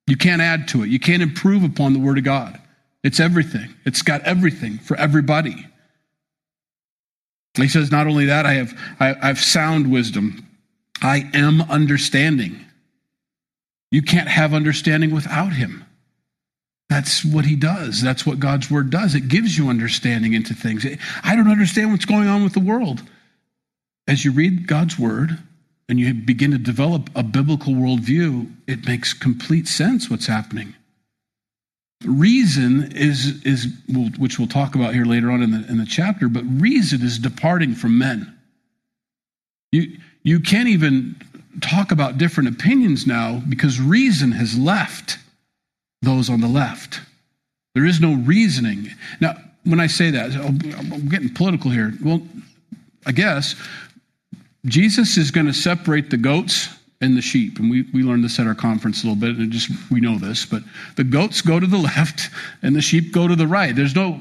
You 0.06 0.16
can't 0.16 0.40
add 0.40 0.68
to 0.68 0.82
it. 0.84 0.88
You 0.88 1.00
can't 1.00 1.22
improve 1.22 1.64
upon 1.64 1.92
the 1.92 1.98
word 1.98 2.18
of 2.18 2.24
God. 2.24 2.60
It's 3.02 3.18
everything. 3.18 3.74
It's 3.84 4.02
got 4.02 4.22
everything 4.22 4.78
for 4.78 4.96
everybody. 4.96 5.66
He 7.54 7.68
says, 7.68 7.90
not 7.90 8.06
only 8.06 8.26
that, 8.26 8.46
I 8.46 8.54
have, 8.54 8.72
I, 9.00 9.14
I 9.14 9.26
have 9.26 9.40
sound 9.40 9.90
wisdom. 9.90 10.46
I 11.02 11.28
am 11.34 11.62
understanding. 11.62 12.64
You 13.90 14.02
can't 14.02 14.28
have 14.28 14.54
understanding 14.54 15.12
without 15.12 15.52
him. 15.52 15.84
That's 16.90 17.24
what 17.24 17.44
he 17.44 17.54
does. 17.54 18.02
That's 18.02 18.26
what 18.26 18.40
God's 18.40 18.68
word 18.68 18.90
does. 18.90 19.14
It 19.14 19.28
gives 19.28 19.56
you 19.56 19.68
understanding 19.68 20.34
into 20.34 20.54
things. 20.54 20.84
I 21.22 21.36
don't 21.36 21.50
understand 21.50 21.92
what's 21.92 22.04
going 22.04 22.26
on 22.26 22.42
with 22.42 22.52
the 22.52 22.60
world. 22.60 23.00
As 24.08 24.24
you 24.24 24.32
read 24.32 24.66
God's 24.66 24.98
word 24.98 25.38
and 25.88 26.00
you 26.00 26.12
begin 26.12 26.50
to 26.50 26.58
develop 26.58 27.08
a 27.14 27.22
biblical 27.22 27.74
worldview, 27.74 28.52
it 28.66 28.88
makes 28.88 29.12
complete 29.12 29.68
sense 29.68 30.10
what's 30.10 30.26
happening. 30.26 30.74
Reason 32.04 32.90
is, 32.90 33.40
is 33.44 33.68
which 34.18 34.40
we'll 34.40 34.48
talk 34.48 34.74
about 34.74 34.92
here 34.92 35.04
later 35.04 35.30
on 35.30 35.42
in 35.44 35.52
the, 35.52 35.68
in 35.68 35.78
the 35.78 35.86
chapter, 35.86 36.28
but 36.28 36.42
reason 36.60 37.02
is 37.02 37.20
departing 37.20 37.76
from 37.76 37.98
men. 37.98 38.36
You, 39.70 39.96
you 40.24 40.40
can't 40.40 40.68
even 40.68 41.14
talk 41.60 41.92
about 41.92 42.18
different 42.18 42.48
opinions 42.48 43.06
now 43.06 43.40
because 43.48 43.80
reason 43.80 44.32
has 44.32 44.58
left 44.58 45.18
those 46.02 46.30
on 46.30 46.40
the 46.40 46.48
left. 46.48 47.00
There 47.74 47.86
is 47.86 48.00
no 48.00 48.14
reasoning. 48.14 48.88
Now, 49.20 49.36
when 49.64 49.80
I 49.80 49.86
say 49.86 50.10
that, 50.10 50.32
I'm 50.32 51.08
getting 51.08 51.32
political 51.32 51.70
here. 51.70 51.92
Well, 52.02 52.22
I 53.06 53.12
guess 53.12 53.54
Jesus 54.66 55.16
is 55.16 55.30
going 55.30 55.46
to 55.46 55.52
separate 55.52 56.10
the 56.10 56.16
goats 56.16 56.68
and 57.00 57.16
the 57.16 57.22
sheep. 57.22 57.58
And 57.58 57.70
we, 57.70 57.82
we 57.94 58.02
learned 58.02 58.24
this 58.24 58.38
at 58.38 58.46
our 58.46 58.54
conference 58.54 59.02
a 59.02 59.06
little 59.06 59.20
bit, 59.20 59.36
and 59.36 59.50
just 59.50 59.70
we 59.90 60.00
know 60.00 60.18
this, 60.18 60.44
but 60.44 60.62
the 60.96 61.04
goats 61.04 61.40
go 61.40 61.58
to 61.58 61.66
the 61.66 61.78
left 61.96 62.30
and 62.62 62.76
the 62.76 62.82
sheep 62.82 63.12
go 63.12 63.26
to 63.26 63.36
the 63.36 63.46
right. 63.46 63.74
There's 63.74 63.94
no, 63.94 64.20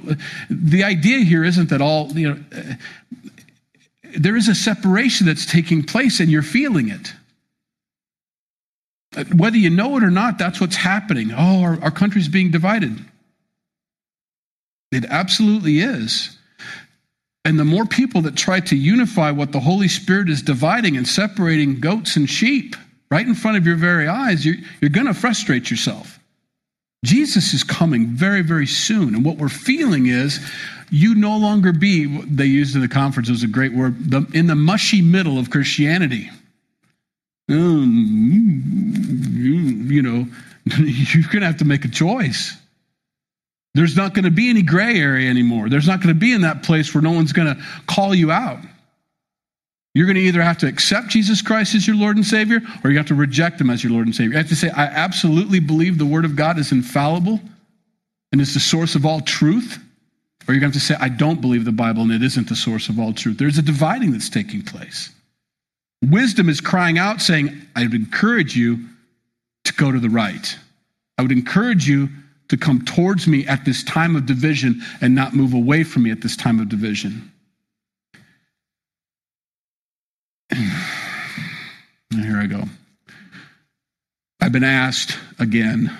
the 0.49 0.83
idea 0.83 1.19
here 1.19 1.43
isn't 1.43 1.69
that 1.69 1.81
all, 1.81 2.11
you 2.11 2.33
know, 2.33 2.43
there 4.17 4.35
is 4.35 4.47
a 4.47 4.55
separation 4.55 5.27
that's 5.27 5.45
taking 5.45 5.83
place 5.83 6.19
and 6.19 6.29
you're 6.29 6.41
feeling 6.41 6.89
it. 6.89 7.13
Whether 9.27 9.57
you 9.57 9.69
know 9.69 9.97
it 9.97 10.03
or 10.03 10.11
not, 10.11 10.37
that's 10.37 10.59
what's 10.61 10.75
happening. 10.75 11.31
Oh, 11.31 11.61
our, 11.61 11.81
our 11.83 11.91
country's 11.91 12.27
being 12.27 12.51
divided. 12.51 12.97
It 14.91 15.05
absolutely 15.05 15.79
is. 15.79 16.37
And 17.45 17.59
the 17.59 17.65
more 17.65 17.85
people 17.85 18.21
that 18.23 18.35
try 18.35 18.59
to 18.59 18.75
unify 18.75 19.31
what 19.31 19.51
the 19.51 19.59
Holy 19.59 19.87
Spirit 19.87 20.29
is 20.29 20.41
dividing 20.41 20.97
and 20.97 21.07
separating 21.07 21.79
goats 21.79 22.15
and 22.15 22.29
sheep 22.29 22.75
right 23.09 23.25
in 23.25 23.33
front 23.33 23.57
of 23.57 23.65
your 23.65 23.75
very 23.75 24.07
eyes, 24.07 24.45
you're, 24.45 24.55
you're 24.81 24.89
going 24.89 25.07
to 25.07 25.13
frustrate 25.13 25.71
yourself. 25.71 26.19
Jesus 27.05 27.53
is 27.53 27.63
coming 27.63 28.07
very, 28.07 28.41
very 28.41 28.67
soon. 28.67 29.15
And 29.15 29.23
what 29.23 29.37
we're 29.37 29.47
feeling 29.47 30.07
is 30.07 30.39
you 30.91 31.15
no 31.15 31.37
longer 31.37 31.71
be, 31.71 32.05
they 32.25 32.45
used 32.45 32.75
in 32.75 32.81
the 32.81 32.87
conference, 32.87 33.29
it 33.29 33.33
was 33.33 33.43
a 33.43 33.47
great 33.47 33.73
word, 33.73 34.11
the, 34.11 34.25
in 34.33 34.47
the 34.47 34.55
mushy 34.55 35.01
middle 35.01 35.39
of 35.39 35.49
Christianity. 35.49 36.29
Um, 37.49 39.09
you 39.89 40.01
know, 40.01 40.27
you're 40.77 41.23
going 41.23 41.41
to 41.41 41.47
have 41.47 41.57
to 41.57 41.65
make 41.65 41.85
a 41.85 41.89
choice. 41.89 42.55
There's 43.75 43.95
not 43.95 44.13
going 44.13 44.25
to 44.25 44.31
be 44.31 44.49
any 44.49 44.61
gray 44.61 44.99
area 44.99 45.29
anymore. 45.29 45.69
There's 45.69 45.87
not 45.87 46.01
going 46.01 46.13
to 46.13 46.19
be 46.19 46.33
in 46.33 46.41
that 46.41 46.63
place 46.63 46.93
where 46.93 47.01
no 47.01 47.11
one's 47.11 47.33
going 47.33 47.55
to 47.55 47.61
call 47.87 48.15
you 48.15 48.31
out. 48.31 48.59
You're 49.93 50.05
going 50.05 50.17
to 50.17 50.21
either 50.21 50.41
have 50.41 50.59
to 50.59 50.67
accept 50.67 51.07
Jesus 51.09 51.41
Christ 51.41 51.75
as 51.75 51.87
your 51.87 51.95
Lord 51.95 52.15
and 52.15 52.25
Savior, 52.25 52.61
or 52.83 52.91
you 52.91 52.97
have 52.97 53.07
to 53.07 53.15
reject 53.15 53.59
Him 53.59 53.69
as 53.69 53.83
your 53.83 53.91
Lord 53.91 54.05
and 54.05 54.15
Savior. 54.15 54.31
You 54.31 54.37
have 54.37 54.49
to 54.49 54.55
say, 54.55 54.69
I 54.69 54.85
absolutely 54.85 55.59
believe 55.59 55.97
the 55.97 56.05
Word 56.05 56.25
of 56.25 56.35
God 56.35 56.59
is 56.59 56.71
infallible 56.71 57.39
and 58.31 58.39
is 58.39 58.53
the 58.53 58.59
source 58.59 58.95
of 58.95 59.05
all 59.05 59.21
truth, 59.21 59.79
or 60.47 60.53
you're 60.53 60.61
going 60.61 60.71
to 60.71 60.77
have 60.77 60.87
to 60.87 60.93
say, 60.93 60.95
I 60.99 61.09
don't 61.09 61.41
believe 61.41 61.65
the 61.65 61.71
Bible 61.71 62.03
and 62.03 62.11
it 62.11 62.23
isn't 62.23 62.49
the 62.49 62.55
source 62.55 62.89
of 62.89 62.99
all 62.99 63.13
truth. 63.13 63.37
There's 63.37 63.57
a 63.57 63.63
dividing 63.63 64.11
that's 64.11 64.29
taking 64.29 64.61
place. 64.61 65.09
Wisdom 66.01 66.47
is 66.49 66.61
crying 66.61 66.97
out, 66.97 67.21
saying, 67.21 67.61
I 67.75 67.83
would 67.83 67.93
encourage 67.93 68.55
you 68.55 68.79
to 69.65 69.73
go 69.73 69.91
to 69.91 69.99
the 69.99 70.09
right. 70.09 70.57
I 71.17 71.21
would 71.21 71.31
encourage 71.31 71.87
you 71.87 72.09
to 72.47 72.57
come 72.57 72.83
towards 72.83 73.27
me 73.27 73.45
at 73.47 73.65
this 73.65 73.83
time 73.83 74.15
of 74.15 74.25
division 74.25 74.81
and 75.01 75.13
not 75.13 75.33
move 75.33 75.53
away 75.53 75.83
from 75.83 76.03
me 76.03 76.11
at 76.11 76.21
this 76.21 76.35
time 76.35 76.59
of 76.59 76.69
division. 76.69 77.31
Here 80.53 82.39
I 82.39 82.47
go. 82.47 82.63
I've 84.41 84.53
been 84.53 84.63
asked 84.63 85.17
again 85.37 85.95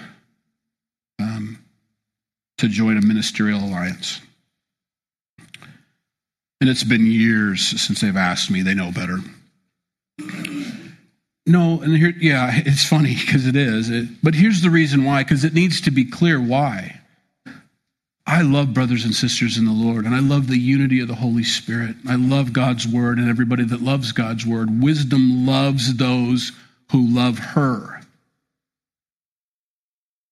um, 1.20 1.60
to 2.58 2.68
join 2.68 2.98
a 2.98 3.02
ministerial 3.02 3.60
alliance. 3.60 4.22
And 6.62 6.70
it's 6.70 6.84
been 6.84 7.06
years 7.06 7.68
since 7.82 8.02
they've 8.02 8.16
asked 8.16 8.50
me. 8.50 8.62
They 8.64 8.74
know 8.74 8.92
better. 8.92 9.20
No, 11.46 11.82
and 11.82 11.98
here, 11.98 12.14
yeah, 12.20 12.52
it's 12.54 12.86
funny 12.86 13.16
because 13.16 13.48
it 13.48 13.56
is. 13.56 13.90
It, 13.90 14.08
but 14.22 14.36
here's 14.36 14.62
the 14.62 14.70
reason 14.70 15.04
why 15.04 15.24
because 15.24 15.44
it 15.44 15.54
needs 15.54 15.82
to 15.82 15.92
be 15.92 16.06
clear 16.06 16.40
why. 16.40 17.02
I 18.28 18.44
love 18.44 18.76
brothers 18.76 19.06
and 19.06 19.16
sisters 19.16 19.58
in 19.58 19.66
the 19.66 19.72
Lord, 19.72 20.06
and 20.06 20.14
I 20.14 20.20
love 20.20 20.46
the 20.48 20.60
unity 20.60 21.00
of 21.00 21.08
the 21.08 21.16
Holy 21.16 21.44
Spirit. 21.44 21.96
I 22.08 22.16
love 22.16 22.54
God's 22.54 22.88
word 22.88 23.18
and 23.18 23.28
everybody 23.28 23.64
that 23.64 23.82
loves 23.82 24.12
God's 24.12 24.46
word. 24.46 24.84
Wisdom 24.84 25.48
loves 25.48 25.96
those 25.96 26.52
who 26.92 27.08
love 27.08 27.40
her. 27.40 28.00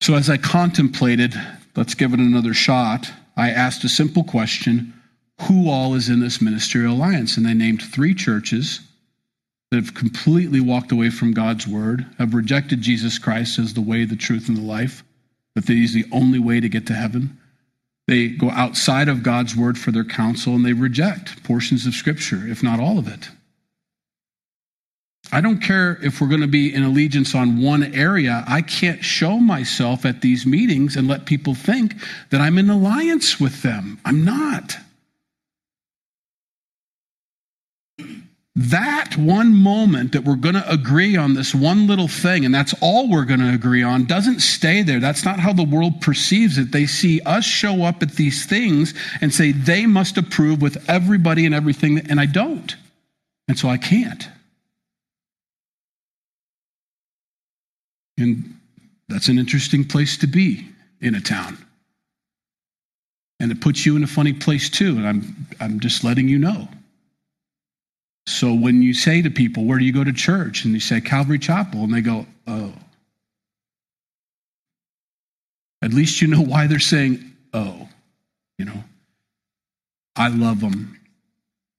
So 0.02 0.14
as 0.14 0.30
I 0.30 0.38
contemplated, 0.38 1.34
let's 1.76 1.96
give 1.96 2.14
it 2.14 2.20
another 2.20 2.54
shot, 2.54 3.12
I 3.36 3.50
asked 3.50 3.84
a 3.84 3.90
simple 3.90 4.24
question 4.24 4.94
Who 5.48 5.68
all 5.68 5.96
is 5.96 6.10
in 6.10 6.20
this 6.20 6.40
ministerial 6.40 6.94
alliance? 6.94 7.38
And 7.38 7.46
they 7.46 7.56
named 7.56 7.82
three 7.82 8.14
churches 8.14 8.82
that 9.72 9.78
have 9.78 9.94
completely 9.94 10.62
walked 10.62 10.92
away 10.92 11.10
from 11.10 11.34
God's 11.34 11.68
word, 11.68 12.06
have 12.18 12.34
rejected 12.34 12.82
Jesus 12.82 13.20
Christ 13.20 13.60
as 13.60 13.74
the 13.74 13.82
way, 13.82 14.06
the 14.06 14.16
truth, 14.16 14.48
and 14.48 14.58
the 14.58 14.62
life, 14.62 15.04
that 15.56 15.68
He's 15.68 15.94
the 15.94 16.06
only 16.12 16.40
way 16.40 16.60
to 16.60 16.70
get 16.70 16.88
to 16.88 16.94
heaven. 16.94 17.38
They 18.08 18.30
go 18.30 18.50
outside 18.50 19.10
of 19.10 19.24
God's 19.24 19.56
word 19.56 19.78
for 19.78 19.92
their 19.92 20.06
counsel 20.06 20.56
and 20.56 20.66
they 20.66 20.74
reject 20.74 21.44
portions 21.44 21.86
of 21.86 21.94
Scripture, 21.94 22.48
if 22.48 22.64
not 22.64 22.80
all 22.80 22.98
of 22.98 23.08
it. 23.08 23.30
I 25.30 25.42
don't 25.42 25.60
care 25.60 26.00
if 26.02 26.22
we're 26.22 26.30
going 26.30 26.42
to 26.42 26.48
be 26.48 26.74
in 26.74 26.84
allegiance 26.84 27.36
on 27.36 27.62
one 27.62 27.84
area. 27.94 28.46
I 28.48 28.62
can't 28.62 29.04
show 29.04 29.40
myself 29.40 30.06
at 30.06 30.22
these 30.22 30.46
meetings 30.46 30.96
and 30.96 31.08
let 31.08 31.26
people 31.26 31.54
think 31.54 31.96
that 32.30 32.40
I'm 32.40 32.58
in 32.58 32.70
alliance 32.70 33.38
with 33.38 33.62
them. 33.62 34.00
I'm 34.06 34.24
not. 34.24 34.78
That 38.60 39.16
one 39.18 39.54
moment 39.54 40.14
that 40.14 40.24
we're 40.24 40.36
going 40.36 40.56
to 40.56 40.68
agree 40.68 41.16
on 41.16 41.36
this 41.36 41.54
one 41.54 41.86
little 41.86 42.08
thing, 42.08 42.44
and 42.44 42.54
that's 42.54 42.74
all 42.82 43.08
we're 43.08 43.24
going 43.24 43.40
to 43.40 43.54
agree 43.54 43.84
on, 43.84 44.06
doesn't 44.06 44.40
stay 44.40 44.82
there. 44.82 45.00
That's 45.00 45.24
not 45.24 45.40
how 45.40 45.54
the 45.54 45.64
world 45.64 46.02
perceives 46.02 46.58
it. 46.58 46.72
They 46.72 46.88
see 46.88 47.22
us 47.22 47.46
show 47.46 47.84
up 47.84 48.02
at 48.02 48.14
these 48.14 48.48
things 48.48 48.96
and 49.22 49.32
say 49.32 49.52
they 49.52 49.86
must 49.86 50.18
approve 50.18 50.60
with 50.60 50.90
everybody 50.90 51.46
and 51.46 51.54
everything, 51.54 52.00
and 52.10 52.20
I 52.20 52.26
don't. 52.26 52.76
And 53.48 53.60
so 53.60 53.70
I 53.70 53.78
can't. 53.78 54.28
And 58.18 58.56
that's 59.08 59.28
an 59.28 59.38
interesting 59.38 59.86
place 59.86 60.18
to 60.18 60.28
be 60.28 60.68
in 61.00 61.14
a 61.14 61.22
town. 61.22 61.64
And 63.40 63.52
it 63.52 63.62
puts 63.62 63.86
you 63.86 63.96
in 63.96 64.04
a 64.04 64.08
funny 64.08 64.34
place 64.34 64.68
too. 64.68 64.98
And 64.98 65.08
I'm, 65.08 65.48
I'm 65.60 65.80
just 65.80 66.04
letting 66.04 66.28
you 66.28 66.40
know. 66.40 66.68
So 68.28 68.54
when 68.54 68.82
you 68.82 68.94
say 68.94 69.22
to 69.22 69.30
people, 69.30 69.64
Where 69.64 69.80
do 69.80 69.86
you 69.86 69.94
go 69.94 70.04
to 70.04 70.12
church? 70.12 70.66
And 70.66 70.74
you 70.74 70.82
say, 70.82 71.00
Calvary 71.00 71.40
Chapel, 71.40 71.84
and 71.84 71.94
they 71.94 72.02
go, 72.02 72.28
Oh. 72.46 72.74
At 75.82 75.94
least 75.94 76.22
you 76.22 76.28
know 76.28 76.42
why 76.54 76.68
they're 76.68 76.80
saying, 76.80 77.24
Oh. 77.54 77.88
You 78.60 78.66
know, 78.66 78.84
I 80.16 80.30
love 80.30 80.62
them, 80.62 81.00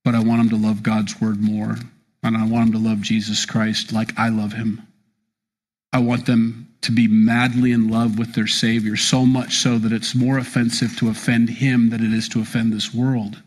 but 0.04 0.14
I 0.14 0.20
want 0.20 0.48
them 0.48 0.60
to 0.60 0.66
love 0.66 0.82
God's 0.82 1.20
word 1.20 1.40
more. 1.40 1.76
And 2.22 2.36
I 2.36 2.46
want 2.46 2.72
them 2.72 2.82
to 2.82 2.88
love 2.88 3.00
Jesus 3.00 3.44
Christ 3.44 3.92
like 3.92 4.16
I 4.16 4.28
love 4.28 4.52
him. 4.52 4.80
I 5.92 5.98
want 5.98 6.26
them 6.26 6.68
to 6.82 6.92
be 6.92 7.08
madly 7.08 7.72
in 7.72 7.88
love 7.88 8.18
with 8.18 8.34
their 8.34 8.46
Savior, 8.46 8.96
so 8.96 9.26
much 9.26 9.56
so 9.56 9.78
that 9.78 9.92
it's 9.92 10.14
more 10.14 10.38
offensive 10.38 10.96
to 10.98 11.08
offend 11.08 11.48
Him 11.50 11.90
than 11.90 12.04
it 12.04 12.12
is 12.12 12.28
to 12.30 12.40
offend 12.40 12.72
this 12.72 12.94
world. 12.94 13.42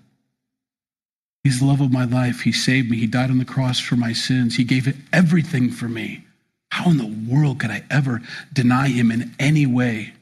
He's 1.44 1.60
the 1.60 1.66
love 1.66 1.82
of 1.82 1.92
my 1.92 2.06
life. 2.06 2.42
He 2.42 2.52
saved 2.52 2.90
me. 2.90 2.98
He 2.98 3.08
died 3.08 3.32
on 3.32 3.40
the 3.40 3.46
cross 3.46 3.80
for 3.80 3.96
my 3.96 4.14
sins. 4.14 4.56
He 4.56 4.64
gave 4.64 4.96
everything 5.12 5.72
for 5.72 5.90
me. 5.90 6.24
How 6.70 6.90
in 6.90 6.98
the 6.98 7.32
world 7.32 7.60
could 7.60 7.72
I 7.72 7.84
ever 7.90 8.22
deny 8.54 8.90
Him 8.90 9.12
in 9.12 9.36
any 9.40 9.66
way 9.66 10.14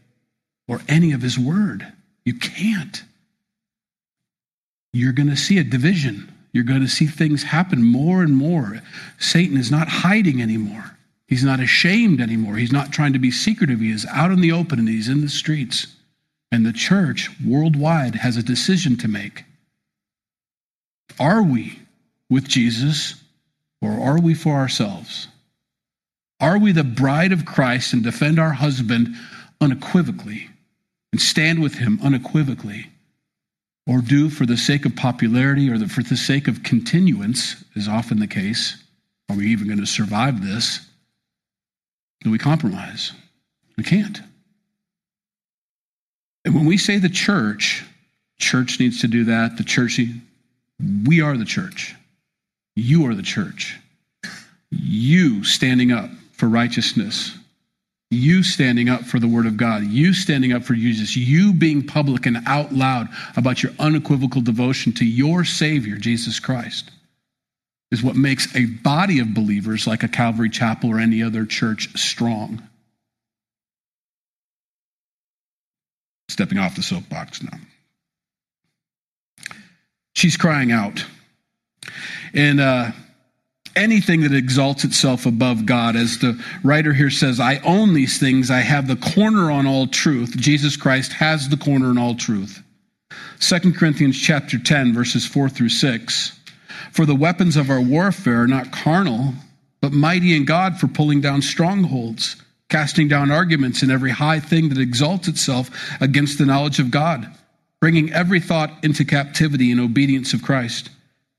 or 0.68 0.82
any 0.88 1.12
of 1.12 1.22
His 1.22 1.38
word? 1.38 1.92
You 2.26 2.36
can't. 2.36 3.04
You're 4.94 5.14
going 5.14 5.30
to 5.30 5.38
see 5.38 5.58
a 5.58 5.64
division. 5.64 6.34
You're 6.52 6.64
going 6.64 6.82
to 6.82 6.88
see 6.88 7.06
things 7.06 7.44
happen 7.44 7.84
more 7.84 8.24
and 8.24 8.36
more. 8.36 8.82
Satan 9.20 9.58
is 9.58 9.70
not 9.70 9.88
hiding 9.88 10.42
anymore. 10.42 10.98
He's 11.28 11.44
not 11.44 11.60
ashamed 11.60 12.22
anymore. 12.22 12.56
He's 12.56 12.72
not 12.72 12.92
trying 12.92 13.14
to 13.14 13.20
be 13.20 13.30
secretive. 13.30 13.82
He 13.82 13.92
is 13.92 14.08
out 14.12 14.32
in 14.32 14.42
the 14.42 14.52
open 14.52 14.80
and 14.80 14.90
he's 14.90 15.10
in 15.10 15.22
the 15.22 15.30
streets. 15.30 15.86
And 16.52 16.66
the 16.66 16.74
church 16.74 17.30
worldwide 17.46 18.16
has 18.16 18.36
a 18.36 18.42
decision 18.42 18.98
to 18.98 19.08
make. 19.08 19.44
Are 21.20 21.44
we 21.44 21.80
with 22.30 22.48
Jesus 22.48 23.16
or 23.82 23.92
are 23.92 24.20
we 24.20 24.34
for 24.34 24.56
ourselves? 24.56 25.28
Are 26.40 26.58
we 26.58 26.72
the 26.72 26.84
bride 26.84 27.32
of 27.32 27.46
Christ 27.46 27.94
and 27.94 28.04
defend 28.04 28.40
our 28.40 28.52
husband 28.52 29.16
unequivocally 29.60 30.50
and 31.12 31.22
stand 31.22 31.62
with 31.62 31.76
him 31.76 32.00
unequivocally? 32.02 32.88
Or 33.88 34.02
do, 34.02 34.30
for 34.30 34.46
the 34.46 34.58
sake 34.58 34.86
of 34.86 34.96
popularity 34.96 35.70
or 35.70 35.78
the, 35.78 35.88
for 35.88 36.04
the 36.04 36.16
sake 36.16 36.48
of 36.48 36.64
continuance, 36.64 37.64
is 37.76 37.88
often 37.88 38.20
the 38.20 38.28
case, 38.28 38.82
are 39.30 39.36
we 39.36 39.48
even 39.48 39.68
going 39.68 39.80
to 39.80 39.86
survive 39.86 40.46
this? 40.46 40.86
Do 42.22 42.32
we 42.32 42.38
compromise? 42.38 43.14
We 43.78 43.84
can't. 43.84 44.22
And 46.46 46.54
when 46.54 46.66
we 46.66 46.78
say 46.78 46.98
the 46.98 47.10
church, 47.10 47.84
church 48.38 48.80
needs 48.80 49.02
to 49.02 49.08
do 49.08 49.26
that. 49.26 49.58
The 49.58 49.64
church, 49.64 50.00
we 51.06 51.22
are 51.22 51.38
the 51.38 51.46
church. 51.46 51.96
You 52.76 53.08
are 53.08 53.16
the 53.16 53.24
church. 53.24 53.78
You 54.72 55.44
standing 55.44 55.92
up 55.92 56.10
for 56.34 56.48
righteousness. 56.48 57.36
You 58.12 58.44
standing 58.44 58.90
up 58.90 59.02
for 59.02 59.20
the 59.20 59.28
word 59.28 59.46
of 59.46 59.58
God. 59.58 59.84
You 59.84 60.14
standing 60.14 60.54
up 60.54 60.64
for 60.64 60.74
Jesus. 60.74 61.16
You 61.16 61.54
being 61.54 61.86
public 61.86 62.26
and 62.26 62.38
out 62.48 62.74
loud 62.74 63.10
about 63.36 63.62
your 63.62 63.74
unequivocal 63.80 64.42
devotion 64.42 64.94
to 64.94 65.06
your 65.06 65.44
Savior, 65.44 65.98
Jesus 65.98 66.40
Christ 66.40 66.92
is 67.92 68.04
what 68.04 68.16
makes 68.16 68.56
a 68.56 68.66
body 68.66 69.20
of 69.20 69.34
believers 69.34 69.88
like 69.88 70.04
a 70.04 70.08
Calvary 70.08 70.50
Chapel 70.50 70.92
or 70.92 71.00
any 71.00 71.24
other 71.24 71.46
church 71.46 71.98
strong. 71.98 72.62
Stepping 76.30 76.60
off 76.60 76.76
the 76.76 76.84
soapbox 76.84 77.42
now. 77.42 77.58
She's 80.20 80.36
crying 80.36 80.74
out. 80.74 81.06
And 82.34 82.60
uh, 82.60 82.92
anything 83.74 84.20
that 84.24 84.34
exalts 84.34 84.84
itself 84.84 85.26
above 85.26 85.66
God, 85.66 85.96
as 85.96 86.20
the 86.20 86.38
writer 86.62 86.92
here 86.92 87.10
says, 87.10 87.40
I 87.40 87.60
own 87.60 87.94
these 87.94 88.20
things, 88.20 88.52
I 88.52 88.60
have 88.60 88.90
the 88.90 88.98
corner 88.98 89.50
on 89.50 89.66
all 89.66 89.88
truth. 89.88 90.36
Jesus 90.36 90.76
Christ 90.76 91.14
has 91.14 91.48
the 91.48 91.56
corner 91.56 91.88
on 91.88 91.98
all 91.98 92.16
truth. 92.16 92.62
2 93.40 93.72
Corinthians 93.72 94.20
chapter 94.20 94.60
10, 94.60 94.94
verses 94.94 95.26
4 95.26 95.48
through 95.48 95.70
6. 95.70 96.38
For 96.92 97.06
the 97.06 97.16
weapons 97.16 97.56
of 97.56 97.70
our 97.70 97.80
warfare 97.80 98.42
are 98.42 98.48
not 98.48 98.74
carnal, 98.74 99.36
but 99.80 99.94
mighty 99.94 100.36
in 100.36 100.44
God 100.44 100.82
for 100.82 100.88
pulling 100.88 101.22
down 101.22 101.42
strongholds, 101.42 102.36
casting 102.68 103.08
down 103.08 103.32
arguments 103.32 103.84
and 103.84 103.90
every 103.92 104.12
high 104.12 104.42
thing 104.42 104.68
that 104.68 104.80
exalts 104.80 105.30
itself 105.30 105.70
against 106.02 106.38
the 106.38 106.46
knowledge 106.46 106.80
of 106.80 106.92
God, 106.92 107.26
bringing 107.82 108.12
every 108.14 108.40
thought 108.40 108.72
into 108.84 109.06
captivity 109.06 109.72
in 109.72 109.80
obedience 109.80 110.34
of 110.34 110.42
Christ 110.42 110.90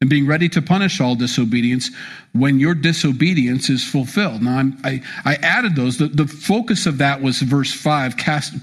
and 0.00 0.09
being 0.09 0.26
ready 0.26 0.48
to 0.48 0.62
punish 0.62 0.98
all 0.98 1.14
disobedience 1.14 1.90
when 2.33 2.59
your 2.59 2.74
disobedience 2.74 3.68
is 3.68 3.85
fulfilled. 3.85 4.40
Now, 4.40 4.57
I'm, 4.57 4.79
i 4.83 5.03
I, 5.26 5.35
added 5.42 5.76
those. 5.76 5.98
The, 5.98 6.07
the, 6.07 6.26
focus 6.26 6.87
of 6.87 6.96
that 6.98 7.20
was 7.20 7.40
verse 7.40 7.70
5, 7.70 8.16
cast, 8.16 8.55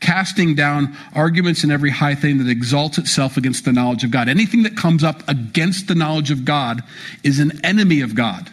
casting 0.00 0.54
down 0.54 0.94
arguments 1.14 1.62
and 1.62 1.72
every 1.72 1.88
high 1.88 2.14
thing 2.14 2.36
that 2.38 2.50
exalts 2.50 2.98
itself 2.98 3.38
against 3.38 3.64
the 3.64 3.72
knowledge 3.72 4.04
of 4.04 4.10
God. 4.10 4.28
Anything 4.28 4.62
that 4.64 4.76
comes 4.76 5.02
up 5.02 5.26
against 5.26 5.88
the 5.88 5.94
knowledge 5.94 6.30
of 6.30 6.44
God 6.44 6.82
is 7.22 7.38
an 7.38 7.64
enemy 7.64 8.02
of 8.02 8.14
God. 8.14 8.52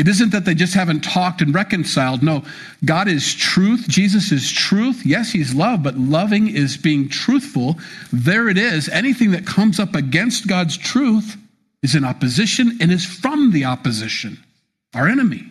It 0.00 0.08
isn't 0.08 0.30
that 0.30 0.46
they 0.46 0.54
just 0.54 0.72
haven't 0.72 1.04
talked 1.04 1.42
and 1.42 1.54
reconciled. 1.54 2.22
No, 2.22 2.42
God 2.86 3.06
is 3.06 3.34
truth. 3.34 3.86
Jesus 3.86 4.32
is 4.32 4.50
truth. 4.50 5.04
Yes, 5.04 5.30
He's 5.30 5.54
love, 5.54 5.82
but 5.82 5.98
loving 5.98 6.48
is 6.48 6.78
being 6.78 7.10
truthful. 7.10 7.78
There 8.10 8.48
it 8.48 8.56
is. 8.56 8.88
Anything 8.88 9.32
that 9.32 9.44
comes 9.44 9.78
up 9.78 9.94
against 9.94 10.48
God's 10.48 10.78
truth 10.78 11.36
is 11.82 11.94
in 11.94 12.06
opposition 12.06 12.78
and 12.80 12.90
is 12.90 13.04
from 13.04 13.50
the 13.50 13.66
opposition, 13.66 14.42
our 14.94 15.06
enemy. 15.06 15.44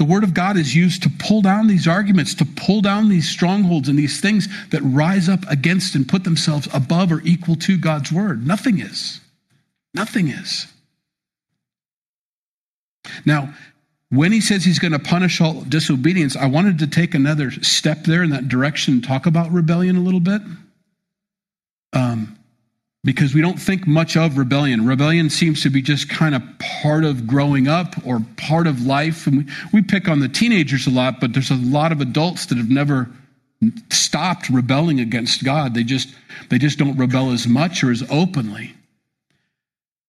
The 0.00 0.04
Word 0.04 0.24
of 0.24 0.34
God 0.34 0.56
is 0.56 0.74
used 0.74 1.04
to 1.04 1.10
pull 1.20 1.42
down 1.42 1.68
these 1.68 1.86
arguments, 1.86 2.34
to 2.34 2.44
pull 2.44 2.80
down 2.80 3.08
these 3.08 3.28
strongholds 3.28 3.88
and 3.88 3.96
these 3.96 4.20
things 4.20 4.48
that 4.70 4.82
rise 4.82 5.28
up 5.28 5.48
against 5.48 5.94
and 5.94 6.08
put 6.08 6.24
themselves 6.24 6.66
above 6.74 7.12
or 7.12 7.20
equal 7.20 7.54
to 7.54 7.78
God's 7.78 8.10
Word. 8.10 8.44
Nothing 8.44 8.80
is. 8.80 9.20
Nothing 9.94 10.26
is. 10.26 10.66
Now, 13.24 13.54
when 14.10 14.32
he 14.32 14.40
says 14.40 14.64
he's 14.64 14.78
going 14.78 14.92
to 14.92 14.98
punish 14.98 15.40
all 15.40 15.62
disobedience, 15.62 16.36
I 16.36 16.46
wanted 16.46 16.78
to 16.80 16.86
take 16.86 17.14
another 17.14 17.50
step 17.50 18.04
there 18.04 18.22
in 18.22 18.30
that 18.30 18.48
direction 18.48 19.00
talk 19.00 19.26
about 19.26 19.52
rebellion 19.52 19.96
a 19.96 20.00
little 20.00 20.20
bit. 20.20 20.42
Um, 21.92 22.36
because 23.02 23.34
we 23.34 23.40
don't 23.40 23.58
think 23.58 23.86
much 23.86 24.16
of 24.16 24.36
rebellion. 24.36 24.86
Rebellion 24.86 25.30
seems 25.30 25.62
to 25.62 25.70
be 25.70 25.80
just 25.80 26.10
kind 26.10 26.34
of 26.34 26.42
part 26.58 27.04
of 27.04 27.26
growing 27.26 27.66
up 27.66 27.94
or 28.04 28.20
part 28.36 28.66
of 28.66 28.84
life. 28.84 29.26
And 29.26 29.38
we, 29.38 29.52
we 29.72 29.82
pick 29.82 30.08
on 30.08 30.20
the 30.20 30.28
teenagers 30.28 30.86
a 30.86 30.90
lot, 30.90 31.20
but 31.20 31.32
there's 31.32 31.50
a 31.50 31.56
lot 31.56 31.92
of 31.92 32.00
adults 32.00 32.46
that 32.46 32.58
have 32.58 32.68
never 32.68 33.08
stopped 33.90 34.50
rebelling 34.50 35.00
against 35.00 35.44
God. 35.44 35.74
They 35.74 35.84
just, 35.84 36.14
they 36.50 36.58
just 36.58 36.78
don't 36.78 36.96
rebel 36.96 37.30
as 37.30 37.46
much 37.46 37.82
or 37.82 37.90
as 37.90 38.02
openly. 38.10 38.74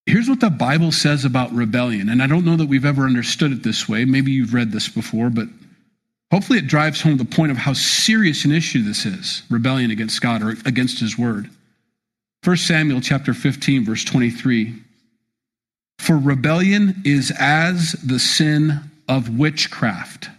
Here's 0.06 0.28
what 0.28 0.40
the 0.40 0.50
Bible 0.50 0.92
says 0.92 1.26
about 1.26 1.54
rebellion. 1.54 2.10
And 2.10 2.24
I 2.24 2.28
don't 2.28 2.46
know 2.46 2.58
that 2.58 2.68
we've 2.68 2.86
ever 2.86 3.04
understood 3.04 3.52
it 3.52 3.64
this 3.64 3.88
way. 3.88 4.06
Maybe 4.06 4.32
you've 4.32 4.54
read 4.54 4.72
this 4.72 4.88
before, 4.90 5.30
but 5.30 5.48
hopefully 6.32 6.60
it 6.60 6.68
drives 6.68 7.02
home 7.02 7.18
the 7.18 7.26
point 7.26 7.52
of 7.52 7.58
how 7.58 7.74
serious 7.74 8.46
an 8.46 8.52
issue 8.52 8.82
this 8.82 9.06
is 9.06 9.44
rebellion 9.50 9.92
against 9.92 10.22
God 10.22 10.42
or 10.42 10.50
against 10.66 11.00
his 11.00 11.18
word. 11.18 11.50
1 12.44 12.58
Samuel 12.58 13.02
chapter 13.02 13.34
15 13.36 13.86
verse 13.86 14.04
23 14.04 14.74
For 16.00 16.18
rebellion 16.18 17.04
is 17.06 17.32
as 17.40 17.92
the 18.04 18.18
sin 18.18 18.80
of 19.08 19.38
witchcraft. 19.38 20.30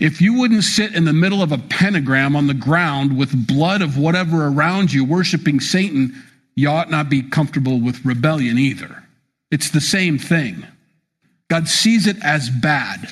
If 0.00 0.20
you 0.20 0.38
wouldn't 0.38 0.64
sit 0.64 0.94
in 0.94 1.04
the 1.04 1.12
middle 1.12 1.42
of 1.42 1.52
a 1.52 1.58
pentagram 1.58 2.34
on 2.34 2.48
the 2.48 2.54
ground 2.54 3.16
with 3.16 3.46
blood 3.46 3.82
of 3.82 3.96
whatever 3.96 4.46
around 4.46 4.92
you 4.92 5.04
worshiping 5.04 5.60
Satan, 5.60 6.14
you 6.54 6.68
ought 6.68 6.90
not 6.90 7.08
be 7.08 7.22
comfortable 7.22 7.80
with 7.80 8.04
rebellion 8.04 8.58
either. 8.58 9.02
It's 9.50 9.70
the 9.70 9.80
same 9.80 10.18
thing. 10.18 10.66
God 11.48 11.68
sees 11.68 12.06
it 12.06 12.16
as 12.22 12.48
bad. 12.48 13.10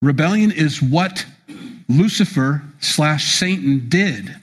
Rebellion 0.00 0.50
is 0.50 0.82
what 0.82 1.24
Lucifer 1.88 2.62
slash 2.80 3.34
Satan 3.34 3.88
did. 3.88 4.34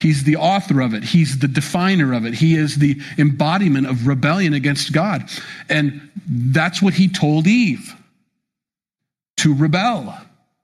He's 0.00 0.24
the 0.24 0.36
author 0.36 0.80
of 0.80 0.94
it. 0.94 1.02
He's 1.02 1.38
the 1.38 1.48
definer 1.48 2.12
of 2.12 2.24
it. 2.24 2.34
He 2.34 2.54
is 2.54 2.76
the 2.76 3.00
embodiment 3.18 3.88
of 3.88 4.06
rebellion 4.06 4.54
against 4.54 4.92
God. 4.92 5.28
And 5.68 6.08
that's 6.28 6.80
what 6.80 6.94
he 6.94 7.08
told 7.08 7.46
Eve 7.46 7.94
to 9.38 9.54
rebel. 9.54 10.16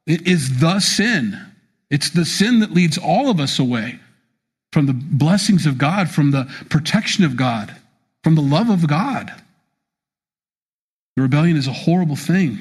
It 0.07 0.27
is 0.27 0.61
the 0.61 0.79
sin. 0.81 1.39
It's 1.91 2.11
the 2.11 2.25
sin 2.25 2.61
that 2.61 2.73
leads 2.73 2.99
all 2.99 3.31
of 3.31 3.41
us 3.41 3.59
away 3.59 3.99
from 4.75 4.87
the 4.87 4.93
blessings 4.93 5.67
of 5.67 5.79
God, 5.79 6.11
from 6.11 6.33
the 6.33 6.53
protection 6.69 7.25
of 7.25 7.37
God, 7.37 7.73
from 8.25 8.35
the 8.35 8.43
love 8.43 8.71
of 8.71 8.89
God. 8.89 9.33
The 11.15 11.23
rebellion 11.23 11.57
is 11.57 11.69
a 11.69 11.73
horrible 11.73 12.17
thing. 12.17 12.59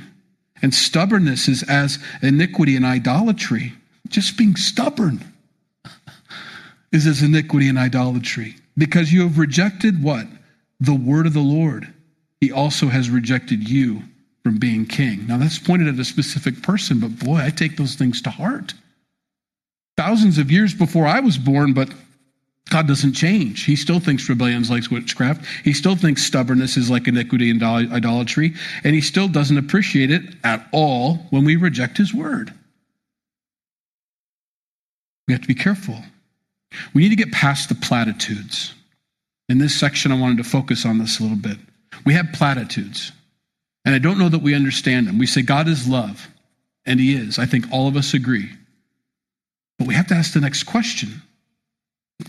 And 0.62 0.76
stubbornness 0.76 1.48
is 1.48 1.64
as 1.64 1.98
iniquity 2.22 2.76
and 2.76 2.86
idolatry. 2.86 3.74
Just 4.10 4.38
being 4.38 4.56
stubborn 4.56 5.26
is 6.92 7.08
as 7.08 7.24
iniquity 7.24 7.68
and 7.68 7.80
idolatry. 7.80 8.58
Because 8.78 9.12
you 9.12 9.24
have 9.24 9.40
rejected 9.40 10.04
what? 10.04 10.28
The 10.80 10.94
word 10.94 11.26
of 11.26 11.34
the 11.34 11.40
Lord. 11.40 11.92
He 12.40 12.52
also 12.52 12.90
has 12.90 13.10
rejected 13.10 13.68
you 13.68 14.04
from 14.44 14.60
being 14.60 14.86
king. 14.86 15.26
Now, 15.26 15.40
that's 15.40 15.58
pointed 15.58 15.88
at 15.88 16.00
a 16.00 16.06
specific 16.06 16.62
person, 16.62 17.00
but 17.00 17.18
boy, 17.18 17.38
I 17.38 17.50
take 17.50 17.76
those 17.76 17.96
things 17.96 18.22
to 18.22 18.30
heart. 18.30 18.76
Thousands 20.06 20.38
of 20.38 20.52
years 20.52 20.74
before 20.74 21.08
I 21.08 21.22
was 21.22 21.38
born, 21.38 21.72
but 21.72 21.90
God 22.70 22.90
doesn't 22.90 23.14
change. 23.14 23.64
He 23.64 23.78
still 23.78 24.02
thinks 24.02 24.28
rebellion 24.28 24.62
is 24.62 24.70
like 24.70 24.92
witchcraft. 24.92 25.46
He 25.64 25.72
still 25.72 25.96
thinks 25.96 26.24
stubbornness 26.24 26.76
is 26.76 26.90
like 26.90 27.08
iniquity 27.08 27.50
and 27.50 27.64
idolatry. 27.64 28.54
And 28.84 28.96
he 28.96 29.00
still 29.00 29.30
doesn't 29.30 29.58
appreciate 29.58 30.12
it 30.12 30.24
at 30.44 30.68
all 30.74 31.26
when 31.30 31.46
we 31.46 31.56
reject 31.56 31.98
his 31.98 32.14
word. 32.14 32.54
We 35.26 35.34
have 35.34 35.42
to 35.42 35.48
be 35.48 35.56
careful. 35.56 35.98
We 36.94 37.04
need 37.04 37.10
to 37.12 37.16
get 37.16 37.32
past 37.32 37.70
the 37.70 37.76
platitudes. 37.76 38.74
In 39.48 39.58
this 39.58 39.80
section, 39.80 40.12
I 40.12 40.20
wanted 40.20 40.40
to 40.40 40.44
focus 40.44 40.86
on 40.86 40.98
this 40.98 41.22
a 41.22 41.24
little 41.24 41.38
bit. 41.38 41.58
We 42.06 42.14
have 42.16 42.34
platitudes, 42.34 43.14
and 43.86 43.96
I 43.96 44.00
don't 44.00 44.20
know 44.20 44.28
that 44.28 44.42
we 44.42 44.54
understand 44.54 45.08
them. 45.08 45.18
We 45.18 45.28
say 45.28 45.44
God 45.44 45.70
is 45.70 45.88
love, 45.88 46.28
and 46.86 47.00
he 47.00 47.16
is. 47.16 47.40
I 47.40 47.46
think 47.46 47.72
all 47.72 47.88
of 47.88 47.96
us 47.96 48.14
agree. 48.14 48.50
But 49.78 49.88
we 49.88 49.96
have 49.96 50.08
to 50.08 50.16
ask 50.16 50.34
the 50.34 50.42
next 50.42 50.64
question 50.64 51.22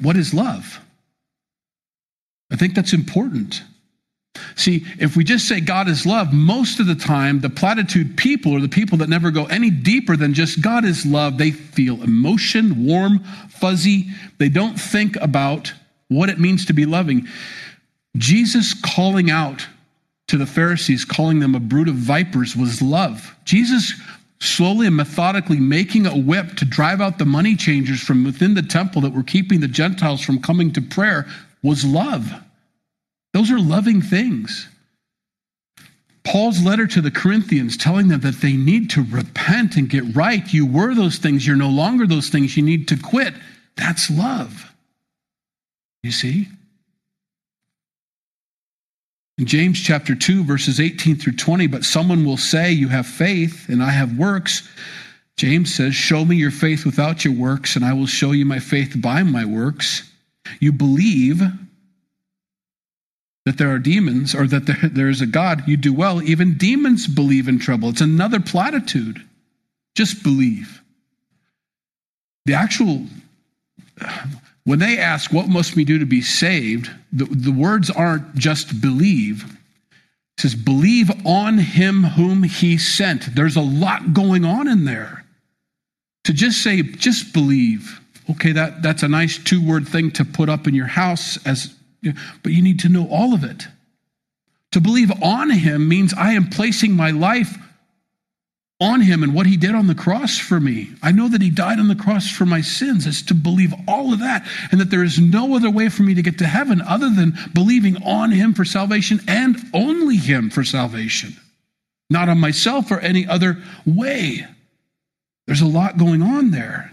what 0.00 0.16
is 0.16 0.34
love? 0.34 0.80
I 2.50 2.56
think 2.56 2.74
that's 2.74 2.92
important. 2.92 3.62
See, 4.56 4.84
if 4.98 5.16
we 5.16 5.24
just 5.24 5.48
say 5.48 5.60
God 5.60 5.88
is 5.88 6.06
love, 6.06 6.32
most 6.32 6.80
of 6.80 6.86
the 6.86 6.94
time, 6.94 7.40
the 7.40 7.50
platitude 7.50 8.16
people 8.16 8.52
or 8.52 8.60
the 8.60 8.68
people 8.68 8.98
that 8.98 9.08
never 9.08 9.30
go 9.30 9.46
any 9.46 9.70
deeper 9.70 10.16
than 10.16 10.34
just 10.34 10.60
God 10.60 10.84
is 10.84 11.06
love, 11.06 11.38
they 11.38 11.50
feel 11.50 12.02
emotion, 12.02 12.84
warm, 12.84 13.20
fuzzy. 13.48 14.08
They 14.38 14.48
don't 14.48 14.78
think 14.78 15.16
about 15.16 15.72
what 16.08 16.28
it 16.28 16.40
means 16.40 16.66
to 16.66 16.72
be 16.72 16.86
loving. 16.86 17.26
Jesus 18.16 18.74
calling 18.74 19.30
out 19.30 19.66
to 20.28 20.36
the 20.36 20.46
Pharisees, 20.46 21.04
calling 21.04 21.40
them 21.40 21.54
a 21.54 21.60
brood 21.60 21.88
of 21.88 21.94
vipers, 21.94 22.56
was 22.56 22.80
love. 22.80 23.34
Jesus 23.44 23.92
slowly 24.44 24.86
and 24.86 24.96
methodically 24.96 25.58
making 25.58 26.06
a 26.06 26.16
whip 26.16 26.56
to 26.56 26.64
drive 26.64 27.00
out 27.00 27.18
the 27.18 27.24
money 27.24 27.56
changers 27.56 28.00
from 28.00 28.24
within 28.24 28.54
the 28.54 28.62
temple 28.62 29.02
that 29.02 29.12
were 29.12 29.22
keeping 29.22 29.60
the 29.60 29.68
Gentiles 29.68 30.20
from 30.20 30.40
coming 30.40 30.72
to 30.72 30.80
prayer 30.80 31.26
was 31.62 31.84
love. 31.84 32.32
Those 33.32 33.50
are 33.50 33.58
loving 33.58 34.00
things. 34.00 34.68
Paul's 36.24 36.62
letter 36.62 36.86
to 36.86 37.00
the 37.00 37.10
Corinthians 37.10 37.76
telling 37.76 38.08
them 38.08 38.20
that 38.20 38.40
they 38.40 38.54
need 38.54 38.90
to 38.90 39.04
repent 39.10 39.76
and 39.76 39.88
get 39.88 40.16
right. 40.16 40.52
You 40.52 40.66
were 40.66 40.94
those 40.94 41.18
things, 41.18 41.46
you're 41.46 41.56
no 41.56 41.68
longer 41.68 42.06
those 42.06 42.30
things, 42.30 42.56
you 42.56 42.62
need 42.62 42.88
to 42.88 42.96
quit. 42.96 43.34
That's 43.76 44.10
love. 44.10 44.72
You 46.02 46.12
see? 46.12 46.48
In 49.36 49.46
James 49.46 49.80
chapter 49.80 50.14
2, 50.14 50.44
verses 50.44 50.78
18 50.78 51.16
through 51.16 51.32
20, 51.32 51.66
but 51.66 51.84
someone 51.84 52.24
will 52.24 52.36
say, 52.36 52.70
You 52.70 52.88
have 52.88 53.06
faith, 53.06 53.68
and 53.68 53.82
I 53.82 53.90
have 53.90 54.16
works. 54.16 54.68
James 55.36 55.74
says, 55.74 55.94
Show 55.94 56.24
me 56.24 56.36
your 56.36 56.52
faith 56.52 56.86
without 56.86 57.24
your 57.24 57.34
works, 57.34 57.74
and 57.74 57.84
I 57.84 57.94
will 57.94 58.06
show 58.06 58.30
you 58.30 58.46
my 58.46 58.60
faith 58.60 58.94
by 59.00 59.24
my 59.24 59.44
works. 59.44 60.08
You 60.60 60.72
believe 60.72 61.42
that 63.44 63.58
there 63.58 63.74
are 63.74 63.78
demons 63.78 64.34
or 64.34 64.46
that 64.46 64.66
there, 64.66 64.88
there 64.88 65.08
is 65.08 65.20
a 65.20 65.26
God, 65.26 65.66
you 65.66 65.76
do 65.76 65.92
well. 65.92 66.22
Even 66.22 66.56
demons 66.56 67.08
believe 67.08 67.48
in 67.48 67.58
trouble. 67.58 67.88
It's 67.88 68.00
another 68.00 68.40
platitude. 68.40 69.22
Just 69.96 70.22
believe. 70.22 70.80
The 72.46 72.54
actual 72.54 73.06
when 74.64 74.78
they 74.78 74.98
ask, 74.98 75.32
What 75.32 75.48
must 75.48 75.76
we 75.76 75.84
do 75.84 75.98
to 75.98 76.06
be 76.06 76.22
saved? 76.22 76.90
the, 77.14 77.24
the 77.26 77.52
words 77.52 77.90
aren't 77.90 78.34
just 78.34 78.80
believe. 78.80 79.44
It 80.36 80.40
says, 80.40 80.54
Believe 80.54 81.10
on 81.24 81.58
him 81.58 82.02
whom 82.02 82.42
he 82.42 82.76
sent. 82.76 83.34
There's 83.34 83.56
a 83.56 83.62
lot 83.62 84.12
going 84.12 84.44
on 84.44 84.68
in 84.68 84.84
there. 84.84 85.24
To 86.24 86.32
just 86.32 86.62
say, 86.62 86.82
just 86.82 87.32
believe. 87.32 88.00
Okay, 88.30 88.52
that, 88.52 88.82
that's 88.82 89.02
a 89.02 89.08
nice 89.08 89.38
two 89.38 89.64
word 89.64 89.86
thing 89.86 90.10
to 90.12 90.24
put 90.24 90.48
up 90.48 90.66
in 90.66 90.74
your 90.74 90.86
house, 90.86 91.38
as, 91.46 91.74
but 92.42 92.52
you 92.52 92.62
need 92.62 92.80
to 92.80 92.88
know 92.88 93.06
all 93.08 93.34
of 93.34 93.44
it. 93.44 93.66
To 94.72 94.80
believe 94.80 95.12
on 95.22 95.50
him 95.50 95.86
means 95.86 96.14
I 96.14 96.32
am 96.32 96.48
placing 96.48 96.92
my 96.92 97.10
life 97.10 97.58
on 98.84 99.00
him 99.00 99.22
and 99.22 99.32
what 99.32 99.46
he 99.46 99.56
did 99.56 99.74
on 99.74 99.86
the 99.86 99.94
cross 99.94 100.38
for 100.38 100.60
me. 100.60 100.90
I 101.02 101.10
know 101.10 101.28
that 101.28 101.40
he 101.40 101.48
died 101.48 101.78
on 101.78 101.88
the 101.88 101.94
cross 101.94 102.30
for 102.30 102.44
my 102.44 102.60
sins. 102.60 103.06
It's 103.06 103.22
to 103.22 103.34
believe 103.34 103.72
all 103.88 104.12
of 104.12 104.18
that 104.18 104.46
and 104.70 104.80
that 104.80 104.90
there 104.90 105.02
is 105.02 105.18
no 105.18 105.56
other 105.56 105.70
way 105.70 105.88
for 105.88 106.02
me 106.02 106.14
to 106.14 106.22
get 106.22 106.38
to 106.38 106.46
heaven 106.46 106.82
other 106.82 107.08
than 107.08 107.32
believing 107.54 108.02
on 108.02 108.30
him 108.30 108.52
for 108.52 108.64
salvation 108.64 109.20
and 109.26 109.56
only 109.72 110.16
him 110.16 110.50
for 110.50 110.64
salvation, 110.64 111.34
not 112.10 112.28
on 112.28 112.38
myself 112.38 112.90
or 112.90 113.00
any 113.00 113.26
other 113.26 113.56
way. 113.86 114.46
There's 115.46 115.62
a 115.62 115.66
lot 115.66 115.96
going 115.96 116.20
on 116.20 116.50
there. 116.50 116.90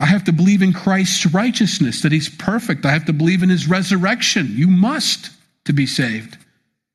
I 0.00 0.06
have 0.06 0.24
to 0.24 0.32
believe 0.32 0.62
in 0.62 0.72
Christ's 0.72 1.26
righteousness, 1.26 2.02
that 2.02 2.12
he's 2.12 2.28
perfect. 2.28 2.86
I 2.86 2.92
have 2.92 3.04
to 3.06 3.12
believe 3.12 3.42
in 3.42 3.50
his 3.50 3.68
resurrection. 3.68 4.46
You 4.52 4.68
must 4.68 5.30
to 5.64 5.72
be 5.74 5.86
saved. 5.86 6.38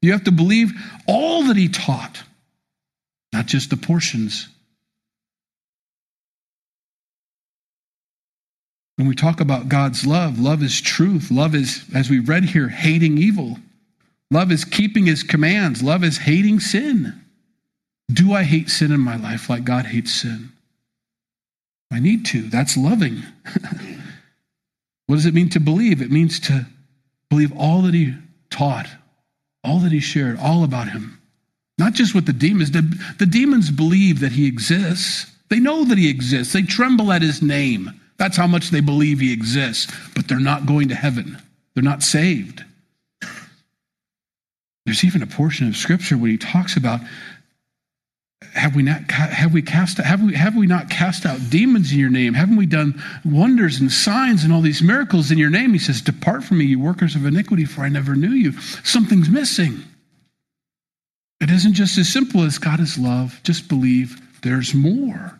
You 0.01 0.11
have 0.13 0.23
to 0.23 0.31
believe 0.31 0.71
all 1.07 1.43
that 1.43 1.57
he 1.57 1.67
taught 1.67 2.23
not 3.33 3.47
just 3.47 3.71
the 3.71 3.77
portions. 3.77 4.47
When 8.95 9.07
we 9.07 9.15
talk 9.15 9.41
about 9.41 9.69
God's 9.69 10.05
love, 10.05 10.39
love 10.39 10.61
is 10.61 10.79
truth. 10.79 11.31
Love 11.31 11.55
is, 11.55 11.83
as 11.95 12.11
we 12.11 12.19
read 12.19 12.45
here, 12.45 12.69
hating 12.69 13.17
evil. 13.17 13.57
Love 14.29 14.51
is 14.51 14.63
keeping 14.63 15.07
his 15.07 15.23
commands. 15.23 15.81
Love 15.81 16.03
is 16.03 16.19
hating 16.19 16.59
sin. 16.59 17.19
Do 18.11 18.33
I 18.33 18.43
hate 18.43 18.69
sin 18.69 18.91
in 18.91 18.99
my 18.99 19.15
life 19.15 19.49
like 19.49 19.63
God 19.63 19.87
hates 19.87 20.13
sin? 20.13 20.51
I 21.91 21.99
need 21.99 22.25
to. 22.27 22.43
That's 22.43 22.77
loving. 22.77 23.23
what 25.07 25.15
does 25.15 25.25
it 25.25 25.33
mean 25.33 25.49
to 25.49 25.59
believe? 25.59 26.01
It 26.01 26.11
means 26.11 26.39
to 26.41 26.67
believe 27.29 27.51
all 27.57 27.81
that 27.83 27.95
he 27.95 28.15
taught, 28.51 28.87
all 29.63 29.79
that 29.79 29.91
he 29.91 29.99
shared, 29.99 30.37
all 30.39 30.63
about 30.63 30.89
him. 30.89 31.19
Not 31.77 31.93
just 31.93 32.13
with 32.13 32.25
the 32.25 32.33
demons. 32.33 32.71
The, 32.71 32.81
the 33.19 33.25
demons 33.25 33.71
believe 33.71 34.19
that 34.19 34.31
he 34.31 34.47
exists. 34.47 35.31
They 35.49 35.59
know 35.59 35.85
that 35.85 35.97
he 35.97 36.09
exists. 36.09 36.53
They 36.53 36.61
tremble 36.61 37.11
at 37.11 37.21
his 37.21 37.41
name. 37.41 37.99
That's 38.17 38.37
how 38.37 38.47
much 38.47 38.69
they 38.69 38.81
believe 38.81 39.19
he 39.19 39.33
exists. 39.33 39.91
But 40.15 40.27
they're 40.27 40.39
not 40.39 40.65
going 40.65 40.89
to 40.89 40.95
heaven. 40.95 41.41
They're 41.73 41.83
not 41.83 42.03
saved. 42.03 42.63
There's 44.85 45.03
even 45.03 45.23
a 45.23 45.27
portion 45.27 45.67
of 45.67 45.75
scripture 45.75 46.17
where 46.17 46.29
he 46.29 46.37
talks 46.37 46.75
about 46.75 46.99
have 48.53 48.75
we 48.75 48.83
not 48.83 49.09
have 49.09 49.53
we 49.53 49.61
cast 49.61 49.97
have 49.97 50.21
we 50.21 50.33
have 50.35 50.55
we 50.55 50.67
not 50.67 50.89
cast 50.89 51.25
out 51.25 51.39
demons 51.49 51.91
in 51.91 51.97
your 51.97 52.09
name? 52.09 52.33
Haven't 52.33 52.57
we 52.57 52.65
done 52.65 53.01
wonders 53.25 53.79
and 53.79 53.91
signs 53.91 54.43
and 54.43 54.53
all 54.53 54.61
these 54.61 54.83
miracles 54.83 55.31
in 55.31 55.37
your 55.37 55.49
name? 55.49 55.71
He 55.73 55.79
says, 55.79 56.01
Depart 56.01 56.43
from 56.43 56.59
me, 56.59 56.65
you 56.65 56.79
workers 56.79 57.15
of 57.15 57.25
iniquity, 57.25 57.65
for 57.65 57.81
I 57.81 57.89
never 57.89 58.15
knew 58.15 58.31
you. 58.31 58.51
Something's 58.83 59.29
missing. 59.29 59.83
It 61.43 61.51
isn't 61.51 61.73
just 61.73 61.97
as 61.97 62.07
simple 62.07 62.43
as 62.43 62.57
God 62.57 62.79
is 62.79 62.97
love. 62.97 63.41
Just 63.43 63.67
believe 63.67 64.21
there's 64.43 64.73
more. 64.73 65.37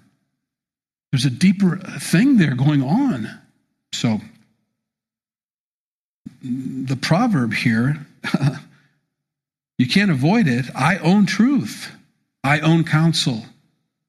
There's 1.13 1.23
a 1.23 1.29
deeper 1.29 1.77
thing 1.77 2.35
there 2.35 2.55
going 2.55 2.83
on. 2.83 3.29
So, 3.93 4.19
the 6.41 6.97
proverb 6.97 7.53
here, 7.53 8.05
you 9.77 9.87
can't 9.87 10.11
avoid 10.11 10.45
it. 10.49 10.65
I 10.75 10.97
own 10.97 11.25
truth, 11.25 11.89
I 12.43 12.59
own 12.59 12.83
counsel. 12.83 13.45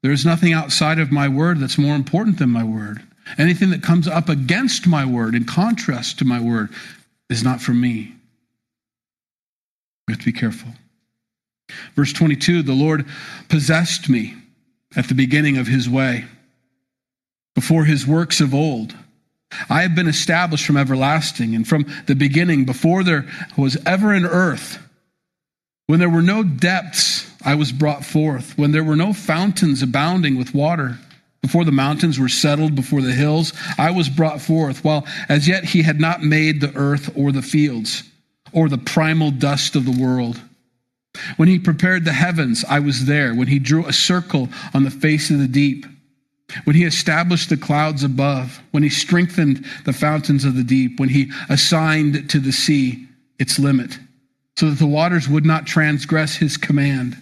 There 0.03 0.11
is 0.11 0.27
nothing 0.27 0.53
outside 0.53 0.99
of 0.99 1.13
my 1.13 1.29
word 1.29 1.61
that's 1.61 1.79
more 1.79 1.95
important 1.95 2.41
than 2.41 2.51
my 2.51 2.65
word. 2.65 3.05
Anything 3.39 3.71
that 3.71 3.85
comes 3.85 4.09
up 4.09 4.29
against 4.29 4.89
my 4.89 5.07
word, 5.07 5.37
in 5.37 5.45
contrast 5.45 6.19
to 6.19 6.25
my 6.25 6.41
word, 6.41 6.71
is 7.31 7.45
not 7.45 7.63
for 7.63 7.73
me. 7.73 8.17
We 10.09 10.15
have 10.15 10.19
to 10.19 10.27
be 10.27 10.33
careful. 10.33 10.71
Verse 11.95 12.13
22 12.13 12.63
The 12.63 12.73
Lord 12.73 13.07
possessed 13.49 14.09
me 14.09 14.35
at 14.97 15.09
the 15.09 15.15
beginning 15.15 15.57
of 15.57 15.67
his 15.67 15.89
way, 15.89 16.25
before 17.55 17.85
his 17.85 18.07
works 18.07 18.41
of 18.41 18.55
old. 18.55 18.95
I 19.69 19.83
have 19.83 19.95
been 19.95 20.09
established 20.09 20.67
from 20.67 20.77
everlasting 20.77 21.55
and 21.55 21.67
from 21.67 21.87
the 22.07 22.15
beginning, 22.15 22.65
before 22.65 23.05
there 23.05 23.27
was 23.57 23.77
ever 23.87 24.13
an 24.13 24.25
earth. 24.25 24.79
When 25.87 26.01
there 26.01 26.11
were 26.11 26.23
no 26.23 26.43
depths, 26.43 27.31
I 27.45 27.55
was 27.55 27.71
brought 27.71 28.05
forth. 28.05 28.57
When 28.57 28.73
there 28.73 28.85
were 28.85 28.97
no 28.97 29.13
fountains 29.13 29.83
abounding 29.83 30.37
with 30.37 30.55
water, 30.55 30.99
before 31.43 31.65
the 31.65 31.73
mountains 31.73 32.19
were 32.19 32.29
settled, 32.29 32.75
before 32.75 33.03
the 33.03 33.13
hills, 33.13 33.53
I 33.77 33.91
was 33.91 34.09
brought 34.09 34.41
forth, 34.41 34.83
while 34.83 35.07
as 35.29 35.47
yet 35.47 35.65
he 35.65 35.83
had 35.83 36.01
not 36.01 36.23
made 36.23 36.61
the 36.61 36.75
earth 36.75 37.11
or 37.15 37.33
the 37.33 37.43
fields, 37.43 38.03
or 38.53 38.69
the 38.69 38.79
primal 38.79 39.31
dust 39.31 39.77
of 39.77 39.85
the 39.85 40.03
world. 40.03 40.41
When 41.37 41.49
he 41.49 41.59
prepared 41.59 42.05
the 42.05 42.13
heavens, 42.13 42.65
I 42.69 42.81
was 42.81 43.07
there. 43.07 43.35
When 43.35 43.49
he 43.49 43.59
drew 43.59 43.87
a 43.87 43.93
circle 43.93 44.49
on 44.73 44.85
the 44.85 44.91
face 44.91 45.31
of 45.31 45.39
the 45.39 45.49
deep, 45.49 45.87
when 46.65 46.77
he 46.77 46.85
established 46.85 47.49
the 47.49 47.57
clouds 47.57 48.05
above, 48.05 48.61
when 48.71 48.83
he 48.83 48.89
strengthened 48.89 49.65
the 49.85 49.93
fountains 49.93 50.45
of 50.45 50.55
the 50.55 50.65
deep, 50.65 51.01
when 51.01 51.09
he 51.09 51.33
assigned 51.49 52.31
to 52.31 52.39
the 52.39 52.53
sea 52.53 53.07
its 53.39 53.59
limit, 53.59 53.99
so 54.57 54.71
that 54.71 54.79
the 54.79 54.87
waters 54.87 55.29
would 55.29 55.45
not 55.45 55.67
transgress 55.67 56.37
his 56.37 56.57
command. 56.57 57.17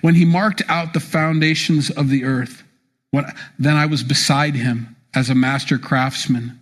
When 0.00 0.14
he 0.14 0.24
marked 0.24 0.62
out 0.68 0.92
the 0.92 1.00
foundations 1.00 1.90
of 1.90 2.08
the 2.08 2.24
earth, 2.24 2.64
when, 3.12 3.24
then 3.58 3.76
I 3.76 3.86
was 3.86 4.02
beside 4.02 4.54
him 4.54 4.96
as 5.14 5.30
a 5.30 5.34
master 5.34 5.78
craftsman, 5.78 6.60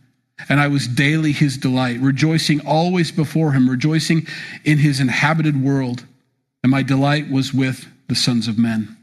and 0.49 0.61
I 0.61 0.69
was 0.69 0.87
daily 0.87 1.33
his 1.33 1.57
delight, 1.57 1.99
rejoicing 2.01 2.61
always 2.61 3.11
before 3.11 3.53
him, 3.53 3.69
rejoicing 3.69 4.27
in 4.65 4.79
his 4.79 5.01
inhabited 5.01 5.61
world, 5.61 6.05
and 6.67 6.73
my 6.73 6.83
delight 6.83 7.31
was 7.31 7.55
with 7.55 7.87
the 8.09 8.15
sons 8.17 8.49
of 8.49 8.59
men. 8.59 8.97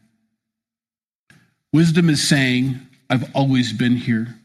Wisdom 1.72 2.10
is 2.10 2.28
saying, 2.28 2.78
I've 3.10 3.34
always 3.34 3.72
been 3.72 3.96
here. 3.96 4.36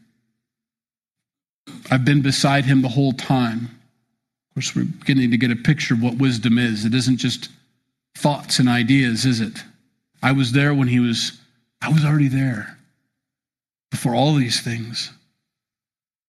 I've 1.91 2.05
been 2.05 2.21
beside 2.21 2.63
him 2.63 2.81
the 2.81 2.87
whole 2.87 3.11
time. 3.11 3.65
Of 3.65 4.55
course, 4.55 4.73
we're 4.73 4.85
beginning 4.85 5.31
to 5.31 5.37
get 5.37 5.51
a 5.51 5.57
picture 5.57 5.95
of 5.95 6.01
what 6.01 6.15
wisdom 6.15 6.57
is. 6.57 6.85
It 6.85 6.93
isn't 6.93 7.17
just 7.17 7.49
thoughts 8.15 8.57
and 8.57 8.69
ideas, 8.69 9.25
is 9.25 9.41
it? 9.41 9.65
I 10.23 10.31
was 10.31 10.53
there 10.53 10.73
when 10.73 10.87
he 10.87 11.01
was, 11.01 11.37
I 11.81 11.89
was 11.89 12.05
already 12.05 12.29
there 12.29 12.77
before 13.91 14.15
all 14.15 14.33
these 14.33 14.61
things. 14.61 15.11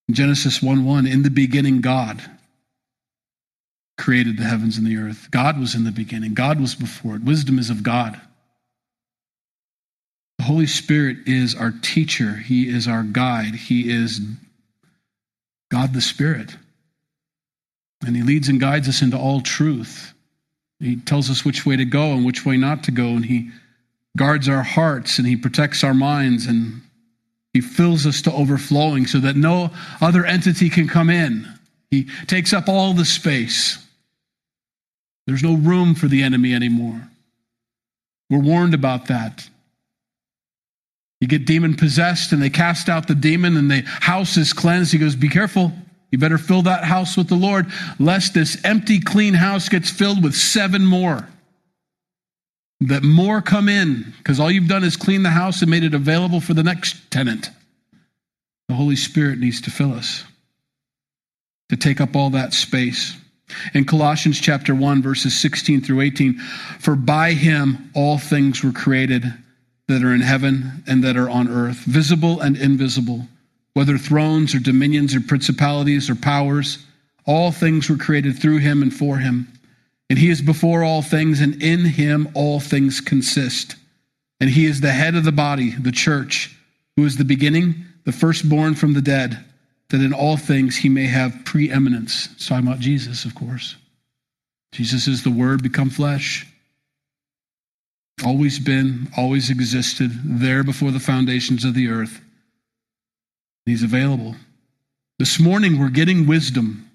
In 0.08 0.16
Genesis 0.16 0.60
1 0.60 0.84
1, 0.84 1.06
in 1.06 1.22
the 1.22 1.30
beginning, 1.30 1.82
God 1.82 2.20
created 4.00 4.38
the 4.38 4.44
heavens 4.44 4.78
and 4.78 4.86
the 4.86 4.96
earth. 4.96 5.30
God 5.30 5.60
was 5.60 5.74
in 5.74 5.84
the 5.84 5.92
beginning, 5.92 6.32
God 6.32 6.58
was 6.58 6.74
before 6.74 7.16
it. 7.16 7.22
Wisdom 7.22 7.58
is 7.58 7.68
of 7.68 7.82
God. 7.82 8.18
The 10.38 10.44
Holy 10.44 10.66
Spirit 10.66 11.18
is 11.26 11.54
our 11.54 11.72
teacher, 11.82 12.32
He 12.32 12.66
is 12.66 12.88
our 12.88 13.02
guide, 13.02 13.54
He 13.54 13.90
is 13.90 14.20
God 15.70 15.92
the 15.92 16.00
Spirit. 16.00 16.56
And 18.04 18.16
He 18.16 18.22
leads 18.22 18.48
and 18.48 18.58
guides 18.58 18.88
us 18.88 19.02
into 19.02 19.18
all 19.18 19.42
truth. 19.42 20.14
He 20.78 20.96
tells 20.96 21.28
us 21.28 21.44
which 21.44 21.66
way 21.66 21.76
to 21.76 21.84
go 21.84 22.14
and 22.14 22.24
which 22.24 22.46
way 22.46 22.56
not 22.56 22.82
to 22.84 22.90
go, 22.90 23.08
and 23.08 23.24
He 23.24 23.50
guards 24.16 24.48
our 24.48 24.62
hearts 24.62 25.18
and 25.18 25.28
He 25.28 25.36
protects 25.36 25.84
our 25.84 25.92
minds 25.92 26.46
and 26.46 26.80
He 27.52 27.60
fills 27.60 28.06
us 28.06 28.22
to 28.22 28.32
overflowing 28.32 29.06
so 29.06 29.18
that 29.18 29.36
no 29.36 29.70
other 30.00 30.24
entity 30.24 30.70
can 30.70 30.88
come 30.88 31.10
in. 31.10 31.46
He 31.90 32.08
takes 32.26 32.54
up 32.54 32.66
all 32.66 32.94
the 32.94 33.04
space. 33.04 33.86
There's 35.30 35.44
no 35.44 35.54
room 35.54 35.94
for 35.94 36.08
the 36.08 36.24
enemy 36.24 36.52
anymore. 36.52 37.00
We're 38.30 38.40
warned 38.40 38.74
about 38.74 39.06
that. 39.06 39.48
You 41.20 41.28
get 41.28 41.46
demon 41.46 41.76
possessed 41.76 42.32
and 42.32 42.42
they 42.42 42.50
cast 42.50 42.88
out 42.88 43.06
the 43.06 43.14
demon 43.14 43.56
and 43.56 43.70
the 43.70 43.82
house 43.82 44.36
is 44.36 44.52
cleansed. 44.52 44.90
He 44.90 44.98
goes, 44.98 45.14
Be 45.14 45.28
careful. 45.28 45.70
You 46.10 46.18
better 46.18 46.36
fill 46.36 46.62
that 46.62 46.82
house 46.82 47.16
with 47.16 47.28
the 47.28 47.36
Lord, 47.36 47.66
lest 48.00 48.34
this 48.34 48.60
empty, 48.64 48.98
clean 48.98 49.34
house 49.34 49.68
gets 49.68 49.88
filled 49.88 50.20
with 50.20 50.34
seven 50.34 50.84
more. 50.84 51.28
That 52.80 53.04
more 53.04 53.40
come 53.40 53.68
in, 53.68 54.12
because 54.18 54.40
all 54.40 54.50
you've 54.50 54.66
done 54.66 54.82
is 54.82 54.96
clean 54.96 55.22
the 55.22 55.30
house 55.30 55.62
and 55.62 55.70
made 55.70 55.84
it 55.84 55.94
available 55.94 56.40
for 56.40 56.54
the 56.54 56.64
next 56.64 57.08
tenant. 57.12 57.50
The 58.68 58.74
Holy 58.74 58.96
Spirit 58.96 59.38
needs 59.38 59.60
to 59.60 59.70
fill 59.70 59.94
us, 59.94 60.24
to 61.68 61.76
take 61.76 62.00
up 62.00 62.16
all 62.16 62.30
that 62.30 62.52
space. 62.52 63.16
In 63.74 63.84
Colossians 63.84 64.40
chapter 64.40 64.74
1, 64.74 65.02
verses 65.02 65.38
16 65.38 65.82
through 65.82 66.00
18, 66.00 66.38
for 66.78 66.96
by 66.96 67.32
him 67.32 67.90
all 67.94 68.18
things 68.18 68.62
were 68.62 68.72
created 68.72 69.24
that 69.88 70.04
are 70.04 70.14
in 70.14 70.20
heaven 70.20 70.84
and 70.86 71.02
that 71.04 71.16
are 71.16 71.28
on 71.28 71.48
earth, 71.48 71.78
visible 71.78 72.40
and 72.40 72.56
invisible, 72.56 73.26
whether 73.74 73.98
thrones 73.98 74.54
or 74.54 74.60
dominions 74.60 75.14
or 75.14 75.20
principalities 75.20 76.08
or 76.08 76.14
powers, 76.14 76.78
all 77.26 77.50
things 77.52 77.88
were 77.88 77.96
created 77.96 78.38
through 78.38 78.58
him 78.58 78.82
and 78.82 78.94
for 78.94 79.18
him. 79.18 79.48
And 80.08 80.18
he 80.18 80.30
is 80.30 80.42
before 80.42 80.82
all 80.82 81.02
things, 81.02 81.40
and 81.40 81.62
in 81.62 81.84
him 81.84 82.28
all 82.34 82.60
things 82.60 83.00
consist. 83.00 83.76
And 84.40 84.50
he 84.50 84.66
is 84.66 84.80
the 84.80 84.92
head 84.92 85.14
of 85.14 85.24
the 85.24 85.32
body, 85.32 85.70
the 85.70 85.92
church, 85.92 86.56
who 86.96 87.04
is 87.04 87.16
the 87.16 87.24
beginning, 87.24 87.84
the 88.04 88.12
firstborn 88.12 88.74
from 88.74 88.94
the 88.94 89.02
dead, 89.02 89.44
that 89.90 90.00
in 90.00 90.12
all 90.12 90.36
things 90.36 90.76
he 90.76 90.88
may 90.88 91.06
have 91.06 91.44
preeminence. 91.44 92.28
It's 92.32 92.48
talking 92.48 92.66
about 92.66 92.80
Jesus, 92.80 93.24
of 93.24 93.34
course. 93.34 93.76
Jesus 94.72 95.06
is 95.08 95.22
the 95.22 95.30
Word 95.30 95.62
become 95.62 95.90
flesh 95.90 96.46
always 98.24 98.58
been, 98.58 99.08
always 99.16 99.50
existed, 99.50 100.10
there 100.24 100.62
before 100.62 100.90
the 100.90 101.00
foundations 101.00 101.64
of 101.64 101.74
the 101.74 101.88
earth. 101.88 102.20
He's 103.66 103.82
available. 103.82 104.36
This 105.18 105.38
morning, 105.38 105.78
we're 105.78 105.90
getting 105.90 106.26
wisdom. 106.26 106.89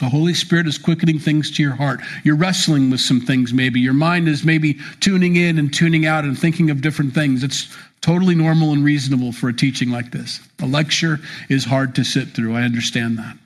The 0.00 0.08
Holy 0.08 0.34
Spirit 0.34 0.66
is 0.68 0.78
quickening 0.78 1.18
things 1.18 1.50
to 1.52 1.62
your 1.62 1.74
heart. 1.74 2.00
You're 2.22 2.36
wrestling 2.36 2.90
with 2.90 3.00
some 3.00 3.20
things, 3.20 3.52
maybe. 3.52 3.80
Your 3.80 3.94
mind 3.94 4.28
is 4.28 4.44
maybe 4.44 4.78
tuning 5.00 5.36
in 5.36 5.58
and 5.58 5.72
tuning 5.72 6.06
out 6.06 6.24
and 6.24 6.38
thinking 6.38 6.70
of 6.70 6.80
different 6.80 7.14
things. 7.14 7.42
It's 7.42 7.76
totally 8.00 8.36
normal 8.36 8.72
and 8.72 8.84
reasonable 8.84 9.32
for 9.32 9.48
a 9.48 9.52
teaching 9.52 9.90
like 9.90 10.12
this. 10.12 10.40
A 10.60 10.66
lecture 10.66 11.18
is 11.48 11.64
hard 11.64 11.96
to 11.96 12.04
sit 12.04 12.28
through. 12.28 12.54
I 12.54 12.62
understand 12.62 13.18
that. 13.18 13.36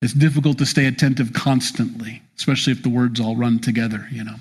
It's 0.00 0.14
difficult 0.14 0.58
to 0.58 0.66
stay 0.66 0.86
attentive 0.86 1.32
constantly, 1.32 2.22
especially 2.36 2.72
if 2.72 2.82
the 2.82 2.88
words 2.88 3.20
all 3.20 3.36
run 3.36 3.60
together, 3.60 4.08
you 4.10 4.24
know. 4.24 4.36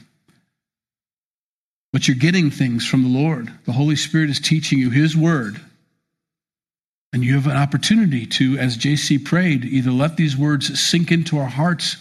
But 1.94 2.08
you're 2.08 2.18
getting 2.18 2.50
things 2.50 2.88
from 2.88 3.04
the 3.04 3.10
Lord. 3.20 3.52
The 3.66 3.74
Holy 3.74 3.98
Spirit 3.98 4.30
is 4.30 4.40
teaching 4.40 4.80
you 4.80 4.90
His 4.90 5.16
word. 5.16 5.60
And 7.14 7.24
you 7.24 7.36
have 7.36 7.48
an 7.48 7.58
opportunity 7.58 8.26
to, 8.26 8.58
as 8.58 8.78
JC 8.78 9.24
prayed, 9.24 9.66
either 9.66 9.92
let 9.92 10.16
these 10.16 10.38
words 10.38 10.80
sink 10.80 11.12
into 11.12 11.38
our 11.38 11.48
hearts 11.48 11.98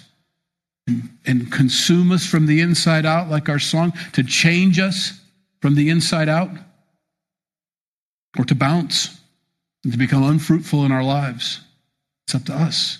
and, 0.86 1.08
and 1.26 1.50
consume 1.50 2.12
us 2.12 2.24
from 2.24 2.46
the 2.46 2.60
inside 2.60 3.04
out, 3.04 3.28
like 3.28 3.48
our 3.48 3.58
song, 3.58 3.92
to 4.12 4.22
change 4.22 4.78
us 4.78 5.20
from 5.60 5.74
the 5.74 5.88
inside 5.88 6.28
out, 6.28 6.50
or 8.38 8.44
to 8.44 8.54
bounce 8.54 9.18
and 9.82 9.92
to 9.92 9.98
become 9.98 10.22
unfruitful 10.22 10.84
in 10.84 10.92
our 10.92 11.02
lives. 11.02 11.60
It's 12.26 12.34
up 12.36 12.44
to 12.44 12.54
us. 12.54 12.98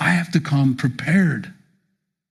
I 0.00 0.10
have 0.10 0.30
to 0.32 0.40
come 0.40 0.76
prepared 0.76 1.52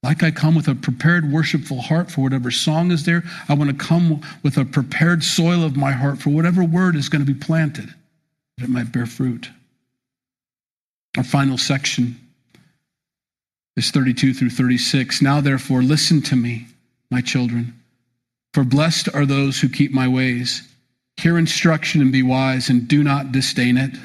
like 0.02 0.22
I 0.22 0.30
come 0.30 0.54
with 0.54 0.68
a 0.68 0.74
prepared, 0.74 1.30
worshipful 1.30 1.82
heart 1.82 2.10
for 2.10 2.22
whatever 2.22 2.50
song 2.50 2.90
is 2.90 3.04
there, 3.04 3.22
I 3.48 3.54
want 3.54 3.70
to 3.70 3.76
come 3.76 4.22
with 4.42 4.56
a 4.56 4.64
prepared 4.64 5.22
soil 5.22 5.62
of 5.62 5.76
my 5.76 5.92
heart 5.92 6.18
for 6.18 6.30
whatever 6.30 6.64
word 6.64 6.96
is 6.96 7.08
going 7.08 7.24
to 7.24 7.30
be 7.30 7.38
planted, 7.38 7.94
that 8.60 8.68
it 8.68 8.70
might 8.70 8.92
bear 8.92 9.06
fruit. 9.06 9.50
Our 11.16 11.24
final 11.24 11.58
section 11.58 12.20
is 13.76 13.90
32 13.90 14.34
through 14.34 14.50
36. 14.50 15.22
Now, 15.22 15.40
therefore, 15.40 15.82
listen 15.82 16.20
to 16.22 16.36
me, 16.36 16.66
my 17.10 17.20
children, 17.20 17.74
for 18.52 18.64
blessed 18.64 19.08
are 19.14 19.26
those 19.26 19.60
who 19.60 19.68
keep 19.68 19.92
my 19.92 20.06
ways. 20.06 20.68
Hear 21.16 21.38
instruction 21.38 22.00
and 22.00 22.12
be 22.12 22.22
wise, 22.22 22.68
and 22.68 22.86
do 22.86 23.02
not 23.02 23.32
disdain 23.32 23.76
it. 23.76 23.96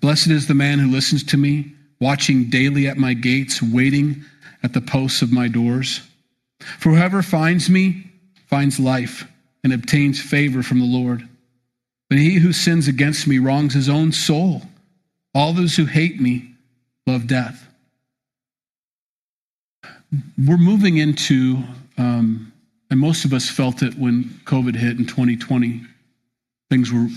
Blessed 0.00 0.28
is 0.28 0.46
the 0.46 0.54
man 0.54 0.78
who 0.78 0.90
listens 0.90 1.24
to 1.24 1.36
me, 1.36 1.72
watching 2.00 2.50
daily 2.50 2.86
at 2.86 2.98
my 2.98 3.14
gates, 3.14 3.62
waiting 3.62 4.24
at 4.62 4.72
the 4.72 4.80
posts 4.80 5.22
of 5.22 5.32
my 5.32 5.48
doors. 5.48 6.00
For 6.78 6.90
whoever 6.90 7.22
finds 7.22 7.70
me 7.70 8.10
finds 8.46 8.78
life 8.78 9.26
and 9.62 9.72
obtains 9.72 10.20
favor 10.20 10.62
from 10.62 10.78
the 10.78 10.86
Lord. 10.86 11.26
But 12.08 12.18
he 12.18 12.34
who 12.34 12.52
sins 12.52 12.88
against 12.88 13.26
me 13.26 13.38
wrongs 13.38 13.74
his 13.74 13.88
own 13.88 14.12
soul. 14.12 14.62
All 15.34 15.52
those 15.52 15.76
who 15.76 15.86
hate 15.86 16.20
me 16.20 16.54
love 17.06 17.26
death. 17.26 17.66
We're 20.46 20.56
moving 20.56 20.98
into, 20.98 21.62
um, 21.98 22.52
and 22.90 23.00
most 23.00 23.24
of 23.24 23.32
us 23.32 23.48
felt 23.48 23.82
it 23.82 23.98
when 23.98 24.24
COVID 24.44 24.76
hit 24.76 24.98
in 24.98 25.06
2020. 25.06 25.82
Things 26.70 26.92
were 26.92 27.08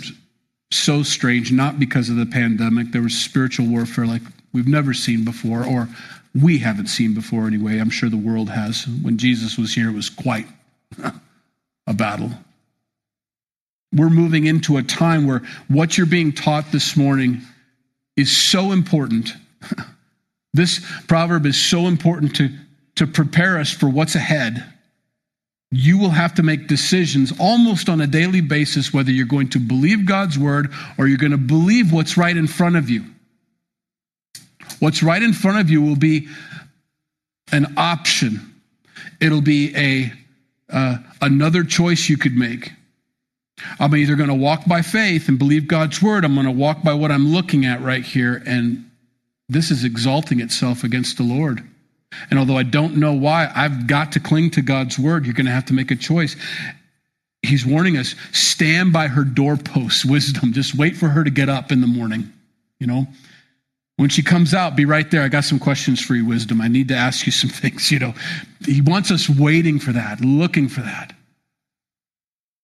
so 0.72 1.04
strange, 1.04 1.52
not 1.52 1.80
because 1.80 2.10
of 2.10 2.16
the 2.16 2.26
pandemic. 2.26 2.92
There 2.92 3.02
was 3.02 3.18
spiritual 3.18 3.68
warfare 3.68 4.06
like 4.06 4.24
we've 4.52 4.68
never 4.68 4.94
seen 4.94 5.24
before, 5.24 5.66
or 5.66 5.88
we 6.34 6.58
haven't 6.58 6.88
seen 6.88 7.14
before 7.14 7.48
anyway. 7.48 7.78
I'm 7.80 7.90
sure 7.90 8.10
the 8.10 8.18
world 8.18 8.50
has. 8.50 8.88
When 8.88 9.18
Jesus 9.18 9.58
was 9.58 9.74
here, 9.74 9.90
it 9.90 9.96
was 9.96 10.10
quite 10.10 10.48
a 11.88 11.94
battle. 11.94 12.32
We're 13.94 14.10
moving 14.10 14.46
into 14.46 14.78
a 14.78 14.84
time 14.84 15.26
where 15.26 15.42
what 15.68 15.98
you're 15.98 16.08
being 16.08 16.34
taught 16.34 16.72
this 16.72 16.98
morning 16.98 17.42
is 18.16 18.36
so 18.36 18.72
important. 18.72 19.30
this 20.54 20.86
proverb 21.08 21.46
is 21.46 21.60
so 21.60 21.88
important 21.88 22.36
to, 22.38 22.50
to 22.96 23.08
prepare 23.08 23.58
us 23.60 23.72
for 23.72 23.88
what's 23.88 24.16
ahead. 24.16 24.64
You 25.72 25.98
will 25.98 26.10
have 26.10 26.34
to 26.36 26.44
make 26.44 26.68
decisions 26.68 27.34
almost 27.40 27.90
on 27.90 28.02
a 28.02 28.08
daily 28.08 28.42
basis 28.42 28.94
whether 28.94 29.12
you're 29.12 29.26
going 29.26 29.50
to 29.50 29.60
believe 29.60 30.06
God's 30.06 30.38
word 30.38 30.72
or 30.98 31.08
you're 31.08 31.18
going 31.18 31.32
to 31.32 31.38
believe 31.38 31.92
what's 31.92 32.18
right 32.18 32.36
in 32.36 32.48
front 32.48 32.76
of 32.76 32.90
you. 32.90 33.04
What's 34.80 35.02
right 35.02 35.22
in 35.22 35.34
front 35.34 35.60
of 35.60 35.70
you 35.70 35.82
will 35.82 35.96
be 35.96 36.28
an 37.52 37.74
option. 37.78 38.56
It'll 39.20 39.42
be 39.42 39.76
a 39.76 40.14
uh, 40.70 40.98
another 41.22 41.64
choice 41.64 42.10
you 42.10 42.18
could 42.18 42.36
make. 42.36 42.72
I'm 43.80 43.96
either 43.96 44.16
going 44.16 44.30
to 44.30 44.36
walk 44.36 44.66
by 44.68 44.82
faith 44.82 45.30
and 45.30 45.40
believe 45.40 45.68
God's 45.68 46.02
word. 46.02 46.26
I'm 46.26 46.36
going 46.36 46.46
to 46.46 46.52
walk 46.52 46.84
by 46.84 46.94
what 46.94 47.12
I'm 47.12 47.28
looking 47.28 47.66
at 47.66 47.82
right 47.82 48.04
here. 48.04 48.44
And 48.46 48.90
this 49.50 49.72
is 49.72 49.84
exalting 49.84 50.40
itself 50.40 50.84
against 50.84 51.18
the 51.18 51.24
Lord. 51.24 51.64
And 52.30 52.40
although 52.40 52.58
I 52.58 52.64
don't 52.64 52.98
know 52.98 53.14
why, 53.14 53.52
I've 53.54 53.88
got 53.88 54.12
to 54.14 54.20
cling 54.20 54.52
to 54.52 54.62
God's 54.62 54.98
word. 54.98 55.26
You're 55.26 55.34
going 55.34 55.46
to 55.46 55.52
have 55.52 55.66
to 55.66 55.74
make 55.74 55.92
a 55.92 55.96
choice. 55.96 56.36
He's 57.42 57.66
warning 57.66 57.98
us 57.98 58.16
stand 58.32 58.94
by 58.94 59.08
her 59.08 59.24
doorposts, 59.24 60.06
wisdom. 60.06 60.54
Just 60.54 60.76
wait 60.76 60.96
for 60.96 61.08
her 61.08 61.24
to 61.24 61.30
get 61.30 61.50
up 61.50 61.72
in 61.72 61.82
the 61.82 61.88
morning. 61.88 62.32
You 62.80 62.88
know, 62.88 63.08
when 63.98 64.10
she 64.10 64.22
comes 64.22 64.54
out, 64.54 64.76
be 64.76 64.86
right 64.86 65.10
there. 65.10 65.24
I 65.24 65.28
got 65.28 65.44
some 65.44 65.60
questions 65.60 66.00
for 66.00 66.16
you, 66.16 66.26
wisdom. 66.26 66.62
I 66.62 66.68
need 66.68 66.88
to 66.90 66.96
ask 66.96 67.26
you 67.26 67.32
some 67.32 67.50
things. 67.54 67.92
You 67.92 68.00
know, 68.00 68.14
he 68.66 68.82
wants 68.82 69.12
us 69.12 69.30
waiting 69.30 69.80
for 69.80 69.92
that, 69.92 70.22
looking 70.22 70.70
for 70.70 70.82
that. 70.82 71.14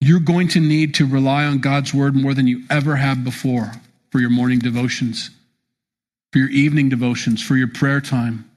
You're 0.05 0.19
going 0.19 0.49
to 0.49 0.59
need 0.59 0.95
to 0.95 1.05
rely 1.05 1.45
on 1.45 1.59
God's 1.59 1.93
word 1.93 2.13
more 2.13 2.33
than 2.33 2.45
you 2.45 2.63
ever 2.69 2.97
have 2.97 3.23
before 3.23 3.71
for 4.11 4.19
your 4.19 4.29
morning 4.29 4.59
devotions, 4.59 5.29
for 6.33 6.39
your 6.39 6.49
evening 6.49 6.89
devotions, 6.89 7.41
for 7.41 7.55
your 7.55 7.69
prayer 7.69 8.01
time. 8.01 8.51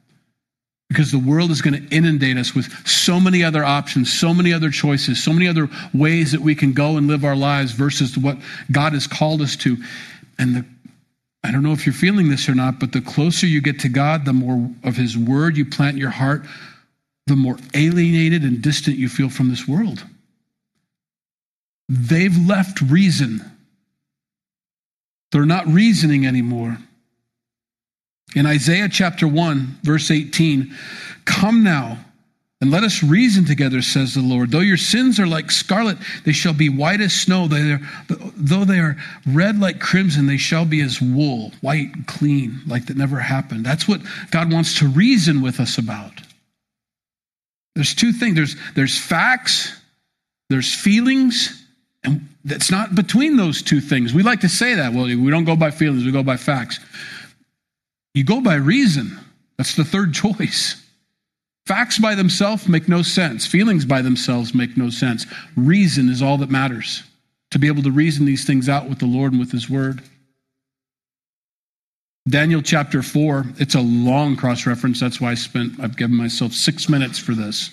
Because 0.89 1.13
the 1.13 1.21
world 1.21 1.53
is 1.53 1.63
going 1.63 1.81
to 1.81 1.97
inundate 1.97 2.37
us 2.37 2.53
with 2.53 2.67
so 2.85 3.21
many 3.21 3.45
other 3.45 3.63
options, 3.63 4.13
so 4.13 4.35
many 4.35 4.53
other 4.53 4.71
choices, 4.71 5.23
so 5.23 5.33
many 5.33 5.47
other 5.47 5.69
ways 5.95 6.33
that 6.33 6.41
we 6.41 6.57
can 6.57 6.73
go 6.73 6.97
and 6.97 7.07
live 7.07 7.25
our 7.25 7.37
lives 7.37 7.71
versus 7.71 8.19
what 8.19 8.39
God 8.73 8.93
has 8.93 9.07
called 9.07 9.41
us 9.41 9.55
to. 9.59 9.77
And 10.41 10.57
the, 10.57 10.65
I 11.45 11.53
don't 11.53 11.63
know 11.63 11.73
if 11.73 11.87
you're 11.87 11.93
feeling 11.93 12.29
this 12.29 12.49
or 12.49 12.57
not, 12.57 12.81
but 12.81 12.91
the 12.91 13.01
closer 13.01 13.47
you 13.47 13.61
get 13.61 13.79
to 13.81 13.89
God, 13.89 14.25
the 14.25 14.33
more 14.33 14.69
of 14.83 14.97
His 14.97 15.17
Word 15.17 15.57
you 15.57 15.65
plant 15.65 15.95
in 15.95 16.01
your 16.01 16.11
heart, 16.11 16.45
the 17.29 17.37
more 17.37 17.57
alienated 17.73 18.43
and 18.43 18.61
distant 18.61 18.97
you 18.97 19.09
feel 19.09 19.29
from 19.29 19.49
this 19.49 19.69
world. 19.69 20.05
They've 21.89 22.37
left 22.47 22.81
reason. 22.81 23.43
They're 25.33 25.47
not 25.47 25.67
reasoning 25.67 26.27
anymore. 26.27 26.79
In 28.35 28.47
Isaiah 28.47 28.89
chapter 28.89 29.29
1, 29.29 29.79
verse 29.83 30.11
18, 30.11 30.75
come 31.25 31.63
now 31.63 31.99
and 32.61 32.71
let 32.71 32.85
us 32.85 33.03
reason 33.03 33.45
together, 33.45 33.83
says 33.83 34.15
the 34.15 34.23
Lord. 34.23 34.51
Though 34.51 34.61
your 34.61 34.79
sins 34.79 35.21
are 35.21 35.27
like 35.27 35.51
scarlet, 35.51 35.99
they 36.25 36.33
shall 36.33 36.55
be 36.55 36.69
white 36.69 37.01
as 37.01 37.13
snow. 37.13 37.49
They 37.49 37.73
are, 37.73 37.81
though 38.09 38.65
they 38.65 38.79
are 38.79 38.97
red 39.27 39.61
like 39.61 39.79
crimson, 39.79 40.27
they 40.27 40.39
shall 40.39 40.65
be 40.65 40.81
as 40.81 41.01
wool, 41.01 41.53
white 41.61 42.07
clean, 42.07 42.61
like 42.67 42.87
that 42.87 42.97
never 42.97 43.19
happened. 43.19 43.65
That's 43.65 43.87
what 43.87 44.01
God 44.31 44.53
wants 44.53 44.79
to 44.79 44.89
reason 44.89 45.43
with 45.43 45.61
us 45.61 45.77
about. 45.77 46.13
There's 47.75 47.95
two 47.95 48.13
things 48.13 48.37
there's, 48.37 48.57
there's 48.75 48.99
facts, 48.99 49.79
there's 50.49 50.75
feelings, 50.75 51.66
and 52.07 52.29
that's 52.45 52.71
not 52.71 52.95
between 52.95 53.37
those 53.37 53.61
two 53.61 53.81
things. 53.81 54.15
We 54.15 54.23
like 54.23 54.41
to 54.41 54.49
say 54.49 54.75
that. 54.75 54.93
Well, 54.93 55.05
we 55.05 55.31
don't 55.31 55.45
go 55.45 55.57
by 55.57 55.71
feelings, 55.71 56.05
we 56.05 56.13
go 56.13 56.23
by 56.23 56.37
facts. 56.37 56.81
You 58.15 58.25
go 58.25 58.41
by 58.41 58.55
reason. 58.55 59.19
That's 59.59 59.77
the 59.77 59.85
third 59.85 60.15
choice. 60.23 60.83
Facts 61.67 61.99
by 61.99 62.15
themselves 62.15 62.69
make 62.69 62.89
no 62.89 63.03
sense. 63.03 63.45
Feelings 63.45 63.85
by 63.85 64.01
themselves 64.01 64.55
make 64.55 64.77
no 64.77 64.89
sense. 64.89 65.27
Reason 65.57 66.09
is 66.09 66.23
all 66.23 66.39
that 66.39 66.51
matters. 66.51 67.03
To 67.51 67.59
be 67.59 67.67
able 67.67 67.83
to 67.83 67.91
reason 67.91 68.25
these 68.25 68.47
things 68.47 68.69
out 68.69 68.89
with 68.89 69.01
the 69.01 69.07
Lord 69.07 69.33
and 69.33 69.41
with 69.41 69.51
His 69.51 69.69
Word. 69.69 70.03
Daniel 72.29 72.63
chapter 72.63 73.03
4, 73.03 73.45
it's 73.59 73.75
a 73.75 73.81
long 73.81 74.37
cross 74.37 74.67
reference. 74.67 74.99
That's 75.01 75.21
why 75.21 75.31
I 75.31 75.35
spent, 75.35 75.79
I've 75.81 75.97
given 75.97 76.17
myself 76.17 76.53
six 76.53 76.89
minutes 76.89 77.19
for 77.19 77.33
this. 77.33 77.71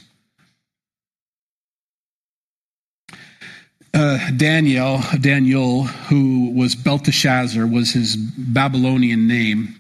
Uh, 3.94 4.32
Daniel, 4.32 5.02
Daniel, 5.22 5.84
who 5.84 6.52
was 6.52 6.76
Belteshazzar, 6.76 7.68
was 7.68 7.92
his 7.92 8.16
Babylonian 8.16 9.28
name, 9.28 9.80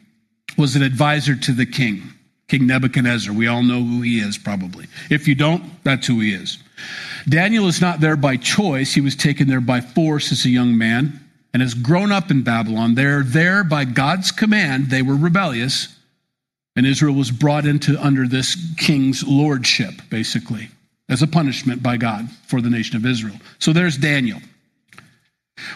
was 0.57 0.76
an 0.76 0.84
advisor 0.84 1.36
to 1.36 1.51
the 1.51 1.66
king, 1.66 2.03
King 2.47 2.68
Nebuchadnezzar. 2.68 3.34
We 3.34 3.47
all 3.47 3.64
know 3.64 3.84
who 3.84 4.01
he 4.01 4.20
is, 4.20 4.38
probably. 4.38 4.88
If 5.09 5.28
you 5.28 5.34
don't, 5.34 5.64
that's 5.84 6.05
who 6.05 6.20
he 6.20 6.34
is. 6.34 6.59
Daniel 7.28 7.68
is 7.68 7.82
not 7.82 8.01
there 8.01 8.16
by 8.16 8.38
choice. 8.38 8.93
He 8.93 9.01
was 9.01 9.16
taken 9.16 9.47
there 9.47 9.61
by 9.61 9.82
force 9.82 10.32
as 10.32 10.45
a 10.45 10.49
young 10.49 10.78
man 10.78 11.20
and 11.53 11.61
has 11.61 11.74
grown 11.74 12.11
up 12.11 12.30
in 12.30 12.43
Babylon. 12.43 12.95
They're 12.95 13.24
there 13.24 13.64
by 13.64 13.86
God's 13.86 14.32
command. 14.32 14.89
They 14.89 15.01
were 15.01 15.16
rebellious, 15.16 15.95
and 16.76 16.86
Israel 16.86 17.16
was 17.16 17.32
brought 17.32 17.66
into 17.66 17.99
under 17.99 18.28
this 18.28 18.57
king's 18.78 19.26
lordship, 19.26 19.93
basically 20.09 20.70
as 21.10 21.22
a 21.22 21.28
punishment 21.28 21.84
by 21.84 21.97
God 21.97 22.30
for 22.47 22.62
the 22.62 22.70
nation 22.70 22.95
of 22.95 23.06
Israel. 23.06 23.36
So 23.60 23.74
there's 23.74 23.97
Daniel. 23.97 24.39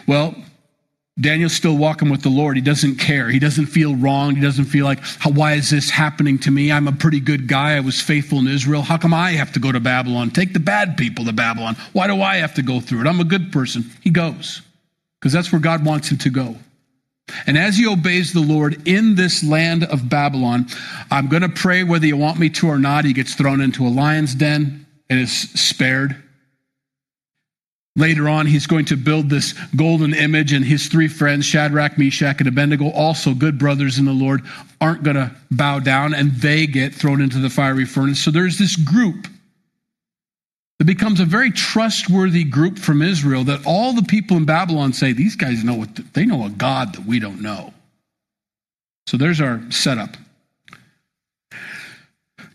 Well, 0.08 0.36
Daniel's 1.20 1.54
still 1.54 1.76
walking 1.76 2.10
with 2.10 2.22
the 2.22 2.30
Lord. 2.30 2.58
He 2.58 2.62
doesn't 2.62 2.98
care. 2.98 3.30
He 3.30 3.40
doesn't 3.40 3.66
feel 3.66 3.96
wrong. 3.96 4.36
He 4.36 4.42
doesn't 4.42 4.66
feel 4.66 4.86
like, 4.86 5.04
why 5.24 5.54
is 5.54 5.72
this 5.72 5.90
happening 5.90 6.38
to 6.40 6.52
me? 6.52 6.72
I'm 6.72 6.88
a 6.88 6.92
pretty 6.92 7.20
good 7.20 7.48
guy. 7.48 7.76
I 7.76 7.80
was 7.80 8.00
faithful 8.00 8.38
in 8.38 8.48
Israel. 8.48 8.84
How 8.84 8.98
come 8.98 9.14
I 9.14 9.32
have 9.32 9.52
to 9.54 9.60
go 9.60 9.72
to 9.72 9.80
Babylon? 9.80 10.30
Take 10.30 10.54
the 10.54 10.60
bad 10.60 10.96
people 10.96 11.26
to 11.26 11.34
Babylon. 11.34 11.76
Why 11.94 12.06
do 12.08 12.22
I 12.22 12.38
have 12.38 12.54
to 12.56 12.62
go 12.62 12.80
through 12.80 13.02
it? 13.02 13.08
I'm 13.08 13.20
a 13.20 13.26
good 13.26 13.52
person. 13.52 13.86
He 14.02 14.12
goes 14.12 14.62
because 15.20 15.34
that's 15.34 15.52
where 15.52 15.62
God 15.62 15.84
wants 15.84 16.12
him 16.12 16.20
to 16.20 16.30
go. 16.30 16.56
And 17.46 17.58
as 17.58 17.78
he 17.78 17.88
obeys 17.88 18.32
the 18.32 18.40
Lord 18.40 18.88
in 18.88 19.16
this 19.16 19.44
land 19.44 19.84
of 19.86 20.08
Babylon, 20.08 20.68
I'm 21.12 21.28
going 21.28 21.42
to 21.42 21.50
pray 21.50 21.84
whether 21.84 22.06
you 22.06 22.16
want 22.16 22.40
me 22.40 22.50
to 22.52 22.68
or 22.68 22.80
not. 22.80 23.06
He 23.06 23.14
gets 23.14 23.34
thrown 23.36 23.60
into 23.60 23.86
a 23.86 23.90
lion's 23.90 24.36
den 24.36 24.87
and 25.10 25.20
is 25.20 25.32
spared. 25.32 26.16
Later 27.96 28.30
on, 28.30 28.46
he's 28.46 28.68
going 28.68 28.86
to 28.86 28.96
build 28.96 29.30
this 29.30 29.54
golden 29.76 30.14
image, 30.14 30.54
and 30.54 30.64
his 30.64 30.88
three 30.88 31.08
friends, 31.08 31.46
Shadrach, 31.46 31.98
Meshach, 31.98 32.40
and 32.40 32.48
Abednego, 32.48 32.92
also 32.92 33.34
good 33.34 33.58
brothers 33.58 33.98
in 33.98 34.06
the 34.06 34.14
Lord, 34.14 34.42
aren't 34.80 35.02
going 35.02 35.16
to 35.16 35.36
bow 35.50 35.80
down, 35.80 36.14
and 36.14 36.32
they 36.34 36.68
get 36.68 36.94
thrown 36.94 37.22
into 37.22 37.40
the 37.40 37.50
fiery 37.50 37.86
furnace. 37.86 38.24
So 38.24 38.30
there's 38.30 38.60
this 38.60 38.76
group 38.76 39.28
that 40.78 40.86
becomes 40.86 41.20
a 41.20 41.26
very 41.26 41.50
trustworthy 41.50 42.44
group 42.44 42.78
from 42.78 43.02
Israel 43.02 43.44
that 43.46 43.66
all 43.66 43.94
the 43.94 44.04
people 44.04 44.38
in 44.38 44.46
Babylon 44.46 44.94
say, 44.94 45.12
these 45.12 45.36
guys 45.36 45.64
know 45.64 45.74
what, 45.74 45.90
they 46.14 46.26
know 46.26 46.46
a 46.46 46.52
God 46.52 46.94
that 46.94 47.06
we 47.06 47.20
don't 47.20 47.42
know. 47.42 47.74
So 49.08 49.18
there's 49.18 49.42
our 49.42 49.60
setup. 49.72 50.18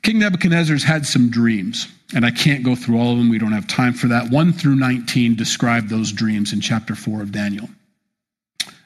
King 0.03 0.20
Nebuchadnezzar's 0.20 0.84
had 0.84 1.05
some 1.05 1.30
dreams, 1.30 1.88
and 2.14 2.24
I 2.26 2.30
can't 2.30 2.62
go 2.62 2.74
through 2.74 2.98
all 2.98 3.12
of 3.12 3.18
them. 3.18 3.28
We 3.28 3.38
don't 3.38 3.52
have 3.52 3.66
time 3.66 3.94
for 3.94 4.08
that. 4.08 4.30
1 4.30 4.52
through 4.52 4.76
19 4.76 5.34
describe 5.34 5.88
those 5.88 6.12
dreams 6.12 6.52
in 6.52 6.60
chapter 6.60 6.94
4 6.94 7.22
of 7.22 7.32
Daniel. 7.32 7.68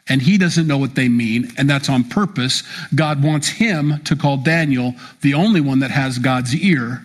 And 0.09 0.23
he 0.23 0.39
doesn't 0.39 0.69
know 0.69 0.79
what 0.79 0.95
they 0.95 1.09
mean, 1.09 1.51
and 1.59 1.69
that's 1.69 1.89
on 1.89 2.05
purpose. 2.05 2.63
God 2.95 3.25
wants 3.25 3.49
him 3.49 4.01
to 4.05 4.15
call 4.15 4.37
Daniel 4.37 4.95
the 5.23 5.35
only 5.35 5.61
one 5.61 5.81
that 5.81 5.91
has 5.91 6.19
God's 6.19 6.55
ear 6.55 7.05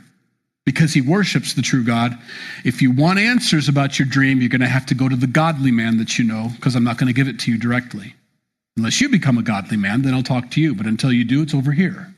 because 0.65 0.93
he 0.93 1.01
worships 1.01 1.53
the 1.53 1.63
true 1.63 1.83
God. 1.83 2.17
If 2.63 2.81
you 2.81 2.91
want 2.91 3.17
answers 3.17 3.67
about 3.67 3.97
your 3.97 4.07
dream, 4.07 4.39
you're 4.39 4.49
going 4.49 4.61
to 4.61 4.67
have 4.67 4.85
to 4.87 4.95
go 4.95 5.09
to 5.09 5.15
the 5.15 5.25
godly 5.25 5.71
man 5.71 5.97
that 5.97 6.19
you 6.19 6.25
know, 6.25 6.51
because 6.55 6.75
I'm 6.75 6.83
not 6.83 6.97
going 6.97 7.07
to 7.07 7.13
give 7.13 7.27
it 7.27 7.39
to 7.39 7.51
you 7.51 7.57
directly. 7.57 8.13
Unless 8.77 9.01
you 9.01 9.09
become 9.09 9.39
a 9.39 9.43
godly 9.43 9.77
man, 9.77 10.03
then 10.03 10.13
I'll 10.13 10.23
talk 10.23 10.51
to 10.51 10.61
you. 10.61 10.75
But 10.75 10.85
until 10.85 11.11
you 11.11 11.25
do, 11.25 11.41
it's 11.41 11.55
over 11.55 11.71
here. 11.71 12.13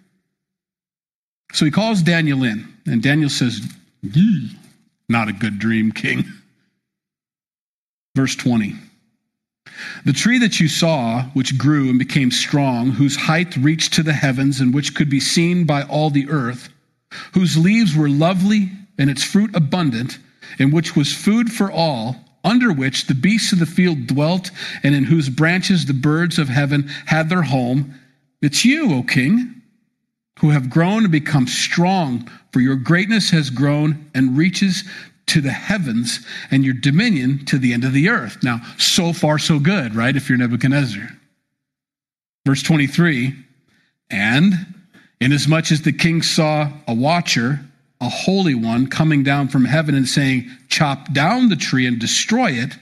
So 1.54 1.66
he 1.66 1.72
calls 1.72 2.02
Daniel 2.02 2.44
in, 2.44 2.68
and 2.86 3.02
Daniel 3.02 3.30
says, 3.30 3.62
Ye 4.04 4.52
not 5.10 5.30
a 5.30 5.34
good 5.34 5.60
dream, 5.60 5.92
king. 5.92 6.26
Verse 8.16 8.36
20. 8.36 8.76
The 10.06 10.14
tree 10.14 10.40
that 10.40 10.60
you 10.60 10.68
saw, 10.68 11.24
which 11.34 11.58
grew 11.58 11.90
and 11.90 11.98
became 11.98 12.32
strong, 12.32 12.92
whose 12.92 13.16
height 13.16 13.56
reached 13.58 13.94
to 13.94 14.04
the 14.04 14.14
heavens 14.14 14.60
and 14.60 14.74
which 14.74 14.96
could 14.96 15.10
be 15.10 15.20
seen 15.20 15.66
by 15.66 15.84
all 15.84 16.10
the 16.10 16.30
earth, 16.30 16.70
whose 17.34 17.58
leaves 17.58 17.96
were 17.96 18.10
lovely 18.10 18.72
and 18.98 19.10
its 19.10 19.24
fruit 19.24 19.56
abundant, 19.56 20.20
and 20.60 20.74
which 20.74 20.96
was 20.96 21.14
food 21.14 21.52
for 21.52 21.72
all, 21.72 22.18
under 22.44 22.72
which 22.72 23.08
the 23.08 23.16
beasts 23.16 23.54
of 23.54 23.60
the 23.60 23.66
field 23.66 24.06
dwelt, 24.06 24.52
and 24.84 24.94
in 24.94 25.06
whose 25.06 25.30
branches 25.30 25.86
the 25.86 25.94
birds 25.94 26.38
of 26.38 26.50
heaven 26.50 26.88
had 27.06 27.30
their 27.30 27.44
home. 27.44 27.94
It's 28.42 28.66
you, 28.66 28.94
O 28.94 29.04
king. 29.04 29.62
who 30.40 30.50
have 30.50 30.70
grown 30.70 31.04
and 31.04 31.12
become 31.12 31.48
strong, 31.48 32.30
for 32.54 32.62
your 32.62 32.76
greatness 32.76 33.32
has 33.32 33.50
grown 33.50 34.10
and 34.14 34.38
reaches 34.38 34.84
to 35.26 35.42
the 35.42 35.52
heavens 35.52 36.26
and 36.52 36.64
your 36.64 36.76
dominion 36.76 37.44
to 37.46 37.58
the 37.58 37.74
end 37.74 37.84
of 37.84 37.94
the 37.94 38.10
earth. 38.10 38.38
Now, 38.44 38.62
so 38.78 39.12
far, 39.12 39.40
so 39.40 39.60
good, 39.60 39.96
right? 39.96 40.16
If 40.16 40.30
you're 40.30 40.38
Nebuchadnezzar. 40.38 41.10
Verse 42.46 42.62
23 42.62 43.34
And 44.12 44.54
inasmuch 45.20 45.72
as 45.72 45.82
the 45.82 45.92
king 45.92 46.22
saw 46.22 46.72
a 46.88 46.94
watcher, 46.94 47.60
a 48.00 48.10
holy 48.10 48.54
one, 48.54 48.88
coming 48.88 49.24
down 49.24 49.48
from 49.48 49.66
heaven 49.66 49.96
and 49.96 50.08
saying, 50.08 50.50
Chop 50.70 51.12
down 51.14 51.50
the 51.50 51.56
tree 51.56 51.88
and 51.88 52.00
destroy 52.00 52.52
it, 52.52 52.78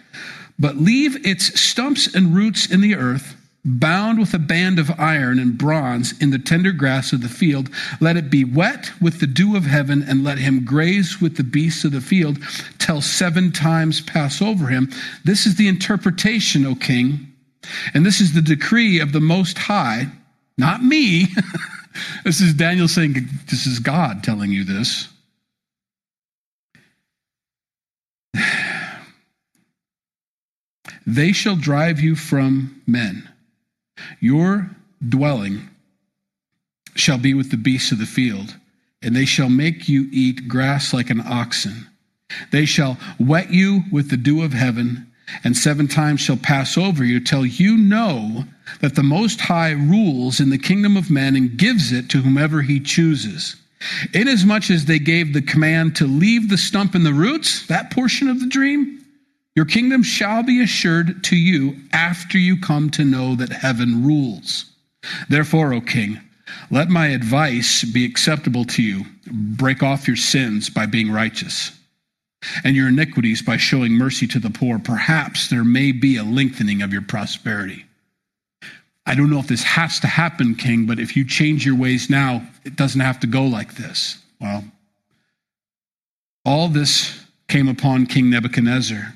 but 0.60 0.78
leave 0.78 1.26
its 1.26 1.60
stumps 1.60 2.14
and 2.14 2.36
roots 2.36 2.70
in 2.70 2.82
the 2.82 2.96
earth 2.96 3.36
bound 3.64 4.20
with 4.20 4.34
a 4.34 4.40
band 4.40 4.80
of 4.80 4.92
iron 5.00 5.38
and 5.38 5.58
bronze 5.58 6.20
in 6.20 6.32
the 6.32 6.40
tender 6.40 6.72
grass 6.72 7.14
of 7.14 7.22
the 7.22 7.30
field. 7.30 7.70
Let 8.00 8.18
it 8.18 8.30
be 8.30 8.44
wet 8.44 8.92
with 9.00 9.20
the 9.20 9.28
dew 9.28 9.56
of 9.56 9.66
heaven, 9.66 10.04
and 10.08 10.24
let 10.24 10.40
him 10.40 10.66
graze 10.66 11.22
with 11.22 11.38
the 11.38 11.44
beasts 11.44 11.84
of 11.84 11.92
the 11.92 12.02
field 12.02 12.40
till 12.80 13.02
seven 13.02 13.52
times 13.52 14.02
pass 14.02 14.42
over 14.42 14.68
him. 14.68 14.90
This 15.24 15.46
is 15.46 15.56
the 15.56 15.68
interpretation, 15.68 16.66
O 16.66 16.76
king, 16.76 17.32
and 17.94 18.06
this 18.06 18.20
is 18.20 18.34
the 18.34 18.42
decree 18.42 19.00
of 19.00 19.12
the 19.12 19.22
Most 19.22 19.58
High, 19.58 20.08
not 20.58 20.84
me. 20.84 21.28
this 22.24 22.42
is 22.42 22.54
Daniel 22.56 22.88
saying, 22.88 23.14
This 23.50 23.68
is 23.68 23.80
God 23.80 24.24
telling 24.24 24.52
you 24.52 24.64
this. 24.64 25.08
They 31.08 31.32
shall 31.32 31.56
drive 31.56 32.00
you 32.00 32.16
from 32.16 32.84
men 32.86 33.28
your 34.20 34.70
dwelling 35.08 35.70
shall 36.96 37.18
be 37.18 37.34
with 37.34 37.52
the 37.52 37.58
beasts 37.58 37.92
of 37.92 38.00
the 38.00 38.06
field, 38.06 38.56
and 39.02 39.16
they 39.16 39.26
shall 39.26 39.50
make 39.50 39.88
you 39.88 40.08
eat 40.12 40.48
grass 40.48 40.94
like 40.94 41.10
an 41.10 41.22
oxen. 41.22 41.88
They 42.52 42.66
shall 42.66 42.98
wet 43.20 43.52
you 43.52 43.84
with 43.92 44.10
the 44.10 44.18
dew 44.18 44.42
of 44.42 44.54
heaven, 44.54 45.12
and 45.44 45.56
seven 45.56 45.88
times 45.88 46.22
shall 46.22 46.38
pass 46.38 46.78
over 46.78 47.04
you 47.04 47.20
till 47.20 47.46
you 47.46 47.78
know 47.78 48.46
that 48.80 48.96
the 48.96 49.04
Most 49.04 49.42
High 49.42 49.72
rules 49.72 50.40
in 50.40 50.50
the 50.50 50.58
kingdom 50.58 50.98
of 50.98 51.10
men 51.10 51.36
and 51.36 51.58
gives 51.58 51.92
it 51.92 52.10
to 52.10 52.22
whomever 52.22 52.62
he 52.62 52.80
chooses. 52.80 53.56
Inasmuch 54.14 54.70
as 54.70 54.86
they 54.86 55.00
gave 55.00 55.34
the 55.34 55.42
command 55.42 55.96
to 55.96 56.06
leave 56.06 56.50
the 56.50 56.58
stump 56.58 56.94
and 56.94 57.06
the 57.06 57.14
roots, 57.14 57.66
that 57.68 57.92
portion 57.92 58.28
of 58.28 58.40
the 58.40 58.48
dream, 58.48 59.01
your 59.56 59.66
kingdom 59.66 60.04
shall 60.04 60.44
be 60.44 60.62
assured 60.62 61.24
to 61.26 61.36
you 61.36 61.76
after 61.92 62.38
you 62.38 62.60
come 62.60 62.90
to 62.92 63.04
know 63.04 63.36
that 63.36 63.52
heaven 63.52 64.06
rules. 64.06 64.66
Therefore, 65.30 65.74
O 65.74 65.82
king, 65.82 66.20
let 66.70 66.90
my 66.90 67.08
advice 67.08 67.84
be 67.84 68.06
acceptable 68.06 68.66
to 68.66 68.82
you. 68.82 69.06
Break 69.26 69.84
off 69.84 70.08
your 70.08 70.18
sins 70.18 70.70
by 70.70 70.86
being 70.86 71.12
righteous, 71.12 71.72
and 72.64 72.76
your 72.76 72.88
iniquities 72.88 73.42
by 73.42 73.58
showing 73.58 73.94
mercy 73.94 74.28
to 74.28 74.40
the 74.40 74.50
poor. 74.50 74.80
Perhaps 74.80 75.50
there 75.50 75.64
may 75.64 75.92
be 75.92 76.18
a 76.18 76.24
lengthening 76.24 76.82
of 76.82 76.94
your 76.94 77.02
prosperity. 77.02 77.86
I 79.06 79.16
don't 79.16 79.30
know 79.30 79.40
if 79.40 79.48
this 79.48 79.64
has 79.64 80.00
to 80.02 80.08
happen, 80.08 80.56
king, 80.56 80.86
but 80.86 81.00
if 81.00 81.18
you 81.18 81.26
change 81.26 81.66
your 81.66 81.76
ways 81.76 82.10
now, 82.10 82.48
it 82.64 82.76
doesn't 82.76 83.02
have 83.02 83.20
to 83.22 83.28
go 83.28 83.44
like 83.44 83.76
this. 83.76 84.18
Well, 84.40 84.64
all 86.46 86.68
this 86.70 87.26
came 87.48 87.68
upon 87.68 88.06
King 88.06 88.30
Nebuchadnezzar 88.30 89.14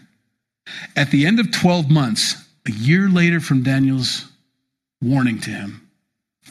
at 0.96 1.12
the 1.12 1.26
end 1.26 1.40
of 1.40 1.52
12 1.52 1.90
months, 1.90 2.44
a 2.68 2.72
year 2.72 3.10
later 3.10 3.40
from 3.40 3.64
Daniel's 3.64 4.26
warning 5.02 5.40
to 5.42 5.50
him, 5.50 5.88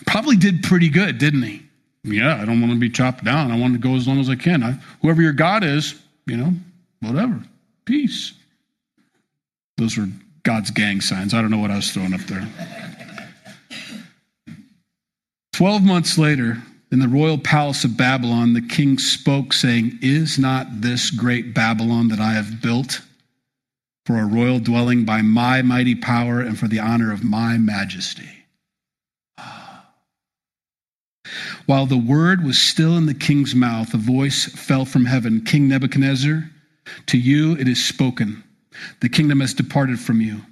probably 0.06 0.36
did 0.36 0.62
pretty 0.62 0.88
good, 0.88 1.18
didn't 1.18 1.42
he? 1.42 1.62
Yeah, 2.04 2.40
I 2.40 2.44
don't 2.44 2.60
want 2.60 2.72
to 2.72 2.78
be 2.78 2.90
chopped 2.90 3.24
down. 3.24 3.50
I 3.50 3.58
want 3.58 3.72
to 3.72 3.78
go 3.78 3.96
as 3.96 4.06
long 4.06 4.20
as 4.20 4.28
I 4.28 4.36
can. 4.36 4.62
I, 4.62 4.72
whoever 5.00 5.22
your 5.22 5.32
God 5.32 5.64
is, 5.64 5.94
you 6.26 6.36
know, 6.36 6.52
whatever. 7.00 7.42
Peace. 7.86 8.34
Those 9.78 9.96
were 9.96 10.08
God's 10.42 10.70
gang 10.70 11.00
signs. 11.00 11.32
I 11.32 11.40
don't 11.40 11.50
know 11.50 11.58
what 11.58 11.70
I 11.70 11.76
was 11.76 11.90
throwing 11.90 12.12
up 12.12 12.20
there. 12.22 12.46
Twelve 15.52 15.82
months 15.82 16.18
later, 16.18 16.58
in 16.92 17.00
the 17.00 17.08
royal 17.08 17.38
palace 17.38 17.84
of 17.84 17.96
Babylon, 17.96 18.52
the 18.52 18.60
king 18.60 18.98
spoke, 18.98 19.52
saying, 19.52 19.98
Is 20.02 20.38
not 20.38 20.80
this 20.80 21.10
great 21.10 21.54
Babylon 21.54 22.08
that 22.08 22.20
I 22.20 22.32
have 22.32 22.60
built? 22.60 23.00
For 24.06 24.18
a 24.18 24.26
royal 24.26 24.58
dwelling 24.58 25.04
by 25.04 25.22
my 25.22 25.62
mighty 25.62 25.94
power 25.94 26.40
and 26.40 26.58
for 26.58 26.68
the 26.68 26.78
honor 26.78 27.12
of 27.12 27.24
my 27.24 27.56
majesty. 27.56 28.46
Ah. 29.38 29.86
While 31.66 31.86
the 31.86 31.96
word 31.96 32.44
was 32.44 32.58
still 32.58 32.96
in 32.96 33.06
the 33.06 33.14
king's 33.14 33.54
mouth, 33.54 33.94
a 33.94 33.98
voice 33.98 34.44
fell 34.44 34.84
from 34.84 35.06
heaven 35.06 35.42
King 35.42 35.68
Nebuchadnezzar, 35.68 36.50
to 37.06 37.18
you 37.18 37.56
it 37.56 37.66
is 37.66 37.84
spoken. 37.84 38.44
The 39.00 39.08
kingdom 39.08 39.40
has 39.40 39.54
departed 39.54 39.98
from 39.98 40.20
you 40.20 40.42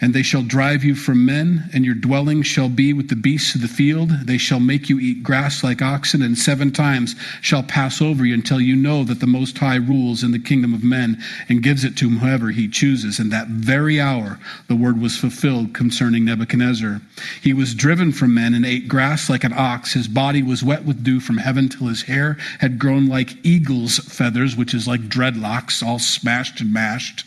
and 0.00 0.14
they 0.14 0.22
shall 0.22 0.42
drive 0.42 0.84
you 0.84 0.94
from 0.94 1.24
men, 1.24 1.68
and 1.72 1.84
your 1.84 1.94
dwelling 1.94 2.42
shall 2.42 2.68
be 2.68 2.92
with 2.92 3.08
the 3.08 3.16
beasts 3.16 3.54
of 3.54 3.60
the 3.60 3.68
field. 3.68 4.10
They 4.26 4.38
shall 4.38 4.60
make 4.60 4.88
you 4.88 4.98
eat 4.98 5.22
grass 5.22 5.62
like 5.64 5.82
oxen, 5.82 6.22
and 6.22 6.36
seven 6.36 6.72
times 6.72 7.16
shall 7.40 7.62
pass 7.62 8.00
over 8.00 8.24
you 8.24 8.34
until 8.34 8.60
you 8.60 8.76
know 8.76 9.04
that 9.04 9.20
the 9.20 9.26
Most 9.26 9.58
High 9.58 9.76
rules 9.76 10.22
in 10.22 10.32
the 10.32 10.38
kingdom 10.38 10.74
of 10.74 10.84
men 10.84 11.22
and 11.48 11.62
gives 11.62 11.84
it 11.84 11.96
to 11.96 12.08
whomever 12.08 12.50
he 12.50 12.68
chooses. 12.68 13.18
And 13.18 13.30
that 13.32 13.48
very 13.48 14.00
hour 14.00 14.38
the 14.68 14.76
word 14.76 15.00
was 15.00 15.16
fulfilled 15.16 15.74
concerning 15.74 16.24
Nebuchadnezzar. 16.24 17.00
He 17.42 17.52
was 17.52 17.74
driven 17.74 18.12
from 18.12 18.34
men 18.34 18.54
and 18.54 18.64
ate 18.64 18.88
grass 18.88 19.28
like 19.28 19.44
an 19.44 19.52
ox. 19.52 19.92
His 19.92 20.08
body 20.08 20.42
was 20.42 20.62
wet 20.62 20.84
with 20.84 21.04
dew 21.04 21.20
from 21.20 21.38
heaven 21.38 21.68
till 21.68 21.88
his 21.88 22.02
hair 22.02 22.36
had 22.60 22.78
grown 22.78 23.06
like 23.06 23.44
eagle's 23.44 23.98
feathers, 23.98 24.56
which 24.56 24.74
is 24.74 24.86
like 24.86 25.08
dreadlocks, 25.08 25.82
all 25.82 25.98
smashed 25.98 26.60
and 26.60 26.72
mashed 26.72 27.26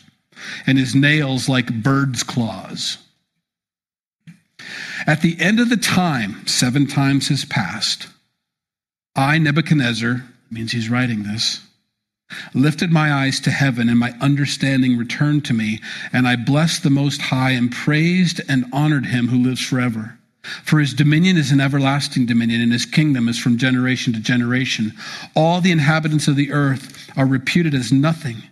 and 0.66 0.78
his 0.78 0.94
nails 0.94 1.48
like 1.48 1.82
bird's 1.82 2.22
claws. 2.22 2.98
At 5.06 5.22
the 5.22 5.36
end 5.40 5.60
of 5.60 5.68
the 5.68 5.76
time, 5.76 6.46
seven 6.46 6.86
times 6.86 7.28
has 7.28 7.44
passed. 7.44 8.08
I, 9.14 9.38
Nebuchadnezzar, 9.38 10.24
means 10.50 10.72
he's 10.72 10.90
writing 10.90 11.22
this, 11.22 11.60
lifted 12.54 12.90
my 12.90 13.12
eyes 13.12 13.40
to 13.40 13.50
heaven, 13.50 13.88
and 13.88 13.98
my 13.98 14.12
understanding 14.20 14.98
returned 14.98 15.44
to 15.46 15.54
me, 15.54 15.80
and 16.12 16.26
I 16.26 16.36
blessed 16.36 16.82
the 16.82 16.90
Most 16.90 17.20
High 17.20 17.52
and 17.52 17.70
praised 17.70 18.40
and 18.48 18.66
honored 18.72 19.06
him 19.06 19.28
who 19.28 19.38
lives 19.38 19.60
forever. 19.60 20.18
For 20.64 20.78
his 20.78 20.94
dominion 20.94 21.36
is 21.36 21.50
an 21.50 21.60
everlasting 21.60 22.26
dominion, 22.26 22.60
and 22.60 22.72
his 22.72 22.86
kingdom 22.86 23.28
is 23.28 23.38
from 23.38 23.58
generation 23.58 24.12
to 24.12 24.20
generation. 24.20 24.92
All 25.34 25.60
the 25.60 25.72
inhabitants 25.72 26.28
of 26.28 26.36
the 26.36 26.52
earth 26.52 27.10
are 27.16 27.26
reputed 27.26 27.74
as 27.74 27.92
nothing. 27.92 28.42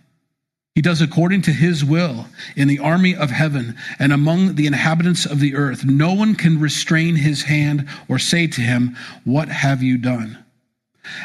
He 0.75 0.81
does 0.81 1.01
according 1.01 1.41
to 1.43 1.53
his 1.53 1.85
will 1.85 2.27
in 2.57 2.67
the 2.67 2.79
army 2.79 3.15
of 3.15 3.31
heaven 3.31 3.77
and 3.97 4.11
among 4.11 4.55
the 4.55 4.67
inhabitants 4.67 5.25
of 5.25 5.39
the 5.39 5.55
earth. 5.55 5.85
No 5.85 6.13
one 6.13 6.35
can 6.35 6.59
restrain 6.59 7.15
his 7.15 7.43
hand 7.43 7.87
or 8.09 8.19
say 8.19 8.45
to 8.47 8.61
him, 8.61 8.97
What 9.23 9.47
have 9.47 9.81
you 9.81 9.97
done? 9.97 10.43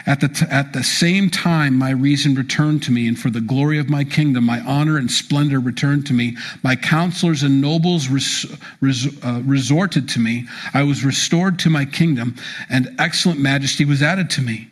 At 0.07 0.21
the, 0.21 0.29
t- 0.29 0.47
at 0.51 0.73
the 0.73 0.85
same 0.85 1.31
time, 1.31 1.77
my 1.77 1.91
reason 1.91 2.35
returned 2.35 2.83
to 2.85 2.93
me, 2.93 3.09
and 3.09 3.19
for 3.19 3.31
the 3.31 3.41
glory 3.41 3.79
of 3.79 3.89
my 3.89 4.05
kingdom, 4.05 4.45
my 4.45 4.61
honor 4.61 4.99
and 4.99 5.11
splendor 5.11 5.59
returned 5.59 6.07
to 6.07 6.13
me. 6.13 6.37
My 6.63 6.77
counselors 6.77 7.43
and 7.43 7.61
nobles 7.61 8.09
res- 8.09 8.47
res- 8.81 9.25
uh, 9.25 9.43
resorted 9.45 10.09
to 10.11 10.21
me. 10.21 10.47
I 10.75 10.83
was 10.83 11.05
restored 11.05 11.59
to 11.61 11.71
my 11.71 11.87
kingdom, 11.87 12.37
and 12.69 12.95
excellent 12.99 13.41
majesty 13.41 13.85
was 13.85 14.03
added 14.03 14.31
to 14.31 14.43
me. 14.43 14.69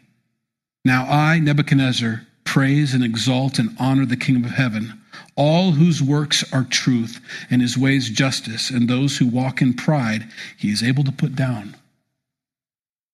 Now 0.85 1.07
I, 1.11 1.39
Nebuchadnezzar, 1.39 2.27
praise 2.49 2.95
and 2.95 3.05
exalt 3.05 3.59
and 3.59 3.77
honor 3.79 4.07
the 4.07 4.17
kingdom 4.17 4.43
of 4.43 4.53
heaven, 4.53 4.99
all 5.37 5.73
whose 5.73 6.03
works 6.03 6.43
are 6.51 6.65
truth 6.65 7.21
and 7.51 7.61
his 7.61 7.77
ways 7.77 8.09
justice, 8.09 8.71
and 8.71 8.89
those 8.89 9.19
who 9.19 9.27
walk 9.27 9.61
in 9.61 9.75
pride 9.75 10.27
he 10.57 10.71
is 10.71 10.83
able 10.83 11.05
to 11.05 11.13
put 11.13 11.37
down. 11.37 11.77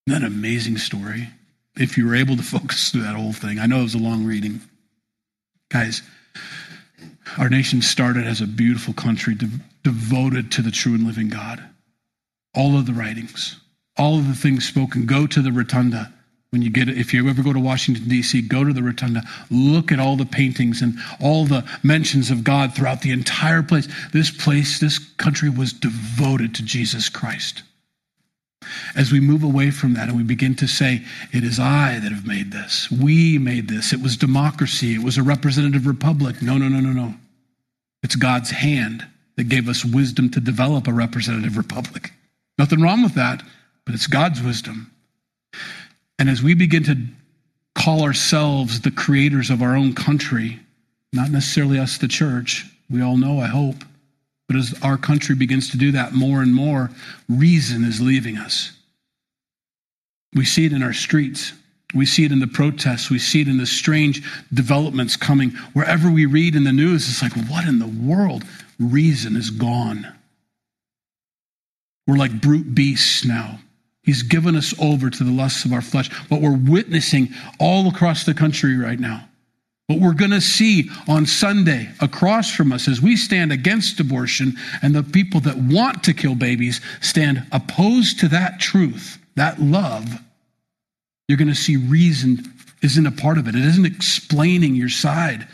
Isn't 0.07 0.23
that 0.23 0.23
an 0.23 0.33
amazing 0.33 0.79
story? 0.79 1.31
If 1.77 1.99
you 1.99 2.07
were 2.07 2.15
able 2.15 2.37
to 2.37 2.43
focus 2.55 2.91
through 2.91 3.03
that 3.03 3.17
whole 3.17 3.33
thing. 3.33 3.59
I 3.59 3.67
know 3.67 3.81
it 3.81 3.83
was 3.83 3.97
a 3.97 3.99
long 3.99 4.25
reading. 4.25 4.61
Guys, 5.69 6.03
our 7.37 7.49
nation 7.49 7.83
started 7.83 8.29
as 8.29 8.41
a 8.41 8.47
beautiful 8.47 8.95
country 8.95 9.35
de- 9.35 9.51
devoted 9.83 10.53
to 10.53 10.63
the 10.63 10.71
true 10.71 10.95
and 10.95 11.05
living 11.05 11.29
God. 11.29 11.61
All 12.55 12.79
of 12.79 12.87
the 12.87 12.93
writings, 12.93 13.59
all 13.99 14.17
of 14.17 14.29
the 14.29 14.37
things 14.37 14.65
spoken. 14.65 15.07
Go 15.07 15.27
to 15.27 15.43
the 15.43 15.51
rotunda 15.51 16.13
when 16.55 16.63
you 16.63 16.71
get 16.71 16.89
if 16.89 17.13
you 17.13 17.29
ever 17.29 17.43
go 17.43 17.53
to 17.53 17.59
Washington 17.59 18.09
D.C., 18.09 18.43
go 18.43 18.63
to 18.63 18.73
the 18.73 18.81
rotunda, 18.81 19.23
look 19.51 19.91
at 19.91 19.99
all 19.99 20.15
the 20.15 20.25
paintings 20.25 20.83
and 20.83 20.97
all 21.21 21.45
the 21.45 21.69
mentions 21.83 22.31
of 22.31 22.45
God 22.45 22.73
throughout 22.73 23.03
the 23.03 23.11
entire 23.11 23.61
place. 23.61 23.89
This 24.13 24.31
place, 24.31 24.79
this 24.79 25.01
country 25.01 25.51
was 25.51 25.73
devoted 25.73 26.55
to 26.55 26.63
Jesus 26.63 27.09
Christ. 27.09 27.65
As 28.95 29.11
we 29.11 29.19
move 29.19 29.43
away 29.43 29.73
from 29.73 29.95
that 29.95 30.09
and 30.09 30.17
we 30.17 30.23
begin 30.23 30.55
to 30.55 30.69
say, 30.69 31.05
It 31.33 31.43
is 31.43 31.59
I 31.59 31.99
that 31.99 32.13
have 32.13 32.25
made 32.25 32.53
this. 32.53 32.89
We 32.89 33.37
made 33.37 33.67
this. 33.67 33.93
It 33.93 34.01
was 34.01 34.17
democracy. 34.17 34.95
It 34.95 35.03
was 35.03 35.19
a 35.19 35.25
representative 35.25 35.89
republic. 35.89 36.41
No, 36.41 36.57
no, 36.57 36.69
no, 36.69 36.79
no, 36.79 36.93
no. 36.93 37.15
It's 38.05 38.15
God's 38.15 38.51
hand 38.51 39.05
that 39.35 39.49
gave 39.49 39.69
us 39.69 39.85
wisdom 39.85 40.31
to 40.31 40.41
develop 40.41 40.87
a 40.87 40.93
representative 40.93 41.57
republic. 41.57 42.13
Nothing 42.59 42.81
wrong 42.81 43.03
with 43.03 43.15
that, 43.15 43.43
but 43.85 43.97
it's 43.97 44.07
God's 44.07 44.41
wisdom. 44.41 44.94
And 46.19 46.31
as 46.31 46.43
we 46.43 46.55
begin 46.55 46.85
to 46.85 46.97
call 47.75 48.03
ourselves 48.03 48.81
the 48.81 48.91
creators 48.91 49.51
of 49.51 49.63
our 49.63 49.77
own 49.77 49.95
country, 49.95 50.61
not 51.13 51.31
necessarily 51.31 51.79
us, 51.79 51.99
the 51.99 52.09
church, 52.09 52.67
we 52.91 53.03
all 53.03 53.17
know, 53.17 53.41
I 53.41 53.47
hope, 53.47 53.85
but 54.47 54.57
as 54.57 54.75
our 54.83 54.97
country 54.97 55.35
begins 55.35 55.71
to 55.71 55.77
do 55.77 55.93
that 55.93 56.13
more 56.13 56.43
and 56.43 56.55
more, 56.55 56.91
reason 57.29 57.85
is 57.85 58.01
leaving 58.01 58.37
us. 58.37 58.73
We 60.35 60.45
see 60.45 60.67
it 60.67 60.73
in 60.73 60.83
our 60.83 60.93
streets. 60.93 61.53
We 61.95 62.07
see 62.07 62.25
it 62.25 62.33
in 62.33 62.41
the 62.41 62.47
protests. 62.47 63.09
We 63.11 63.19
see 63.19 63.41
it 63.41 63.49
in 63.49 63.59
the 63.59 63.67
strange 63.67 64.23
developments 64.53 65.17
coming. 65.17 65.51
Wherever 65.73 66.11
we 66.11 66.27
read 66.27 66.57
in 66.57 66.65
the 66.65 66.73
news, 66.73 67.09
it's 67.09 67.23
like, 67.23 67.49
what 67.49 67.67
in 67.67 67.79
the 67.79 67.87
world? 67.87 68.45
Reason 68.79 69.37
is 69.37 69.51
gone. 69.51 70.13
We're 72.07 72.17
like 72.17 72.41
brute 72.41 72.75
beasts 72.75 73.25
now. 73.25 73.61
He's 74.05 74.23
given 74.23 74.55
us 74.55 74.75
over 74.79 75.11
to 75.11 75.25
the 75.25 75.31
lusts 75.31 75.65
of 75.65 75.73
our 75.73 75.81
flesh. 75.81 76.13
What 76.29 76.43
we're 76.43 76.57
witnessing 76.57 77.31
all 77.59 77.89
across 77.89 78.25
the 78.25 78.35
country 78.35 78.77
right 78.77 79.01
now. 79.01 79.29
What 79.87 80.01
we're 80.01 80.15
going 80.15 80.31
to 80.31 80.41
see 80.41 80.91
on 81.09 81.27
Sunday 81.27 81.91
across 82.01 82.55
from 82.55 82.73
us 82.73 82.89
as 82.89 83.01
we 83.01 83.17
stand 83.17 83.53
against 83.53 84.01
abortion 84.01 84.55
and 84.83 84.95
the 84.95 85.03
people 85.03 85.41
that 85.41 85.57
want 85.57 86.05
to 86.05 86.15
kill 86.15 86.35
babies 86.35 86.81
stand 87.01 87.47
opposed 87.53 88.21
to 88.21 88.29
that 88.29 88.61
truth, 88.61 89.19
that 89.37 89.61
love, 89.61 90.07
you're 91.29 91.39
going 91.39 91.49
to 91.49 91.55
see 91.55 91.77
reason 91.77 92.51
isn't 92.83 93.07
a 93.07 93.11
part 93.11 93.39
of 93.39 93.49
it. 93.49 93.55
It 93.55 93.65
isn't 93.65 93.87
explaining 93.87 94.75
your 94.75 94.91
side. 94.91 95.49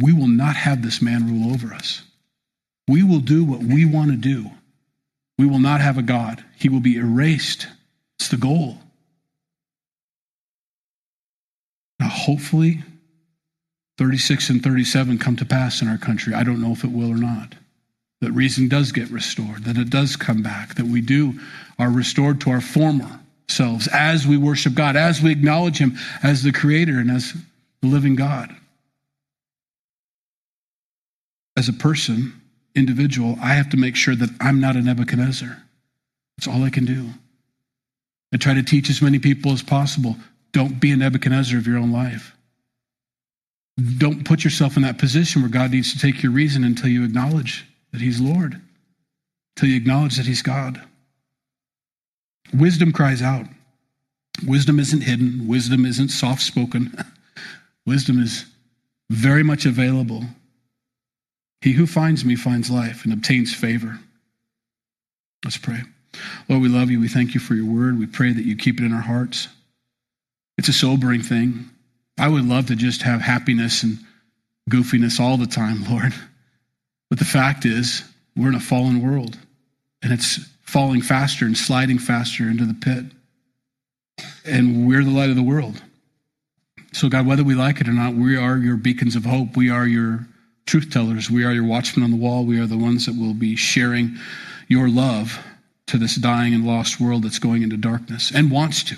We 0.00 0.12
will 0.12 0.28
not 0.28 0.56
have 0.56 0.82
this 0.82 1.02
man 1.02 1.26
rule 1.26 1.52
over 1.52 1.74
us. 1.74 2.02
We 2.88 3.02
will 3.02 3.20
do 3.20 3.44
what 3.44 3.60
we 3.60 3.84
want 3.84 4.10
to 4.10 4.16
do. 4.16 4.50
We 5.40 5.46
will 5.46 5.58
not 5.58 5.80
have 5.80 5.96
a 5.96 6.02
God. 6.02 6.44
He 6.58 6.68
will 6.68 6.80
be 6.80 6.96
erased. 6.96 7.66
It's 8.18 8.28
the 8.28 8.36
goal. 8.36 8.76
Now, 11.98 12.10
hopefully, 12.10 12.82
36 13.96 14.50
and 14.50 14.62
37 14.62 15.16
come 15.16 15.36
to 15.36 15.46
pass 15.46 15.80
in 15.80 15.88
our 15.88 15.96
country. 15.96 16.34
I 16.34 16.42
don't 16.42 16.60
know 16.60 16.72
if 16.72 16.84
it 16.84 16.92
will 16.92 17.10
or 17.10 17.16
not. 17.16 17.54
That 18.20 18.32
reason 18.32 18.68
does 18.68 18.92
get 18.92 19.10
restored, 19.10 19.64
that 19.64 19.78
it 19.78 19.88
does 19.88 20.14
come 20.14 20.42
back, 20.42 20.74
that 20.74 20.84
we 20.84 21.00
do 21.00 21.40
are 21.78 21.90
restored 21.90 22.42
to 22.42 22.50
our 22.50 22.60
former 22.60 23.18
selves 23.48 23.88
as 23.94 24.26
we 24.26 24.36
worship 24.36 24.74
God, 24.74 24.94
as 24.94 25.22
we 25.22 25.32
acknowledge 25.32 25.78
Him 25.78 25.96
as 26.22 26.42
the 26.42 26.52
Creator 26.52 26.98
and 26.98 27.10
as 27.10 27.32
the 27.80 27.88
living 27.88 28.14
God. 28.14 28.54
As 31.56 31.70
a 31.70 31.72
person, 31.72 32.39
individual, 32.74 33.36
I 33.42 33.54
have 33.54 33.70
to 33.70 33.76
make 33.76 33.96
sure 33.96 34.14
that 34.14 34.30
I'm 34.40 34.60
not 34.60 34.76
a 34.76 34.82
Nebuchadnezzar. 34.82 35.62
That's 36.36 36.48
all 36.48 36.62
I 36.62 36.70
can 36.70 36.84
do. 36.84 37.10
I 38.32 38.36
try 38.36 38.54
to 38.54 38.62
teach 38.62 38.88
as 38.90 39.02
many 39.02 39.18
people 39.18 39.52
as 39.52 39.62
possible 39.62 40.16
don't 40.52 40.80
be 40.80 40.90
a 40.90 40.96
Nebuchadnezzar 40.96 41.58
of 41.58 41.66
your 41.66 41.78
own 41.78 41.92
life. 41.92 42.36
Don't 43.98 44.24
put 44.24 44.42
yourself 44.42 44.76
in 44.76 44.82
that 44.82 44.98
position 44.98 45.42
where 45.42 45.50
God 45.50 45.70
needs 45.70 45.92
to 45.92 45.98
take 45.98 46.22
your 46.22 46.32
reason 46.32 46.64
until 46.64 46.88
you 46.88 47.04
acknowledge 47.04 47.66
that 47.92 48.00
He's 48.00 48.20
Lord, 48.20 48.60
until 49.56 49.68
you 49.68 49.76
acknowledge 49.76 50.16
that 50.16 50.26
He's 50.26 50.42
God. 50.42 50.82
Wisdom 52.52 52.92
cries 52.92 53.22
out. 53.22 53.46
Wisdom 54.46 54.80
isn't 54.80 55.02
hidden, 55.02 55.46
wisdom 55.46 55.84
isn't 55.84 56.08
soft 56.08 56.42
spoken. 56.42 56.92
wisdom 57.86 58.20
is 58.20 58.46
very 59.10 59.42
much 59.42 59.66
available 59.66 60.24
he 61.60 61.72
who 61.72 61.86
finds 61.86 62.24
me 62.24 62.36
finds 62.36 62.70
life 62.70 63.04
and 63.04 63.12
obtains 63.12 63.54
favor. 63.54 63.98
Let's 65.44 65.58
pray. 65.58 65.80
Lord, 66.48 66.62
we 66.62 66.68
love 66.68 66.90
you. 66.90 67.00
We 67.00 67.08
thank 67.08 67.34
you 67.34 67.40
for 67.40 67.54
your 67.54 67.70
word. 67.70 67.98
We 67.98 68.06
pray 68.06 68.32
that 68.32 68.44
you 68.44 68.56
keep 68.56 68.80
it 68.80 68.84
in 68.84 68.92
our 68.92 69.00
hearts. 69.00 69.48
It's 70.58 70.68
a 70.68 70.72
sobering 70.72 71.22
thing. 71.22 71.70
I 72.18 72.28
would 72.28 72.44
love 72.44 72.66
to 72.66 72.76
just 72.76 73.02
have 73.02 73.20
happiness 73.20 73.82
and 73.82 73.98
goofiness 74.70 75.20
all 75.20 75.36
the 75.36 75.46
time, 75.46 75.84
Lord. 75.88 76.12
But 77.08 77.18
the 77.18 77.24
fact 77.24 77.64
is, 77.64 78.04
we're 78.36 78.48
in 78.48 78.54
a 78.54 78.60
fallen 78.60 79.02
world, 79.02 79.38
and 80.02 80.12
it's 80.12 80.38
falling 80.62 81.02
faster 81.02 81.44
and 81.44 81.56
sliding 81.56 81.98
faster 81.98 82.44
into 82.44 82.64
the 82.64 82.74
pit. 82.74 83.04
And 84.44 84.86
we're 84.86 85.02
the 85.02 85.10
light 85.10 85.30
of 85.30 85.36
the 85.36 85.42
world. 85.42 85.82
So, 86.92 87.08
God, 87.08 87.26
whether 87.26 87.44
we 87.44 87.54
like 87.54 87.80
it 87.80 87.88
or 87.88 87.92
not, 87.92 88.14
we 88.14 88.36
are 88.36 88.56
your 88.56 88.76
beacons 88.76 89.16
of 89.16 89.24
hope. 89.24 89.56
We 89.56 89.70
are 89.70 89.86
your 89.86 90.26
truth 90.70 90.90
tellers. 90.92 91.28
We 91.28 91.44
are 91.44 91.52
your 91.52 91.64
watchmen 91.64 92.04
on 92.04 92.12
the 92.12 92.16
wall. 92.16 92.44
We 92.44 92.60
are 92.60 92.66
the 92.66 92.78
ones 92.78 93.06
that 93.06 93.18
will 93.18 93.34
be 93.34 93.56
sharing 93.56 94.16
your 94.68 94.88
love 94.88 95.44
to 95.88 95.98
this 95.98 96.14
dying 96.14 96.54
and 96.54 96.64
lost 96.64 97.00
world 97.00 97.24
that's 97.24 97.40
going 97.40 97.62
into 97.62 97.76
darkness 97.76 98.30
and 98.32 98.52
wants 98.52 98.84
to. 98.84 98.96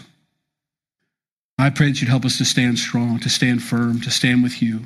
I 1.58 1.70
pray 1.70 1.88
that 1.88 2.00
you'd 2.02 2.10
help 2.10 2.26
us 2.26 2.36
to 2.38 2.44
stand 2.44 2.78
strong, 2.78 3.20
to 3.20 3.30
stand 3.30 3.62
firm, 3.62 4.02
to 4.02 4.10
stand 4.10 4.42
with 4.42 4.60
you, 4.60 4.80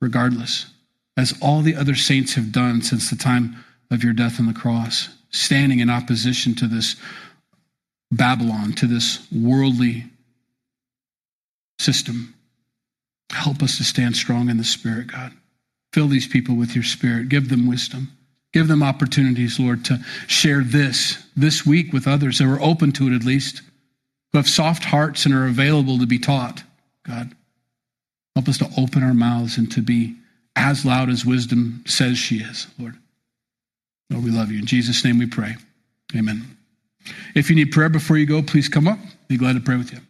regardless, 0.00 0.66
as 1.14 1.36
all 1.42 1.60
the 1.60 1.76
other 1.76 1.94
saints 1.94 2.34
have 2.34 2.52
done 2.52 2.80
since 2.80 3.10
the 3.10 3.16
time 3.16 3.62
of 3.90 4.02
your 4.02 4.14
death 4.14 4.40
on 4.40 4.46
the 4.46 4.54
cross, 4.54 5.10
standing 5.28 5.80
in 5.80 5.90
opposition 5.90 6.54
to 6.54 6.66
this 6.66 6.96
Babylon, 8.10 8.72
to 8.74 8.86
this 8.86 9.26
worldly 9.30 10.06
system. 11.78 12.34
Help 13.30 13.62
us 13.62 13.76
to 13.76 13.84
stand 13.84 14.16
strong 14.16 14.48
in 14.48 14.56
the 14.56 14.64
Spirit, 14.64 15.08
God. 15.08 15.32
Fill 15.92 16.08
these 16.08 16.28
people 16.28 16.54
with 16.54 16.74
your 16.74 16.84
spirit. 16.84 17.28
Give 17.28 17.48
them 17.48 17.66
wisdom. 17.66 18.16
Give 18.52 18.68
them 18.68 18.82
opportunities, 18.82 19.60
Lord, 19.60 19.84
to 19.86 19.98
share 20.26 20.62
this 20.62 21.22
this 21.36 21.64
week 21.64 21.92
with 21.92 22.08
others 22.08 22.38
that 22.38 22.48
are 22.50 22.60
open 22.60 22.92
to 22.92 23.06
it 23.06 23.14
at 23.14 23.24
least, 23.24 23.62
who 24.32 24.38
have 24.38 24.48
soft 24.48 24.84
hearts 24.84 25.24
and 25.24 25.34
are 25.34 25.46
available 25.46 25.98
to 25.98 26.06
be 26.06 26.18
taught. 26.18 26.62
God, 27.06 27.32
help 28.34 28.48
us 28.48 28.58
to 28.58 28.70
open 28.76 29.02
our 29.02 29.14
mouths 29.14 29.56
and 29.56 29.70
to 29.72 29.82
be 29.82 30.16
as 30.56 30.84
loud 30.84 31.10
as 31.10 31.24
wisdom 31.24 31.84
says 31.86 32.18
she 32.18 32.38
is, 32.38 32.66
Lord. 32.78 32.96
Lord, 34.10 34.24
we 34.24 34.30
love 34.30 34.50
you. 34.50 34.58
In 34.58 34.66
Jesus' 34.66 35.04
name 35.04 35.18
we 35.18 35.26
pray. 35.26 35.56
Amen. 36.16 36.56
If 37.34 37.48
you 37.48 37.56
need 37.56 37.70
prayer 37.70 37.88
before 37.88 38.16
you 38.16 38.26
go, 38.26 38.42
please 38.42 38.68
come 38.68 38.88
up. 38.88 38.98
Be 39.28 39.36
glad 39.36 39.54
to 39.54 39.60
pray 39.60 39.76
with 39.76 39.92
you. 39.92 40.00